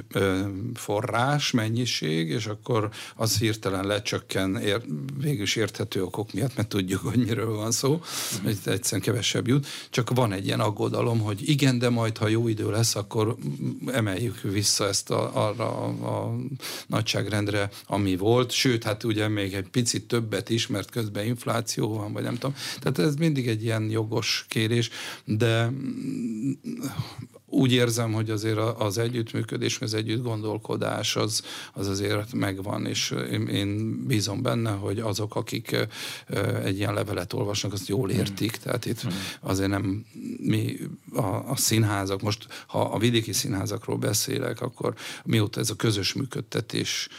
forrás, 0.73 1.51
mennyiség, 1.51 2.29
és 2.29 2.45
akkor 2.45 2.89
az 3.15 3.37
hirtelen 3.37 3.85
lecsökken, 3.85 4.57
ér, 4.57 4.81
végül 5.17 5.41
is 5.41 5.55
érthető 5.55 6.03
okok 6.03 6.33
miatt, 6.33 6.55
mert 6.55 6.67
tudjuk, 6.67 7.01
hogy 7.01 7.25
miről 7.25 7.55
van 7.55 7.71
szó, 7.71 8.01
hogy 8.43 8.57
egyszerűen 8.65 9.01
kevesebb 9.01 9.47
jut, 9.47 9.67
csak 9.89 10.09
van 10.09 10.31
egy 10.31 10.45
ilyen 10.45 10.59
aggodalom, 10.59 11.19
hogy 11.19 11.49
igen, 11.49 11.79
de 11.79 11.89
majd, 11.89 12.17
ha 12.17 12.27
jó 12.27 12.47
idő 12.47 12.71
lesz, 12.71 12.95
akkor 12.95 13.35
emeljük 13.85 14.41
vissza 14.41 14.87
ezt 14.87 15.09
a, 15.09 15.47
arra 15.47 15.77
a, 15.77 15.87
a 15.87 16.35
nagyságrendre, 16.87 17.69
ami 17.87 18.17
volt, 18.17 18.51
sőt, 18.51 18.83
hát 18.83 19.03
ugye 19.03 19.27
még 19.27 19.53
egy 19.53 19.67
picit 19.67 20.07
többet 20.07 20.49
is, 20.49 20.67
mert 20.67 20.89
közben 20.89 21.25
infláció 21.25 21.93
van, 21.93 22.13
vagy 22.13 22.23
nem 22.23 22.33
tudom. 22.33 22.55
Tehát 22.79 22.99
ez 22.99 23.15
mindig 23.15 23.47
egy 23.47 23.63
ilyen 23.63 23.89
jogos 23.89 24.45
kérés, 24.49 24.89
de 25.25 25.71
úgy 27.51 27.71
érzem, 27.71 28.13
hogy 28.13 28.29
azért 28.29 28.57
az 28.57 28.97
együttműködés, 28.97 29.79
az 29.79 29.93
együtt 29.93 30.23
gondolkodás 30.23 31.15
az, 31.15 31.43
az 31.73 31.87
azért 31.87 32.33
megvan, 32.33 32.85
és 32.85 33.15
én, 33.49 34.01
bízom 34.07 34.41
benne, 34.41 34.71
hogy 34.71 34.99
azok, 34.99 35.35
akik 35.35 35.87
egy 36.63 36.77
ilyen 36.77 36.93
levelet 36.93 37.33
olvasnak, 37.33 37.73
azt 37.73 37.87
jól 37.87 38.09
értik. 38.09 38.51
Hmm. 38.51 38.61
Tehát 38.63 38.85
itt 38.85 39.01
hmm. 39.01 39.11
azért 39.39 39.69
nem 39.69 40.05
mi 40.37 40.77
a, 41.13 41.25
a 41.25 41.55
színházak, 41.55 42.21
most 42.21 42.47
ha 42.67 42.81
a 42.81 42.97
vidéki 42.97 43.33
színházakról 43.33 43.97
beszélek, 43.97 44.61
akkor 44.61 44.93
mióta 45.23 45.59
ez 45.59 45.69
a 45.69 45.75
közös 45.75 46.13
működtetés 46.13 47.09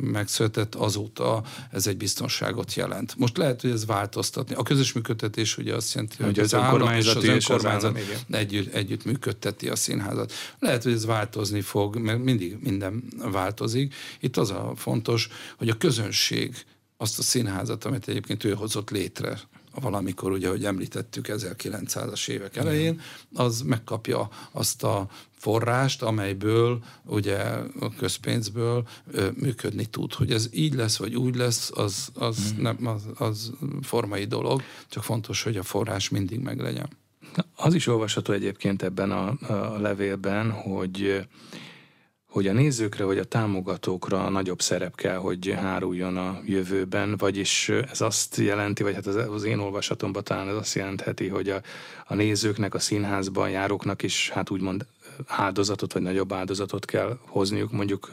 megszületett, 0.00 0.74
azóta 0.74 1.42
ez 1.70 1.86
egy 1.86 1.96
biztonságot 1.96 2.74
jelent. 2.74 3.14
Most 3.16 3.36
lehet, 3.36 3.60
hogy 3.60 3.70
ez 3.70 3.86
változtatni. 3.86 4.54
A 4.54 4.62
közös 4.62 4.92
működtetés 4.92 5.58
ugye 5.58 5.74
azt 5.74 5.94
jelenti, 5.94 6.16
hogy, 6.16 6.26
hogy 6.26 6.38
az, 6.38 6.52
az 6.52 6.60
állam 6.60 6.94
és 6.94 7.14
az 7.14 7.24
önkormányzat 7.24 7.98
együtt, 8.30 8.74
együtt 8.74 9.04
működteti 9.04 9.68
a 9.68 9.76
színházat. 9.76 10.32
Lehet, 10.58 10.82
hogy 10.82 10.92
ez 10.92 11.06
változni 11.06 11.60
fog, 11.60 11.96
mert 11.96 12.24
mindig 12.24 12.58
minden 12.60 13.04
változik. 13.32 13.94
Itt 14.20 14.36
az 14.36 14.50
a 14.50 14.72
fontos, 14.76 15.28
hogy 15.56 15.68
a 15.68 15.76
közönség 15.76 16.64
azt 16.96 17.18
a 17.18 17.22
színházat, 17.22 17.84
amit 17.84 18.08
egyébként 18.08 18.44
ő 18.44 18.54
hozott 18.54 18.90
létre, 18.90 19.40
valamikor, 19.80 20.32
ugye, 20.32 20.46
ahogy 20.46 20.64
említettük, 20.64 21.26
1900-as 21.28 22.28
évek 22.28 22.56
elején, 22.56 23.00
az 23.34 23.60
megkapja 23.60 24.28
azt 24.52 24.82
a 24.82 25.08
forrást, 25.44 26.02
amelyből 26.02 26.78
ugye 27.04 27.36
a 27.80 27.94
közpénzből 27.96 28.86
ö, 29.10 29.28
működni 29.34 29.86
tud. 29.86 30.12
Hogy 30.12 30.32
ez 30.32 30.48
így 30.52 30.74
lesz, 30.74 30.96
vagy 30.96 31.14
úgy 31.14 31.34
lesz, 31.34 31.70
az, 31.74 32.08
az, 32.14 32.54
mm. 32.54 32.62
nem, 32.62 32.86
az, 32.86 33.02
az 33.18 33.52
formai 33.82 34.24
dolog, 34.24 34.62
csak 34.88 35.04
fontos, 35.04 35.42
hogy 35.42 35.56
a 35.56 35.62
forrás 35.62 36.08
mindig 36.08 36.40
meglegyen. 36.40 36.88
Az 37.56 37.74
is 37.74 37.86
olvasható 37.86 38.32
egyébként 38.32 38.82
ebben 38.82 39.10
a, 39.10 39.36
a 39.48 39.78
levélben, 39.78 40.50
hogy 40.50 41.26
hogy 42.34 42.46
a 42.46 42.52
nézőkre 42.52 43.04
vagy 43.04 43.18
a 43.18 43.24
támogatókra 43.24 44.28
nagyobb 44.28 44.60
szerep 44.60 44.96
kell, 44.96 45.16
hogy 45.16 45.54
háruljon 45.56 46.16
a 46.16 46.40
jövőben, 46.44 47.16
vagyis 47.16 47.68
ez 47.68 48.00
azt 48.00 48.36
jelenti, 48.36 48.82
vagy 48.82 48.94
hát 48.94 49.06
az, 49.06 49.16
az 49.16 49.44
én 49.44 49.58
olvasatomban 49.58 50.24
talán 50.24 50.48
ez 50.48 50.54
azt 50.54 50.74
jelentheti, 50.74 51.28
hogy 51.28 51.48
a, 51.48 51.60
a 52.06 52.14
nézőknek, 52.14 52.74
a 52.74 52.78
színházban 52.78 53.50
járóknak 53.50 54.02
is 54.02 54.30
hát 54.30 54.50
úgymond 54.50 54.86
áldozatot, 55.26 55.92
vagy 55.92 56.02
nagyobb 56.02 56.32
áldozatot 56.32 56.84
kell 56.84 57.18
hozniuk 57.26 57.72
mondjuk 57.72 58.10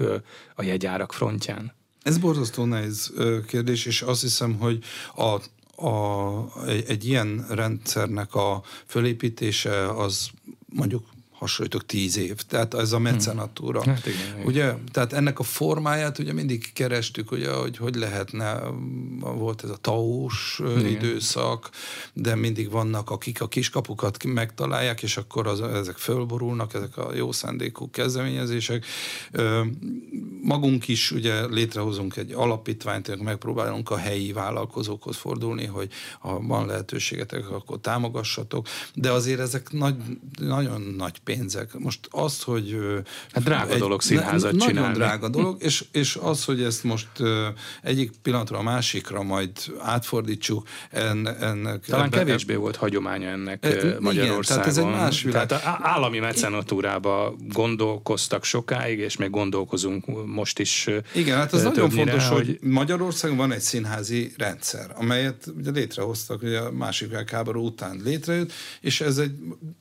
a 0.55 0.63
jegyárak 0.63 1.13
frontján? 1.13 1.73
Ez 2.01 2.17
borzasztó 2.17 2.65
nehéz 2.65 3.13
kérdés, 3.47 3.85
és 3.85 4.01
azt 4.01 4.21
hiszem, 4.21 4.57
hogy 4.59 4.83
a 5.15 5.37
a, 5.81 6.67
egy, 6.67 6.83
egy 6.87 7.07
ilyen 7.07 7.45
rendszernek 7.49 8.35
a 8.35 8.63
fölépítése 8.85 9.89
az 9.89 10.29
mondjuk 10.65 11.05
hasonlítok 11.41 11.85
tíz 11.85 12.17
év. 12.17 12.35
Tehát 12.35 12.73
ez 12.73 12.91
a 12.91 12.95
hmm. 12.95 13.03
mecenatúra. 13.03 13.83
Hát 13.83 14.05
igen, 14.05 14.45
ugye, 14.45 14.63
igen. 14.63 14.83
tehát 14.91 15.13
ennek 15.13 15.39
a 15.39 15.43
formáját 15.43 16.19
ugye 16.19 16.33
mindig 16.33 16.73
kerestük, 16.73 17.31
ugye, 17.31 17.51
hogy 17.51 17.77
hogy 17.77 17.95
lehetne, 17.95 18.59
volt 19.19 19.63
ez 19.63 19.69
a 19.69 19.75
taós 19.75 20.61
igen. 20.63 20.85
időszak, 20.85 21.69
de 22.13 22.35
mindig 22.35 22.71
vannak, 22.71 23.09
akik 23.09 23.41
a 23.41 23.47
kiskapukat 23.47 24.23
megtalálják, 24.23 25.03
és 25.03 25.17
akkor 25.17 25.47
az, 25.47 25.61
ezek 25.61 25.97
fölborulnak, 25.97 26.73
ezek 26.73 26.97
a 26.97 27.13
jó 27.15 27.31
szándékú 27.31 27.89
kezdeményezések. 27.89 28.85
Magunk 30.41 30.87
is 30.87 31.11
ugye 31.11 31.45
létrehozunk 31.45 32.15
egy 32.15 32.31
alapítványt, 32.31 33.21
megpróbálunk 33.21 33.89
a 33.89 33.97
helyi 33.97 34.33
vállalkozókhoz 34.33 35.15
fordulni, 35.15 35.65
hogy 35.65 35.89
ha 36.19 36.41
van 36.41 36.65
lehetőségetek, 36.65 37.49
akkor 37.49 37.79
támogassatok, 37.79 38.67
de 38.93 39.11
azért 39.11 39.39
ezek 39.39 39.71
nagy, 39.71 39.95
nagyon 40.39 40.81
nagy 40.81 41.19
pénzek. 41.35 41.79
Most 41.79 41.99
az, 42.09 42.41
hogy... 42.41 42.77
Hát 43.31 43.43
drága 43.43 43.73
egy, 43.73 43.79
dolog 43.79 44.01
színházat 44.01 44.51
ne, 44.51 44.65
csinálni. 44.65 44.79
Nagyon 44.79 44.93
drága 44.93 45.29
dolog, 45.29 45.57
és, 45.59 45.85
és 45.91 46.17
az, 46.21 46.45
hogy 46.45 46.63
ezt 46.63 46.83
most 46.83 47.07
egyik 47.81 48.11
pillanatra 48.21 48.57
a 48.57 48.61
másikra 48.61 49.23
majd 49.23 49.51
átfordítsuk, 49.79 50.67
en, 50.89 51.27
ennek... 51.27 51.85
Talán 51.85 52.05
ebbe, 52.05 52.17
kevésbé 52.17 52.55
volt 52.55 52.75
hagyománya 52.75 53.29
ennek 53.29 53.65
e, 53.65 53.97
Magyarországon. 53.99 54.41
tehát 54.43 54.65
ez 54.65 54.77
egy 54.77 54.85
más 54.85 55.21
világ. 55.21 55.47
Tehát 55.47 55.79
állami 55.81 56.19
mecenatúrába 56.19 57.35
gondolkoztak 57.47 58.43
sokáig, 58.43 58.99
és 58.99 59.17
még 59.17 59.29
gondolkozunk 59.29 60.25
most 60.25 60.59
is 60.59 60.89
Igen, 61.13 61.37
hát 61.37 61.53
az 61.53 61.63
nagyon 61.63 61.89
fontos, 61.89 62.27
hogy, 62.27 62.45
hogy 62.45 62.69
Magyarországon 62.69 63.37
van 63.37 63.51
egy 63.51 63.59
színházi 63.59 64.33
rendszer, 64.37 64.95
amelyet 64.95 65.45
ugye 65.57 65.71
létrehoztak 65.71 66.41
ugye 66.41 66.59
a 66.59 66.71
másik 66.71 67.09
világháború 67.09 67.65
után 67.65 68.01
létrejött, 68.03 68.51
és 68.81 69.01
ez 69.01 69.17
egy 69.17 69.31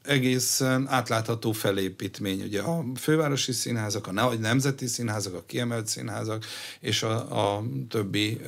egészen 0.04 0.86
átlátható 0.88 1.39
látható 1.40 1.52
felépítmény. 1.52 2.42
Ugye 2.42 2.60
a 2.60 2.84
fővárosi 2.96 3.52
színházak, 3.52 4.06
a 4.06 4.34
nemzeti 4.34 4.86
színházak, 4.86 5.34
a 5.34 5.42
kiemelt 5.46 5.86
színházak 5.86 6.44
és 6.80 7.02
a, 7.02 7.56
a 7.56 7.62
többi 7.88 8.40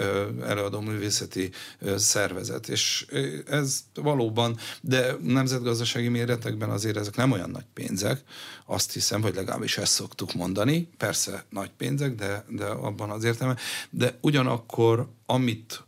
előadó 0.42 0.80
művészeti 0.80 1.50
szervezet. 1.96 2.68
És 2.68 3.06
ez 3.46 3.80
valóban, 3.94 4.56
de 4.80 5.16
nemzetgazdasági 5.22 6.08
méretekben 6.08 6.70
azért 6.70 6.96
ezek 6.96 7.16
nem 7.16 7.32
olyan 7.32 7.50
nagy 7.50 7.66
pénzek, 7.74 8.22
azt 8.66 8.92
hiszem, 8.92 9.22
hogy 9.22 9.34
legalábbis 9.34 9.78
ezt 9.78 9.92
szoktuk 9.92 10.34
mondani. 10.34 10.88
Persze 10.96 11.44
nagy 11.50 11.70
pénzek, 11.76 12.14
de, 12.14 12.44
de 12.48 12.64
abban 12.64 13.10
az 13.10 13.24
értelme. 13.24 13.56
De 13.90 14.18
ugyanakkor, 14.20 15.08
amit 15.26 15.84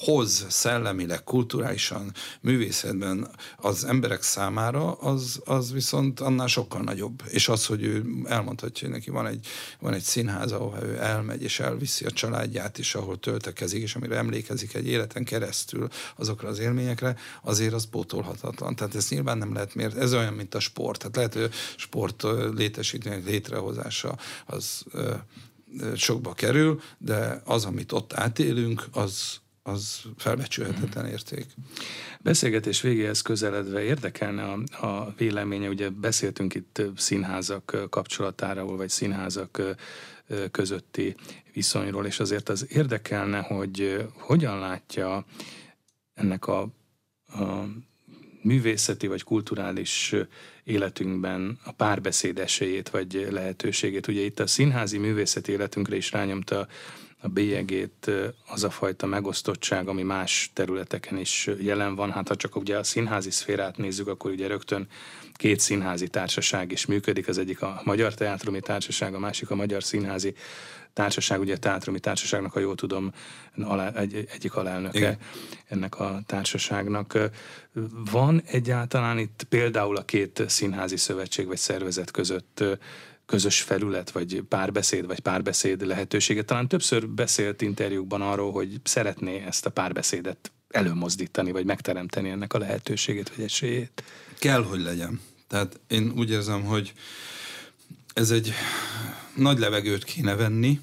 hoz 0.00 0.46
szellemileg, 0.48 1.24
kulturálisan, 1.24 2.12
művészetben 2.40 3.28
az 3.56 3.84
emberek 3.84 4.22
számára, 4.22 4.92
az, 4.92 5.40
az 5.44 5.72
viszont 5.72 6.20
annál 6.20 6.46
sokkal 6.46 6.80
nagyobb. 6.80 7.22
És 7.28 7.48
az, 7.48 7.66
hogy 7.66 7.82
ő 7.82 8.04
elmondhatja, 8.24 8.86
hogy 8.86 8.96
neki 8.96 9.10
van 9.10 9.26
egy, 9.26 9.46
van 9.80 9.92
egy 9.92 10.02
színház, 10.02 10.52
ahol 10.52 10.78
ő 10.82 10.98
elmegy, 10.98 11.42
és 11.42 11.60
elviszi 11.60 12.04
a 12.04 12.10
családját 12.10 12.78
is, 12.78 12.94
ahol 12.94 13.18
töltekezik, 13.18 13.82
és 13.82 13.94
amire 13.94 14.16
emlékezik 14.16 14.74
egy 14.74 14.86
életen 14.86 15.24
keresztül 15.24 15.88
azokra 16.16 16.48
az 16.48 16.58
élményekre, 16.58 17.16
azért 17.42 17.74
az 17.74 17.88
pótolhatatlan. 17.90 18.76
Tehát 18.76 18.94
ez 18.94 19.08
nyilván 19.08 19.38
nem 19.38 19.52
lehet 19.52 19.74
mért. 19.74 19.96
Ez 19.96 20.14
olyan, 20.14 20.34
mint 20.34 20.54
a 20.54 20.60
sport. 20.60 20.98
Tehát 20.98 21.16
lehet, 21.16 21.34
hogy 21.34 21.58
sport 21.76 22.24
létesítmények 22.56 23.24
létrehozása 23.24 24.18
az 24.46 24.84
sokba 25.96 26.32
kerül, 26.32 26.80
de 26.98 27.42
az, 27.44 27.64
amit 27.64 27.92
ott 27.92 28.12
átélünk, 28.12 28.86
az 28.92 29.40
az 29.62 30.00
felbecsülhetetlen 30.16 31.06
érték. 31.06 31.46
Beszélgetés 32.20 32.80
végéhez 32.80 33.20
közeledve 33.20 33.82
érdekelne 33.82 34.42
a, 34.42 34.86
a 34.86 35.14
véleménye, 35.16 35.68
ugye 35.68 35.90
beszéltünk 35.90 36.54
itt 36.54 36.82
színházak 36.96 37.86
kapcsolatáról, 37.90 38.76
vagy 38.76 38.88
színházak 38.88 39.62
közötti 40.50 41.14
viszonyról, 41.52 42.06
és 42.06 42.20
azért 42.20 42.48
az 42.48 42.66
érdekelne, 42.70 43.38
hogy 43.38 44.06
hogyan 44.14 44.58
látja 44.58 45.24
ennek 46.14 46.46
a, 46.46 46.60
a 47.26 47.64
művészeti 48.42 49.06
vagy 49.06 49.22
kulturális 49.22 50.14
életünkben 50.64 51.58
a 51.64 51.72
párbeszéd 51.72 52.38
esélyét 52.38 52.88
vagy 52.88 53.28
lehetőségét. 53.30 54.06
Ugye 54.06 54.20
itt 54.20 54.40
a 54.40 54.46
színházi 54.46 54.98
művészeti 54.98 55.52
életünkre 55.52 55.96
is 55.96 56.12
rányomta 56.12 56.68
a 57.22 57.28
bélyegét 57.28 58.10
az 58.46 58.64
a 58.64 58.70
fajta 58.70 59.06
megosztottság, 59.06 59.88
ami 59.88 60.02
más 60.02 60.50
területeken 60.54 61.18
is 61.18 61.50
jelen 61.60 61.94
van. 61.94 62.12
Hát 62.12 62.28
ha 62.28 62.36
csak 62.36 62.56
ugye 62.56 62.78
a 62.78 62.82
színházi 62.82 63.30
szférát 63.30 63.76
nézzük, 63.76 64.08
akkor 64.08 64.30
ugye 64.30 64.46
rögtön 64.46 64.88
két 65.34 65.60
színházi 65.60 66.08
társaság 66.08 66.72
is 66.72 66.86
működik, 66.86 67.28
az 67.28 67.38
egyik 67.38 67.62
a 67.62 67.80
Magyar 67.84 68.14
Teátrumi 68.14 68.60
Társaság, 68.60 69.14
a 69.14 69.18
másik 69.18 69.50
a 69.50 69.54
Magyar 69.54 69.82
Színházi 69.82 70.34
Társaság, 70.92 71.40
ugye 71.40 71.54
a 71.54 71.58
Teátrumi 71.58 72.00
Társaságnak, 72.00 72.52
ha 72.52 72.60
jól 72.60 72.74
tudom, 72.74 73.12
alá, 73.62 73.92
egy, 73.92 74.26
egyik 74.32 74.54
alelnöke 74.54 74.98
Igen. 74.98 75.16
ennek 75.68 75.98
a 76.00 76.20
társaságnak. 76.26 77.18
Van 78.10 78.42
egyáltalán 78.46 79.18
itt 79.18 79.46
például 79.48 79.96
a 79.96 80.04
két 80.04 80.44
színházi 80.46 80.96
szövetség 80.96 81.46
vagy 81.46 81.56
szervezet 81.56 82.10
között 82.10 82.64
közös 83.30 83.60
felület, 83.60 84.10
vagy 84.10 84.42
párbeszéd, 84.48 85.06
vagy 85.06 85.20
párbeszéd 85.20 85.86
lehetősége. 85.86 86.42
Talán 86.42 86.68
többször 86.68 87.08
beszélt 87.08 87.62
interjúkban 87.62 88.22
arról, 88.22 88.52
hogy 88.52 88.80
szeretné 88.82 89.44
ezt 89.46 89.66
a 89.66 89.70
párbeszédet 89.70 90.52
előmozdítani, 90.68 91.52
vagy 91.52 91.64
megteremteni 91.64 92.28
ennek 92.28 92.52
a 92.54 92.58
lehetőségét, 92.58 93.34
vagy 93.36 93.44
esélyét. 93.44 94.02
Kell, 94.38 94.62
hogy 94.62 94.80
legyen. 94.80 95.20
Tehát 95.48 95.80
én 95.88 96.12
úgy 96.16 96.30
érzem, 96.30 96.64
hogy 96.64 96.92
ez 98.14 98.30
egy 98.30 98.52
nagy 99.34 99.58
levegőt 99.58 100.04
kéne 100.04 100.34
venni, 100.34 100.80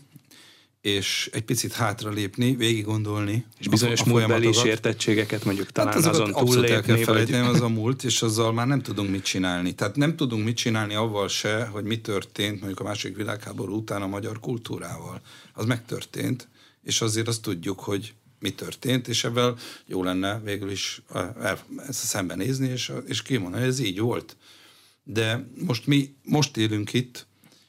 és 0.81 1.29
egy 1.33 1.43
picit 1.43 1.73
hátra 1.73 2.09
lépni, 2.09 2.55
végig 2.55 2.85
gondolni. 2.85 3.45
És 3.57 3.67
bizonyos 3.67 4.01
a, 4.01 4.03
a 4.05 4.07
múltbeli 4.07 4.53
sértettségeket 4.53 5.45
mondjuk 5.45 5.71
talán 5.71 5.93
hát 5.93 6.05
azon 6.05 6.31
túllépni. 6.31 6.75
El 6.75 6.81
kell 6.81 6.97
felejteni, 6.97 7.45
vagy... 7.45 7.55
az 7.55 7.61
a 7.61 7.67
múlt, 7.67 8.03
és 8.03 8.21
azzal 8.21 8.53
már 8.53 8.67
nem 8.67 8.81
tudunk 8.81 9.09
mit 9.09 9.23
csinálni. 9.23 9.75
Tehát 9.75 9.95
nem 9.95 10.15
tudunk 10.15 10.43
mit 10.45 10.55
csinálni 10.55 10.93
avval 10.93 11.27
se, 11.27 11.65
hogy 11.65 11.83
mi 11.83 12.01
történt 12.01 12.57
mondjuk 12.57 12.79
a 12.79 12.83
második 12.83 13.15
világháború 13.17 13.75
után 13.75 14.01
a 14.01 14.07
magyar 14.07 14.39
kultúrával. 14.39 15.21
Az 15.53 15.65
megtörtént, 15.65 16.47
és 16.83 17.01
azért 17.01 17.27
azt 17.27 17.41
tudjuk, 17.41 17.79
hogy 17.79 18.13
mi 18.39 18.49
történt, 18.49 19.07
és 19.07 19.23
ebben 19.23 19.55
jó 19.85 20.03
lenne 20.03 20.39
végül 20.39 20.71
is 20.71 21.01
ezt 21.87 22.05
szembenézni, 22.05 22.67
és, 22.67 22.91
és 23.05 23.21
kimondani, 23.21 23.63
hogy 23.63 23.71
ez 23.71 23.79
így 23.79 23.99
volt. 23.99 24.37
De 25.03 25.47
most 25.65 25.87
mi, 25.87 26.15
most 26.23 26.57
élünk 26.57 26.93
itt, 26.93 27.26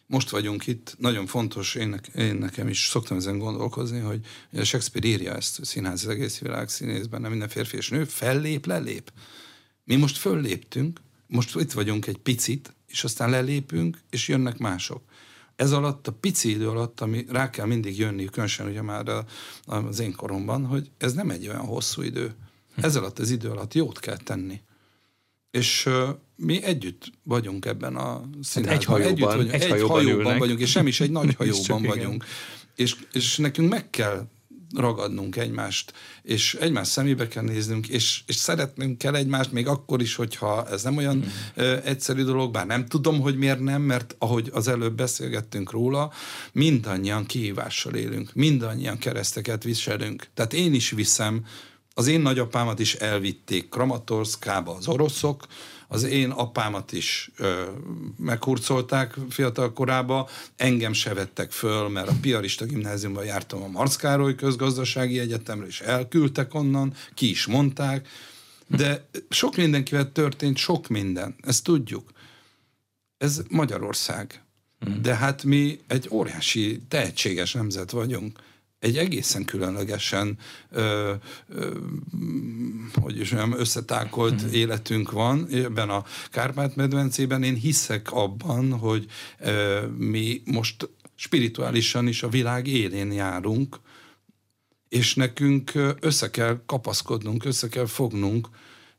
most 0.09 0.31
vagyunk 0.31 0.67
itt, 0.67 0.95
nagyon 0.99 1.27
fontos, 1.27 1.75
én, 1.75 2.01
én 2.15 2.35
nekem 2.35 2.69
is 2.69 2.89
szoktam 2.89 3.17
ezen 3.17 3.39
gondolkozni, 3.39 4.01
hogy 4.01 4.21
Shakespeare 4.53 5.09
írja 5.09 5.35
ezt, 5.35 5.65
színház 5.65 6.05
az 6.05 6.09
egész 6.09 6.39
világ 6.39 6.69
színészben, 6.69 7.21
nem 7.21 7.31
minden 7.31 7.49
férfi 7.49 7.77
és 7.77 7.89
nő, 7.89 8.05
fellép, 8.05 8.67
lelép. 8.67 9.13
Mi 9.85 9.97
most 9.97 10.17
fölléptünk, 10.17 11.01
most 11.27 11.57
itt 11.57 11.73
vagyunk 11.73 12.07
egy 12.07 12.19
picit, 12.19 12.75
és 12.87 13.05
aztán 13.05 13.31
lelépünk, 13.31 13.99
és 14.11 14.29
jönnek 14.29 14.59
mások. 14.59 15.03
Ez 15.57 15.73
alatt, 15.73 16.07
a 16.07 16.13
pici 16.13 16.51
idő 16.51 16.69
alatt, 16.69 17.01
ami 17.01 17.25
rá 17.29 17.51
kell 17.51 17.67
mindig 17.67 17.99
jönni, 17.99 18.25
különösen 18.25 18.67
ugye 18.67 18.83
már 18.83 19.09
a, 19.09 19.25
az 19.67 19.99
én 19.99 20.15
koromban, 20.15 20.67
hogy 20.67 20.91
ez 20.99 21.13
nem 21.13 21.31
egy 21.31 21.49
olyan 21.49 21.67
hosszú 21.67 22.03
idő. 22.03 22.35
Ez 22.77 22.97
alatt 22.97 23.19
az 23.19 23.31
idő 23.31 23.49
alatt 23.51 23.75
jót 23.75 24.01
kell 24.01 24.17
tenni. 24.17 24.61
És 25.51 25.89
mi 26.37 26.63
együtt 26.63 27.13
vagyunk 27.23 27.65
ebben 27.65 27.97
a 27.97 28.29
színházban. 28.43 28.79
Egy 28.79 28.85
hajóban, 28.85 29.13
együtt 29.13 29.27
vagyunk, 29.27 29.53
egy, 29.53 29.63
egy 29.63 29.69
hajóban, 29.71 29.97
hajóban 29.97 30.39
vagyunk, 30.39 30.61
és 30.61 30.73
nem 30.73 30.87
is 30.87 31.01
egy 31.01 31.11
nagy 31.11 31.35
hajóban 31.39 31.83
vagyunk. 31.83 32.25
És, 32.75 32.97
és 33.13 33.37
nekünk 33.37 33.71
meg 33.71 33.91
kell 33.91 34.27
ragadnunk 34.75 35.37
egymást, 35.37 35.93
és 36.23 36.55
egymás 36.55 36.89
szemébe 36.89 37.29
kell 37.29 37.43
néznünk, 37.43 37.89
és, 37.89 38.23
és 38.27 38.35
szeretnünk 38.35 38.99
kell 38.99 39.15
egymást, 39.15 39.53
még 39.53 39.67
akkor 39.67 40.01
is, 40.01 40.15
hogyha 40.15 40.69
ez 40.69 40.83
nem 40.83 40.97
olyan 40.97 41.17
mm. 41.17 41.23
ö, 41.55 41.77
egyszerű 41.85 42.23
dolog, 42.23 42.53
bár 42.53 42.67
nem 42.67 42.87
tudom, 42.87 43.21
hogy 43.21 43.37
miért 43.37 43.61
nem, 43.61 43.83
mert 43.83 44.15
ahogy 44.19 44.51
az 44.53 44.69
előbb 44.69 44.95
beszélgettünk 44.95 45.71
róla, 45.71 46.13
mindannyian 46.53 47.27
kihívással 47.27 47.95
élünk, 47.95 48.31
mindannyian 48.35 48.99
kereszteket 48.99 49.65
viselünk. 49.65 50.27
Tehát 50.35 50.53
én 50.53 50.75
is 50.75 50.91
viszem 50.91 51.45
az 51.99 52.07
én 52.07 52.21
nagyapámat 52.21 52.79
is 52.79 52.95
elvitték 52.95 53.69
Kramatorszkába 53.69 54.75
az 54.75 54.89
oroszok, 54.89 55.47
az 55.89 56.03
én 56.03 56.31
apámat 56.31 56.93
is 56.93 57.31
ö, 57.37 57.63
meghurcolták 58.17 59.15
fiatal 59.31 59.73
korába, 59.73 60.29
engem 60.57 60.93
se 60.93 61.15
vettek 61.15 61.51
föl, 61.51 61.89
mert 61.89 62.09
a 62.09 62.15
Piarista 62.21 62.65
gimnáziumban 62.65 63.25
jártam 63.25 63.63
a 63.63 63.67
Marc 63.67 63.97
Károly 63.97 64.35
közgazdasági 64.35 65.19
egyetemre, 65.19 65.67
és 65.67 65.81
elküldtek 65.81 66.55
onnan, 66.55 66.95
ki 67.15 67.31
is 67.31 67.47
mondták, 67.47 68.09
de 68.67 69.09
sok 69.29 69.57
mindenkivel 69.57 70.13
történt 70.13 70.57
sok 70.57 70.89
minden, 70.89 71.35
ezt 71.41 71.65
tudjuk. 71.65 72.11
Ez 73.17 73.43
Magyarország. 73.49 74.43
Mm. 74.89 75.03
De 75.03 75.15
hát 75.15 75.45
mi 75.45 75.79
egy 75.87 76.09
óriási, 76.11 76.81
tehetséges 76.89 77.53
nemzet 77.53 77.91
vagyunk 77.91 78.39
egy 78.79 78.97
egészen 78.97 79.45
különlegesen 79.45 80.39
ö, 80.71 81.15
ö, 81.49 81.71
hogy 82.95 83.21
is 83.21 83.31
mondjam, 83.31 83.61
összetákolt 83.61 84.45
mm. 84.45 84.53
életünk 84.53 85.11
van 85.11 85.47
ebben 85.51 85.91
a 85.91 86.05
Kárpát-medvencében. 86.31 87.43
Én 87.43 87.55
hiszek 87.55 88.13
abban, 88.13 88.73
hogy 88.73 89.07
ö, 89.39 89.87
mi 89.97 90.43
most 90.45 90.89
spirituálisan 91.15 92.07
is 92.07 92.23
a 92.23 92.29
világ 92.29 92.67
élén 92.67 93.13
járunk, 93.13 93.81
és 94.89 95.15
nekünk 95.15 95.73
össze 96.01 96.31
kell 96.31 96.61
kapaszkodnunk, 96.67 97.45
össze 97.45 97.69
kell 97.69 97.87
fognunk, 97.87 98.49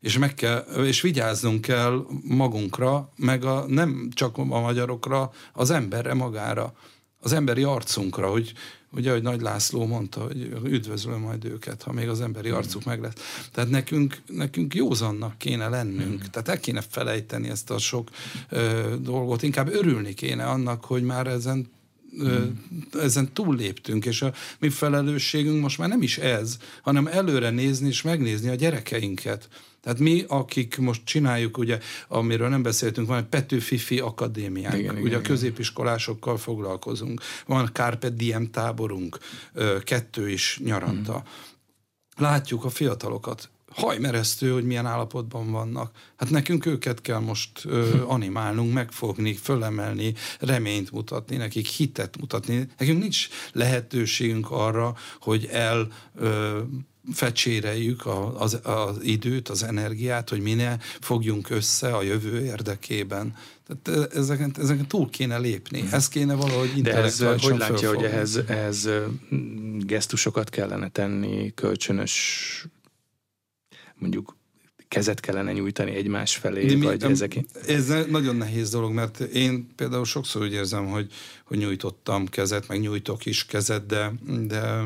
és 0.00 0.18
meg 0.18 0.34
kell, 0.34 0.58
és 0.58 1.00
vigyáznunk 1.00 1.60
kell 1.60 2.06
magunkra, 2.22 3.12
meg 3.16 3.44
a, 3.44 3.64
nem 3.66 4.08
csak 4.12 4.38
a 4.38 4.44
magyarokra, 4.44 5.30
az 5.52 5.70
emberre 5.70 6.14
magára, 6.14 6.74
az 7.20 7.32
emberi 7.32 7.62
arcunkra, 7.62 8.30
hogy, 8.30 8.52
ugye, 8.92 9.12
hogy 9.12 9.22
Nagy 9.22 9.40
László 9.40 9.86
mondta, 9.86 10.20
hogy 10.20 10.52
üdvözlöm 10.64 11.20
majd 11.20 11.44
őket, 11.44 11.82
ha 11.82 11.92
még 11.92 12.08
az 12.08 12.20
emberi 12.20 12.48
hmm. 12.48 12.56
arcuk 12.56 12.84
meg 12.84 13.00
lesz. 13.00 13.48
Tehát 13.52 13.70
nekünk, 13.70 14.20
nekünk 14.26 14.74
józannak 14.74 15.38
kéne 15.38 15.68
lennünk, 15.68 16.22
mm. 16.22 16.30
tehát 16.30 16.48
el 16.48 16.60
kéne 16.60 16.80
felejteni 16.80 17.48
ezt 17.48 17.70
a 17.70 17.78
sok 17.78 18.08
ö, 18.48 18.94
dolgot, 19.00 19.42
inkább 19.42 19.68
örülni 19.68 20.14
kéne 20.14 20.44
annak, 20.44 20.84
hogy 20.84 21.02
már 21.02 21.26
ezen 21.26 21.54
Hmm. 21.54 21.79
Ezen 22.92 23.32
túlléptünk, 23.32 24.04
és 24.04 24.22
a 24.22 24.32
mi 24.58 24.68
felelősségünk 24.68 25.60
most 25.60 25.78
már 25.78 25.88
nem 25.88 26.02
is 26.02 26.18
ez, 26.18 26.56
hanem 26.82 27.06
előre 27.06 27.50
nézni 27.50 27.88
és 27.88 28.02
megnézni 28.02 28.48
a 28.48 28.54
gyerekeinket. 28.54 29.48
Tehát 29.80 29.98
mi, 29.98 30.24
akik 30.28 30.78
most 30.78 31.04
csináljuk, 31.04 31.58
ugye, 31.58 31.78
amiről 32.08 32.48
nem 32.48 32.62
beszéltünk, 32.62 33.06
van 33.06 33.18
egy 33.18 33.24
Petőfifi 33.24 33.98
Akadémiánk, 33.98 34.78
igen, 34.78 34.94
ugye 34.94 35.06
igen, 35.06 35.18
a 35.18 35.22
középiskolásokkal 35.22 36.36
foglalkozunk, 36.36 37.20
van 37.46 37.70
Carpe 37.72 38.08
Diem 38.08 38.50
táborunk, 38.50 39.18
kettő 39.84 40.30
is 40.30 40.60
nyaranta. 40.64 41.12
Hmm. 41.12 41.22
Látjuk 42.26 42.64
a 42.64 42.70
fiatalokat, 42.70 43.50
hajmeresztő, 43.70 44.50
hogy 44.52 44.64
milyen 44.64 44.86
állapotban 44.86 45.50
vannak. 45.50 45.90
Hát 46.16 46.30
nekünk 46.30 46.66
őket 46.66 47.00
kell 47.00 47.18
most 47.18 47.50
ö, 47.64 48.02
animálnunk, 48.06 48.72
megfogni, 48.72 49.34
fölemelni, 49.34 50.14
reményt 50.38 50.90
mutatni, 50.90 51.36
nekik 51.36 51.66
hitet 51.66 52.16
mutatni. 52.20 52.68
Nekünk 52.78 53.00
nincs 53.00 53.28
lehetőségünk 53.52 54.50
arra, 54.50 54.94
hogy 55.20 55.48
el 55.52 55.88
ö, 56.16 56.58
fecséreljük 57.12 58.06
az, 58.36 58.60
az 58.62 58.96
időt, 59.02 59.48
az 59.48 59.62
energiát, 59.62 60.28
hogy 60.28 60.40
minél 60.40 60.80
fogjunk 61.00 61.50
össze 61.50 61.94
a 61.94 62.02
jövő 62.02 62.44
érdekében. 62.44 63.36
Tehát 63.66 64.14
ezeken, 64.14 64.54
ezeken 64.58 64.86
túl 64.86 65.10
kéne 65.10 65.38
lépni. 65.38 65.84
Ez 65.90 66.08
kéne 66.08 66.34
valahogy 66.34 66.82
De 66.82 66.94
ez, 66.94 67.18
hogy 67.18 67.56
látja, 67.58 67.88
hogy 67.94 68.04
ehhez, 68.04 68.36
ehhez 68.46 68.88
gesztusokat 69.78 70.50
kellene 70.50 70.88
tenni, 70.88 71.52
kölcsönös 71.54 72.66
mondjuk 74.00 74.38
kezet 74.90 75.20
kellene 75.20 75.52
nyújtani 75.52 75.94
egymás 75.94 76.36
felé, 76.36 76.66
De 76.66 76.76
mi, 76.76 76.84
vagy 76.84 77.00
nem, 77.00 77.10
ezek? 77.10 77.36
Ez 77.66 77.92
nagyon 78.10 78.36
nehéz 78.36 78.70
dolog, 78.70 78.92
mert 78.92 79.20
én 79.20 79.68
például 79.76 80.04
sokszor 80.04 80.42
úgy 80.42 80.52
érzem, 80.52 80.86
hogy, 80.86 81.12
hogy 81.44 81.58
nyújtottam 81.58 82.26
kezet, 82.26 82.68
meg 82.68 82.80
nyújtok 82.80 83.26
is 83.26 83.46
kezet, 83.46 83.86
de, 83.86 84.12
de 84.46 84.82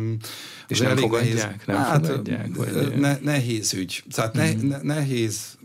és 0.68 0.78
nem 0.78 0.96
fogadják? 0.96 1.34
Nehéz, 1.34 1.66
nem 1.66 1.76
hát, 1.76 2.06
fogadják? 2.06 2.54
Vagy... 2.54 2.94
Ne, 2.96 3.18
nehéz 3.22 3.72
ügy. 3.72 4.02
Tehát 4.14 4.32
ne, 4.32 4.52
mm. 4.52 4.68
ne, 4.68 4.78
nehéz 4.82 5.58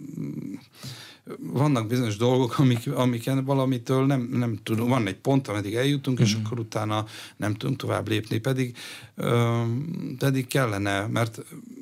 vannak 1.38 1.88
bizonyos 1.88 2.18
dolgok, 2.18 2.60
amik, 2.60 2.92
amiken 2.92 3.46
valamitől 3.46 4.06
nem, 4.06 4.30
nem 4.32 4.60
tudunk, 4.64 4.90
van 4.90 5.08
egy 5.08 5.18
pont, 5.18 5.48
ameddig 5.48 5.76
eljutunk, 5.76 6.18
mm-hmm. 6.18 6.30
és 6.30 6.36
mhm. 6.36 6.46
akkor 6.46 6.60
utána 6.60 7.06
nem 7.38 7.54
tudunk 7.54 7.80
tovább 7.80 8.08
lépni, 8.08 8.38
pedig, 8.38 8.78
ö, 9.16 9.62
pedig 10.18 10.48
kellene, 10.48 11.08
mert 11.08 11.42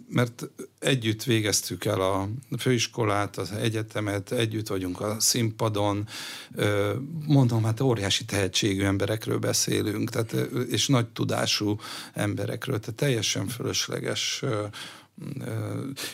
mert 0.09 0.49
együtt 0.79 1.23
végeztük 1.23 1.85
el 1.85 2.01
a 2.01 2.29
főiskolát, 2.57 3.37
az 3.37 3.51
egyetemet, 3.51 4.31
együtt 4.31 4.67
vagyunk 4.67 5.01
a 5.01 5.15
színpadon, 5.19 6.07
mondom, 7.25 7.63
hát 7.63 7.81
óriási 7.81 8.25
tehetségű 8.25 8.83
emberekről 8.83 9.37
beszélünk, 9.37 10.09
tehát, 10.09 10.33
és 10.69 10.87
nagy 10.87 11.07
tudású 11.07 11.79
emberekről, 12.13 12.79
tehát 12.79 12.95
teljesen 12.95 13.47
fölösleges 13.47 14.43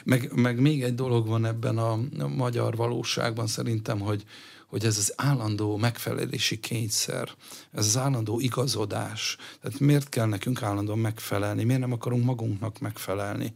meg, 0.04 0.32
meg 0.36 0.60
még 0.60 0.84
egy 0.84 0.95
dolog 0.95 1.28
van 1.28 1.45
ebben 1.45 1.78
a, 1.78 1.99
magyar 2.28 2.76
valóságban 2.76 3.47
szerintem, 3.47 3.99
hogy, 3.99 4.24
hogy 4.68 4.86
ez 4.86 4.97
az 4.97 5.14
állandó 5.16 5.78
megfelelési 5.78 6.60
kényszer, 6.60 7.30
ez 7.72 7.86
az 7.86 7.97
állandó 7.97 8.39
igazodás. 8.39 9.38
Tehát 9.62 9.80
miért 9.80 10.10
kell 10.10 10.26
nekünk 10.26 10.62
állandóan 10.62 10.99
megfelelni, 10.99 11.64
miért 11.64 11.82
nem 11.82 11.91
akarunk 11.91 12.24
magunknak 12.24 12.80
megfelelni? 12.80 13.54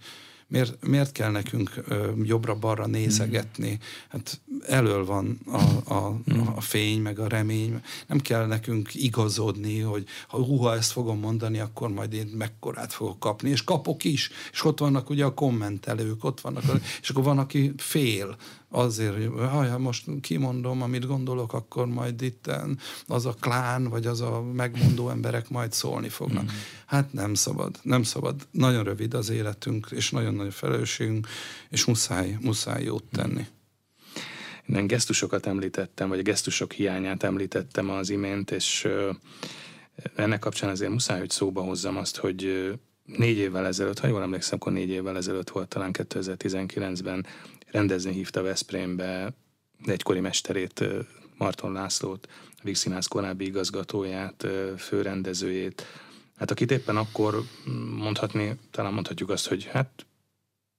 Miért, 0.48 0.88
miért 0.88 1.12
kell 1.12 1.32
nekünk 1.32 1.84
jobbra-balra 2.24 2.88
nézegetni? 2.88 3.80
Hát 4.10 4.42
elől 4.68 5.06
van 5.06 5.40
a, 5.46 5.94
a, 5.94 6.20
a 6.56 6.62
fény, 6.62 7.02
meg 7.02 7.20
a 7.20 7.28
remény. 7.28 7.82
Nem 8.08 8.20
kell 8.20 8.46
nekünk 8.46 8.96
igazodni, 8.96 9.80
hogy 9.80 10.06
ha 10.28 10.44
húha 10.44 10.76
ezt 10.76 10.92
fogom 10.92 11.20
mondani, 11.20 11.60
akkor 11.60 11.90
majd 11.90 12.14
én 12.14 12.28
mekkorát 12.38 12.94
fogok 12.94 13.20
kapni, 13.20 13.50
és 13.50 13.64
kapok 13.64 14.04
is. 14.04 14.30
És 14.52 14.64
ott 14.64 14.80
vannak 14.80 15.10
ugye 15.10 15.26
a 15.26 15.34
kommentelők, 15.34 16.24
ott 16.24 16.42
vannak, 16.42 16.64
és 17.02 17.10
akkor 17.10 17.24
van, 17.24 17.38
aki 17.38 17.74
fél 17.78 18.36
azért, 18.70 19.16
hogy 19.16 19.48
ha 19.50 19.78
most 19.78 20.06
kimondom, 20.22 20.82
amit 20.82 21.06
gondolok, 21.06 21.54
akkor 21.54 21.88
majd 21.88 22.22
itt 22.22 22.52
az 23.08 23.26
a 23.26 23.34
klán, 23.40 23.84
vagy 23.84 24.06
az 24.06 24.22
a 24.22 24.42
megmondó 24.42 25.10
emberek 25.10 25.50
majd 25.50 25.72
szólni 25.72 26.10
fognak. 26.10 26.44
Mm. 26.44 26.56
Hát 26.86 27.14
nem 27.14 27.34
szabad, 27.34 27.80
nem 27.82 28.04
szabad. 28.04 28.48
Nagyon 28.52 28.84
rövid 28.84 29.14
az 29.14 29.30
életünk, 29.30 29.88
és 29.92 30.12
nagyon 30.12 30.34
nagy 30.34 30.54
felelősségünk, 30.54 31.28
és 31.70 31.86
muszáj, 31.86 32.38
muszáj 32.42 32.84
jót 32.84 33.04
tenni. 33.12 33.46
Én 34.76 34.88
gesztusokat 34.88 35.46
említettem, 35.46 36.10
vagy 36.10 36.20
a 36.20 36.22
gesztusok 36.22 36.72
hiányát 36.72 37.24
említettem 37.24 37.90
az 37.90 38.10
imént, 38.10 38.52
és 38.52 38.88
ennek 40.16 40.40
kapcsán 40.40 40.70
azért 40.70 40.92
muszáj, 40.92 41.20
hogy 41.20 41.30
szóba 41.30 41.62
hozzam 41.62 41.98
azt, 41.98 42.18
hogy 42.18 42.72
négy 43.06 43.38
évvel 43.38 43.66
ezelőtt, 43.66 44.00
ha 44.00 44.08
jól 44.08 44.22
emlékszem, 44.22 44.58
akkor 44.62 44.72
négy 44.72 44.90
évvel 44.90 45.18
ezelőtt 45.18 45.50
volt 45.50 45.68
talán 45.68 45.92
2019-ben 45.94 47.26
rendezni 47.72 48.12
hívta 48.12 48.42
Veszprémbe 48.42 49.34
egykori 49.86 50.20
mesterét, 50.20 50.84
Marton 51.38 51.72
Lászlót, 51.72 52.28
a 52.32 52.62
Vígszínház 52.64 53.06
korábbi 53.06 53.46
igazgatóját, 53.46 54.48
főrendezőjét, 54.78 55.86
hát 56.38 56.52
akit 56.52 56.72
éppen 56.72 56.98
akkor 56.98 57.44
mondhatni, 57.96 58.60
talán 58.72 58.94
mondhatjuk 58.94 59.30
azt, 59.30 59.48
hogy 59.48 59.66
hát 59.66 60.06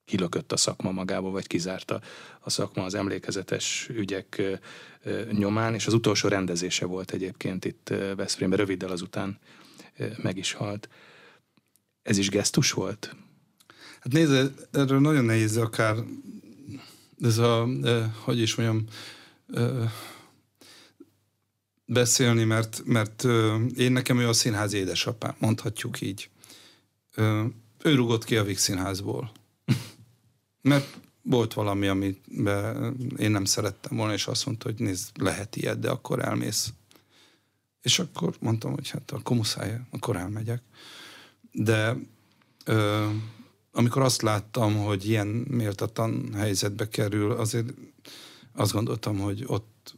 kilökött 0.05 0.53
a 0.53 0.57
szakma 0.57 0.91
magába, 0.91 1.30
vagy 1.30 1.47
kizárta 1.47 2.01
a 2.41 2.51
szakma 2.51 2.84
az 2.84 2.95
emlékezetes 2.95 3.89
ügyek 3.89 4.43
nyomán, 5.30 5.74
és 5.74 5.86
az 5.86 5.93
utolsó 5.93 6.28
rendezése 6.28 6.86
volt 6.86 7.11
egyébként 7.11 7.64
itt 7.64 7.95
Veszprémben, 8.16 8.59
röviddel 8.59 8.91
azután 8.91 9.39
meg 10.22 10.36
is 10.36 10.53
halt. 10.53 10.89
Ez 12.03 12.18
is 12.18 12.28
gesztus 12.28 12.72
volt? 12.72 13.16
Hát 14.01 14.12
nézd, 14.12 14.53
erről 14.72 15.01
nagyon 15.01 15.24
nehéz 15.24 15.57
akár 15.57 15.97
ez 17.20 17.38
a, 17.38 17.68
hogy 18.24 18.40
is 18.40 18.54
mondjam, 18.54 18.84
beszélni, 21.84 22.44
mert, 22.44 22.82
mert 22.84 23.24
én 23.76 23.92
nekem 23.92 24.18
ő 24.18 24.28
a 24.28 24.32
színház 24.32 24.72
édesapám, 24.72 25.34
mondhatjuk 25.38 26.00
így. 26.00 26.30
Ő 27.82 27.94
rugott 27.94 28.24
ki 28.24 28.36
a 28.36 28.44
Vix 28.44 28.62
színházból. 28.62 29.32
mert 30.62 30.98
volt 31.22 31.54
valami, 31.54 31.86
amit 31.86 32.26
én 33.16 33.30
nem 33.30 33.44
szerettem 33.44 33.96
volna, 33.96 34.12
és 34.12 34.26
azt 34.26 34.46
mondta, 34.46 34.68
hogy 34.68 34.78
nézd, 34.78 35.10
lehet 35.14 35.56
ilyet, 35.56 35.78
de 35.78 35.90
akkor 35.90 36.24
elmész. 36.24 36.72
És 37.82 37.98
akkor 37.98 38.34
mondtam, 38.40 38.72
hogy 38.72 38.90
hát 38.90 39.10
akkor 39.10 39.36
muszáj, 39.36 39.80
akkor 39.90 40.16
elmegyek. 40.16 40.62
De 41.52 41.96
amikor 43.72 44.02
azt 44.02 44.22
láttam, 44.22 44.76
hogy 44.76 45.08
ilyen 45.08 45.26
méltatlan 45.26 46.34
helyzetbe 46.34 46.88
kerül, 46.88 47.32
azért 47.32 47.66
azt 48.54 48.72
gondoltam, 48.72 49.18
hogy 49.18 49.44
ott 49.46 49.94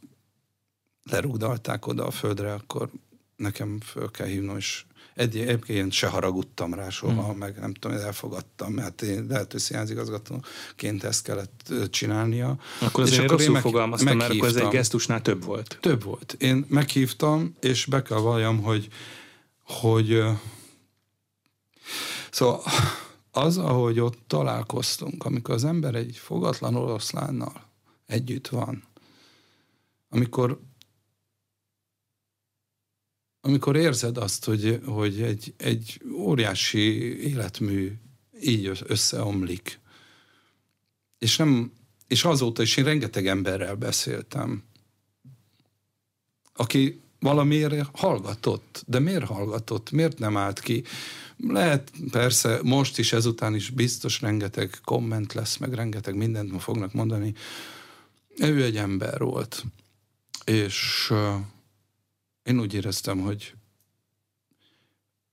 lerugdalták 1.03 1.87
oda 1.87 2.05
a 2.05 2.11
földre, 2.11 2.53
akkor 2.53 2.89
nekem 3.35 3.79
föl 3.79 4.11
kell 4.11 4.27
hívnom, 4.27 4.57
és 4.57 4.83
egyébként 5.15 5.79
én 5.79 5.89
se 5.89 6.07
haragudtam 6.07 6.73
rá 6.73 6.89
soha, 6.89 7.23
hmm. 7.23 7.37
meg 7.37 7.59
nem 7.59 7.73
tudom, 7.73 7.97
elfogadtam, 7.97 8.73
mert 8.73 9.01
én 9.01 9.25
lehet, 9.29 9.51
hogy 9.51 9.61
színházigazgatóként 9.61 11.03
ezt 11.03 11.23
kellett 11.23 11.73
csinálnia. 11.89 12.57
Akkor 12.81 13.03
azért 13.03 13.17
és 13.17 13.23
akkor 13.23 13.37
rosszul 13.37 13.53
meg, 13.53 13.61
fogalmaztam, 13.61 14.17
mert 14.17 14.33
akkor 14.33 14.47
ez 14.47 14.55
egy 14.55 14.67
gesztusnál 14.67 15.21
több 15.21 15.43
volt. 15.43 15.77
Több 15.81 16.03
volt. 16.03 16.35
Én 16.39 16.65
meghívtam, 16.67 17.55
és 17.59 17.85
be 17.85 18.01
kell 18.01 18.19
valljam, 18.19 18.61
hogy, 18.61 18.87
hogy 19.63 20.23
szóval 22.31 22.63
az, 23.31 23.57
ahogy 23.57 23.99
ott 23.99 24.17
találkoztunk, 24.27 25.25
amikor 25.25 25.53
az 25.53 25.63
ember 25.63 25.95
egy 25.95 26.17
fogatlan 26.17 26.75
oroszlánnal 26.75 27.69
együtt 28.05 28.47
van, 28.47 28.83
amikor 30.09 30.59
amikor 33.41 33.75
érzed 33.75 34.17
azt, 34.17 34.45
hogy, 34.45 34.81
hogy 34.85 35.21
egy, 35.21 35.53
egy 35.57 36.01
óriási 36.11 37.17
életmű 37.27 37.93
így 38.41 38.71
összeomlik, 38.87 39.79
és 41.17 41.37
nem, 41.37 41.71
és 42.07 42.25
azóta 42.25 42.61
is 42.61 42.77
én 42.77 42.83
rengeteg 42.83 43.27
emberrel 43.27 43.75
beszéltem, 43.75 44.63
aki 46.53 47.01
valamiért 47.19 47.89
hallgatott, 47.93 48.83
de 48.87 48.99
miért 48.99 49.25
hallgatott, 49.25 49.91
miért 49.91 50.19
nem 50.19 50.37
állt 50.37 50.59
ki? 50.59 50.83
Lehet, 51.47 51.91
persze, 52.11 52.59
most 52.63 52.97
is, 52.97 53.13
ezután 53.13 53.55
is 53.55 53.69
biztos 53.69 54.21
rengeteg 54.21 54.79
komment 54.83 55.33
lesz, 55.33 55.57
meg 55.57 55.73
rengeteg 55.73 56.15
mindent 56.15 56.51
ma 56.51 56.59
fognak 56.59 56.93
mondani. 56.93 57.33
Ő 58.37 58.63
egy 58.63 58.77
ember 58.77 59.19
volt, 59.19 59.63
és 60.45 61.11
én 62.43 62.59
úgy 62.59 62.73
éreztem, 62.73 63.19
hogy 63.19 63.53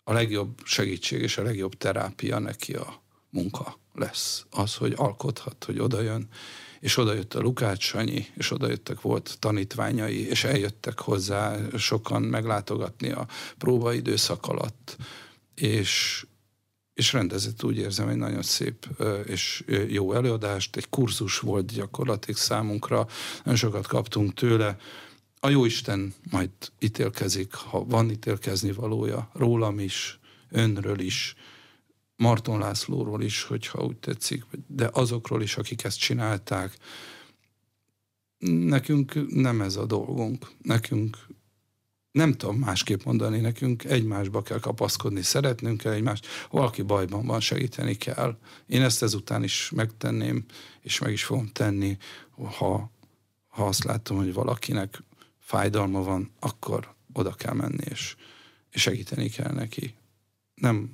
a 0.05 0.13
legjobb 0.13 0.61
segítség 0.65 1.23
és 1.23 1.39
a 1.39 1.43
legjobb 1.43 1.75
terápia 1.75 2.39
neki 2.39 2.75
a 2.75 3.03
munka 3.31 3.79
lesz. 3.95 4.47
Az, 4.51 4.75
hogy 4.75 4.93
alkothat, 4.97 5.65
hogy 5.65 5.79
odajön, 5.79 6.29
és 6.81 6.97
oda 6.97 7.13
jött 7.13 7.35
a 7.35 7.41
Lukács 7.41 7.85
Sanyi, 7.85 8.27
és 8.35 8.51
oda 8.51 8.69
jöttek, 8.69 9.01
volt 9.01 9.37
tanítványai, 9.39 10.29
és 10.29 10.45
eljöttek 10.45 11.01
hozzá 11.01 11.57
sokan 11.77 12.23
meglátogatni 12.23 13.11
a 13.11 13.27
próbaidőszak 13.59 14.47
alatt, 14.47 14.97
és, 15.61 16.27
és 16.95 17.13
rendezett 17.13 17.65
úgy 17.65 17.77
érzem 17.77 18.09
egy 18.09 18.17
nagyon 18.17 18.43
szép 18.43 18.87
és 19.27 19.65
jó 19.89 20.13
előadást, 20.13 20.77
egy 20.77 20.89
kurzus 20.89 21.39
volt 21.39 21.73
gyakorlatilag 21.73 22.37
számunkra, 22.37 23.07
nagyon 23.39 23.59
sokat 23.59 23.87
kaptunk 23.87 24.35
tőle, 24.35 24.77
a 25.41 25.49
Jóisten 25.49 26.15
majd 26.31 26.51
ítélkezik, 26.79 27.55
ha 27.55 27.85
van 27.85 28.11
ítélkezni 28.11 28.73
valója, 28.73 29.31
rólam 29.33 29.79
is, 29.79 30.19
önről 30.51 31.01
is, 31.01 31.35
Marton 32.17 32.59
Lászlóról 32.59 33.23
is, 33.23 33.43
hogyha 33.43 33.85
úgy 33.85 33.97
tetszik, 33.97 34.45
de 34.67 34.91
azokról 34.93 35.43
is, 35.43 35.57
akik 35.57 35.85
ezt 35.85 35.99
csinálták. 35.99 36.77
Nekünk 38.49 39.35
nem 39.35 39.61
ez 39.61 39.77
a 39.77 39.87
dolgunk. 39.87 40.51
Nekünk 40.63 41.17
nem 42.11 42.33
tudom 42.33 42.57
másképp 42.57 43.03
mondani, 43.03 43.41
nekünk 43.41 43.85
egymásba 43.85 44.43
kell 44.43 44.59
kapaszkodni, 44.61 45.23
szeretnünk 45.23 45.81
kell 45.81 45.93
egymást, 45.93 46.27
valaki 46.51 46.83
bajban 46.83 47.27
van, 47.27 47.41
segíteni 47.41 47.95
kell. 47.95 48.39
Én 48.67 48.83
ezt 48.83 49.03
ezután 49.03 49.43
is 49.43 49.71
megtenném, 49.75 50.45
és 50.81 50.99
meg 50.99 51.13
is 51.13 51.25
fogom 51.25 51.47
tenni, 51.53 51.97
ha, 52.31 52.93
ha 53.49 53.67
azt 53.67 53.85
látom, 53.85 54.17
hogy 54.17 54.33
valakinek 54.33 55.03
fájdalma 55.39 56.03
van, 56.03 56.31
akkor 56.39 56.95
oda 57.13 57.33
kell 57.33 57.55
menni, 57.55 57.85
és, 57.91 58.17
és 58.71 58.81
segíteni 58.83 59.29
kell 59.29 59.53
neki. 59.53 59.95
Nem 60.55 60.93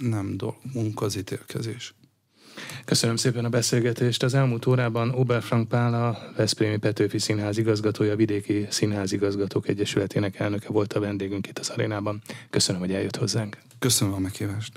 nem 0.00 0.36
dolgunk 0.36 1.02
az 1.02 1.16
ítélkezés. 1.16 1.94
Köszönöm 2.84 3.16
szépen 3.16 3.44
a 3.44 3.48
beszélgetést. 3.48 4.22
Az 4.22 4.34
elmúlt 4.34 4.66
órában 4.66 5.10
Oberfrank 5.10 5.68
Pál, 5.68 5.94
a 5.94 6.18
Veszprémi 6.36 6.76
Petőfi 6.76 7.18
Színház 7.18 7.58
igazgatója, 7.58 8.16
Vidéki 8.16 8.66
Színház 8.70 9.12
Igazgatók 9.12 9.68
Egyesületének 9.68 10.38
elnöke 10.38 10.68
volt 10.68 10.92
a 10.92 11.00
vendégünk 11.00 11.46
itt 11.46 11.58
az 11.58 11.68
arénában. 11.68 12.22
Köszönöm, 12.50 12.80
hogy 12.80 12.92
eljött 12.92 13.16
hozzánk. 13.16 13.58
Köszönöm 13.78 14.14
a 14.14 14.18
meghívást. 14.18 14.72